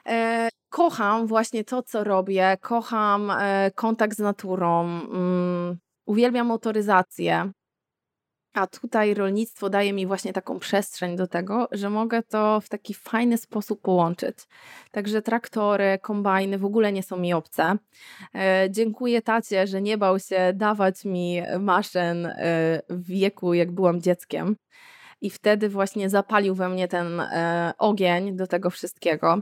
E, 0.05 0.49
kocham 0.69 1.27
właśnie 1.27 1.63
to, 1.63 1.83
co 1.83 2.03
robię, 2.03 2.57
kocham 2.61 3.31
e, 3.31 3.71
kontakt 3.75 4.17
z 4.17 4.19
naturą, 4.19 4.81
mm, 4.81 5.77
uwielbiam 6.05 6.47
motoryzację. 6.47 7.51
A 8.59 8.67
tutaj 8.67 9.13
rolnictwo 9.13 9.69
daje 9.69 9.93
mi 9.93 10.07
właśnie 10.07 10.33
taką 10.33 10.59
przestrzeń 10.59 11.15
do 11.15 11.27
tego, 11.27 11.67
że 11.71 11.89
mogę 11.89 12.23
to 12.23 12.61
w 12.61 12.69
taki 12.69 12.93
fajny 12.93 13.37
sposób 13.37 13.81
połączyć. 13.81 14.37
Także 14.91 15.21
traktory, 15.21 15.99
kombajny 16.01 16.57
w 16.57 16.65
ogóle 16.65 16.91
nie 16.91 17.03
są 17.03 17.17
mi 17.17 17.33
obce. 17.33 17.77
E, 18.35 18.67
dziękuję 18.69 19.21
tacie, 19.21 19.67
że 19.67 19.81
nie 19.81 19.97
bał 19.97 20.19
się 20.19 20.53
dawać 20.55 21.05
mi 21.05 21.41
maszyn 21.59 22.25
e, 22.25 22.33
w 22.89 23.07
wieku, 23.07 23.53
jak 23.53 23.71
byłam 23.71 24.01
dzieckiem. 24.01 24.55
I 25.21 25.29
wtedy 25.29 25.69
właśnie 25.69 26.09
zapalił 26.09 26.55
we 26.55 26.69
mnie 26.69 26.87
ten 26.87 27.19
e, 27.19 27.73
ogień 27.77 28.35
do 28.35 28.47
tego 28.47 28.69
wszystkiego. 28.69 29.41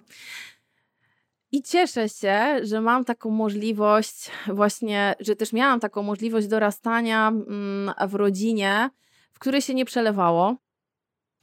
I 1.52 1.62
cieszę 1.62 2.10
się, 2.10 2.60
że 2.62 2.82
mam 2.82 3.06
taką 3.06 3.30
możliwość, 3.30 4.32
właśnie, 4.48 5.16
że 5.20 5.36
też 5.36 5.54
miałam 5.54 5.80
taką 5.80 6.04
możliwość 6.04 6.48
dorastania 6.48 7.28
mm, 7.28 7.94
w 8.08 8.16
rodzinie, 8.16 8.90
w 9.38 9.40
której 9.40 9.62
się 9.62 9.74
nie 9.74 9.86
przelewało. 9.86 10.56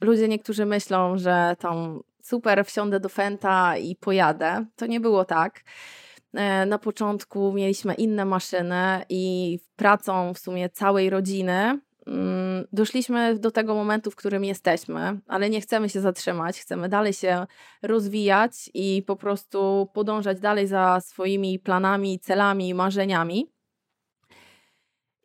Ludzie 0.01 0.27
niektórzy 0.27 0.65
myślą, 0.65 1.17
że 1.17 1.55
tam 1.59 2.01
super, 2.23 2.65
wsiądę 2.65 2.99
do 2.99 3.09
Fenta 3.09 3.77
i 3.77 3.95
pojadę. 3.95 4.65
To 4.75 4.85
nie 4.85 4.99
było 4.99 5.25
tak. 5.25 5.63
E, 6.33 6.65
Na 6.65 6.77
początku 6.77 7.53
mieliśmy 7.53 7.93
inne 7.93 8.25
maszyny 8.25 9.05
i 9.09 9.59
pracą 9.75 10.33
w 10.33 10.39
sumie 10.39 10.69
całej 10.69 11.09
rodziny 11.09 11.79
mm, 12.07 12.65
doszliśmy 12.73 13.39
do 13.39 13.51
tego 13.51 13.75
momentu, 13.75 14.11
w 14.11 14.15
którym 14.15 14.43
jesteśmy, 14.43 15.19
ale 15.27 15.49
nie 15.49 15.61
chcemy 15.61 15.89
się 15.89 16.01
zatrzymać, 16.01 16.59
chcemy 16.59 16.89
dalej 16.89 17.13
się 17.13 17.47
rozwijać 17.81 18.69
i 18.73 19.03
po 19.07 19.15
prostu 19.15 19.89
podążać 19.93 20.39
dalej 20.39 20.67
za 20.67 21.01
swoimi 21.01 21.59
planami, 21.59 22.19
celami, 22.19 22.73
marzeniami. 22.73 23.54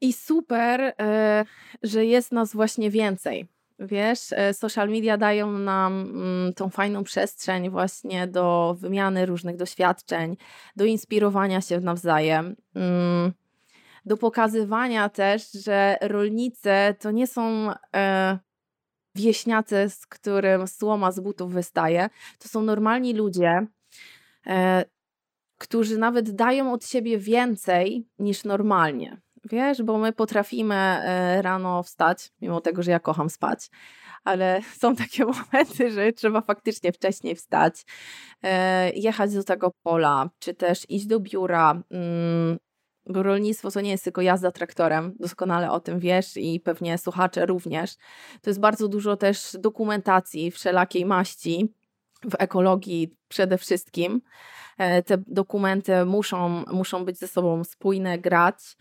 I 0.01 0.13
super, 0.13 0.81
e, 0.81 1.45
że 1.83 2.05
jest 2.05 2.33
nas 2.33 2.53
właśnie 2.53 2.91
więcej. 2.91 3.49
Wiesz, 3.79 4.33
e, 4.33 4.55
social 4.55 4.89
media 4.89 5.17
dają 5.17 5.53
nam 5.53 6.01
mm, 6.01 6.55
tą 6.55 6.71
fajną 6.71 7.05
przestrzeń 7.05 7.71
właśnie 7.71 8.27
do 8.27 8.77
wymiany 8.79 9.27
różnych 9.27 9.57
doświadczeń, 9.57 10.37
do 10.77 10.85
inspirowania 10.85 11.61
się 11.61 11.81
nawzajem, 11.81 12.57
mm, 12.75 13.33
do 14.07 14.17
pokazywania 14.17 15.09
też, 15.09 15.53
że 15.53 15.97
rolnicy 16.01 16.71
to 16.99 17.11
nie 17.11 17.27
są 17.27 17.71
e, 17.97 18.39
wieśniacy, 19.15 19.89
z 19.89 20.07
którym 20.07 20.69
słoma 20.69 21.13
z 21.13 21.21
butów 21.21 21.53
wystaje. 21.53 22.11
To 22.39 22.49
są 22.49 22.63
normalni 22.63 23.15
ludzie, 23.15 23.67
którzy 25.59 25.99
nawet 25.99 26.31
dają 26.31 26.73
od 26.73 26.87
siebie 26.87 27.19
więcej 27.19 28.07
niż 28.19 28.45
normalnie. 28.45 29.21
Wiesz, 29.45 29.83
bo 29.83 29.99
my 29.99 30.13
potrafimy 30.13 30.75
e, 30.75 31.43
rano 31.43 31.83
wstać, 31.83 32.33
mimo 32.41 32.61
tego, 32.61 32.83
że 32.83 32.91
ja 32.91 33.01
kocham 33.01 33.31
spać, 33.31 33.71
ale 34.25 34.61
są 34.81 34.97
takie 34.97 35.25
momenty, 35.53 35.91
że 35.91 36.13
trzeba 36.13 36.41
faktycznie 36.41 36.93
wcześniej 36.93 37.37
wstać, 37.37 37.85
e, 38.43 38.91
jechać 38.91 39.35
do 39.35 39.45
tego 39.45 39.71
pola, 39.83 40.31
czy 40.39 40.55
też 40.55 40.87
iść 40.91 41.07
do 41.07 41.21
biura. 41.21 41.83
mm, 41.91 42.59
Bo 43.07 43.23
rolnictwo 43.23 43.71
to 43.71 43.81
nie 43.81 43.91
jest 43.91 44.05
tylko 44.05 44.21
jazda 44.23 44.51
traktorem, 44.53 45.15
doskonale 45.21 45.71
o 45.71 45.81
tym 45.81 45.99
wiesz 46.01 46.37
i 46.37 46.61
pewnie 46.61 46.99
słuchacze 46.99 47.47
również. 47.47 47.97
To 48.43 48.51
jest 48.51 48.61
bardzo 48.61 48.89
dużo 48.89 49.17
też 49.17 49.57
dokumentacji 49.61 50.51
wszelakiej 50.51 51.07
maści, 51.07 51.75
w 52.31 52.35
ekologii 52.39 53.17
przede 53.29 53.59
wszystkim. 53.59 54.21
e, 54.79 55.03
te 55.03 55.19
dokumenty 55.27 56.05
muszą, 56.05 56.65
muszą 56.73 57.05
być 57.05 57.19
ze 57.19 57.29
sobą 57.29 57.65
spójne, 57.65 58.19
grać. 58.19 58.77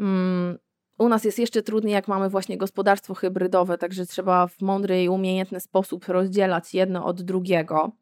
Mm, 0.00 0.58
u 0.98 1.08
nas 1.08 1.24
jest 1.24 1.38
jeszcze 1.38 1.62
trudniej, 1.62 1.92
jak 1.92 2.08
mamy 2.08 2.28
właśnie 2.28 2.58
gospodarstwo 2.58 3.14
hybrydowe, 3.14 3.78
także 3.78 4.06
trzeba 4.06 4.46
w 4.46 4.60
mądry 4.60 5.02
i 5.02 5.08
umiejętny 5.08 5.60
sposób 5.60 6.08
rozdzielać 6.08 6.74
jedno 6.74 7.04
od 7.04 7.22
drugiego. 7.22 7.92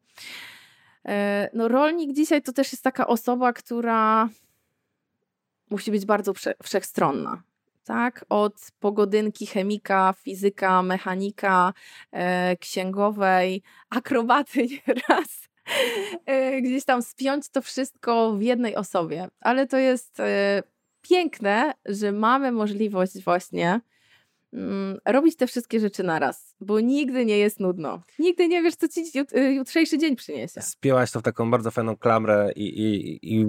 E, 1.05 1.49
no, 1.53 1.67
rolnik 1.67 2.15
dzisiaj 2.15 2.41
to 2.41 2.53
też 2.53 2.71
jest 2.71 2.83
taka 2.83 3.07
osoba, 3.07 3.53
która 3.53 4.29
musi 5.69 5.91
być 5.91 6.05
bardzo 6.05 6.33
wszechstronna. 6.63 7.43
Tak, 7.83 8.25
od 8.29 8.53
pogodynki, 8.79 9.45
chemika, 9.45 10.13
fizyka, 10.21 10.83
mechanika, 10.83 11.73
e, 12.11 12.57
księgowej, 12.57 13.63
akrobaty 13.89 14.67
nieraz. 14.71 15.49
E, 16.25 16.61
gdzieś 16.61 16.85
tam 16.85 17.01
spiąć 17.01 17.49
to 17.49 17.61
wszystko 17.61 18.33
w 18.33 18.41
jednej 18.41 18.75
osobie. 18.75 19.27
Ale 19.39 19.67
to 19.67 19.77
jest 19.77 20.21
piękne, 21.09 21.73
że 21.85 22.11
mamy 22.11 22.51
możliwość 22.51 23.23
właśnie 23.23 23.81
mm, 24.53 24.97
robić 25.05 25.35
te 25.35 25.47
wszystkie 25.47 25.79
rzeczy 25.79 26.03
naraz, 26.03 26.55
bo 26.61 26.79
nigdy 26.79 27.25
nie 27.25 27.37
jest 27.37 27.59
nudno. 27.59 28.01
Nigdy 28.19 28.47
nie 28.47 28.61
wiesz, 28.61 28.75
co 28.75 28.87
ci 28.87 29.01
y, 29.37 29.53
jutrzejszy 29.53 29.97
dzień 29.97 30.15
przyniesie. 30.15 30.61
Spięłaś 30.61 31.11
to 31.11 31.19
w 31.19 31.23
taką 31.23 31.51
bardzo 31.51 31.71
fajną 31.71 31.97
klamrę 31.97 32.51
i, 32.55 32.63
i, 32.63 33.19
i 33.35 33.45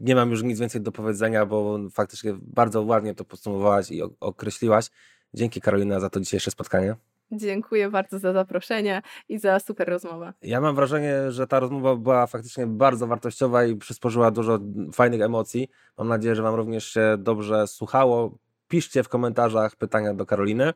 nie 0.00 0.14
mam 0.14 0.30
już 0.30 0.42
nic 0.42 0.60
więcej 0.60 0.80
do 0.80 0.92
powiedzenia, 0.92 1.46
bo 1.46 1.78
faktycznie 1.90 2.34
bardzo 2.42 2.82
ładnie 2.82 3.14
to 3.14 3.24
podsumowałaś 3.24 3.90
i 3.90 4.02
określiłaś. 4.20 4.90
Dzięki 5.34 5.60
Karolina 5.60 6.00
za 6.00 6.10
to 6.10 6.20
dzisiejsze 6.20 6.50
spotkanie. 6.50 6.96
Dziękuję 7.32 7.90
bardzo 7.90 8.18
za 8.18 8.32
zaproszenie 8.32 9.02
i 9.28 9.38
za 9.38 9.60
super 9.60 9.88
rozmowę. 9.88 10.32
Ja 10.42 10.60
mam 10.60 10.74
wrażenie, 10.74 11.30
że 11.30 11.46
ta 11.46 11.60
rozmowa 11.60 11.96
była 11.96 12.26
faktycznie 12.26 12.66
bardzo 12.66 13.06
wartościowa 13.06 13.64
i 13.64 13.76
przysporzyła 13.76 14.30
dużo 14.30 14.58
fajnych 14.92 15.20
emocji. 15.20 15.68
Mam 15.98 16.08
nadzieję, 16.08 16.34
że 16.34 16.42
Wam 16.42 16.54
również 16.54 16.84
się 16.84 17.16
dobrze 17.18 17.66
słuchało. 17.66 18.38
Piszcie 18.68 19.02
w 19.02 19.08
komentarzach 19.08 19.76
pytania 19.76 20.14
do 20.14 20.26
Karoliny, 20.26 20.72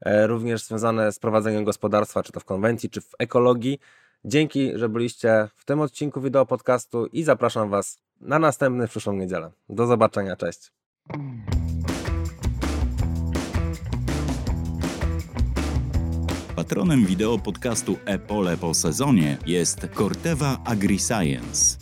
e, 0.00 0.26
również 0.26 0.64
związane 0.64 1.12
z 1.12 1.18
prowadzeniem 1.18 1.64
gospodarstwa, 1.64 2.22
czy 2.22 2.32
to 2.32 2.40
w 2.40 2.44
konwencji, 2.44 2.90
czy 2.90 3.00
w 3.00 3.10
ekologii. 3.18 3.78
Dzięki, 4.24 4.78
że 4.78 4.88
byliście 4.88 5.48
w 5.56 5.64
tym 5.64 5.80
odcinku 5.80 6.20
wideo 6.20 6.46
podcastu 6.46 7.06
i 7.06 7.22
zapraszam 7.22 7.70
Was 7.70 7.98
na 8.20 8.38
następny 8.38 8.86
w 8.86 8.90
przyszłą 8.90 9.12
niedzielę. 9.12 9.50
Do 9.68 9.86
zobaczenia, 9.86 10.36
cześć. 10.36 10.72
Patronem 16.62 17.06
wideo 17.06 17.38
podcastu 17.38 17.96
Epole 18.06 18.56
po 18.56 18.74
sezonie 18.74 19.38
jest 19.46 19.86
Corteva 19.94 20.60
AgriScience. 20.64 21.76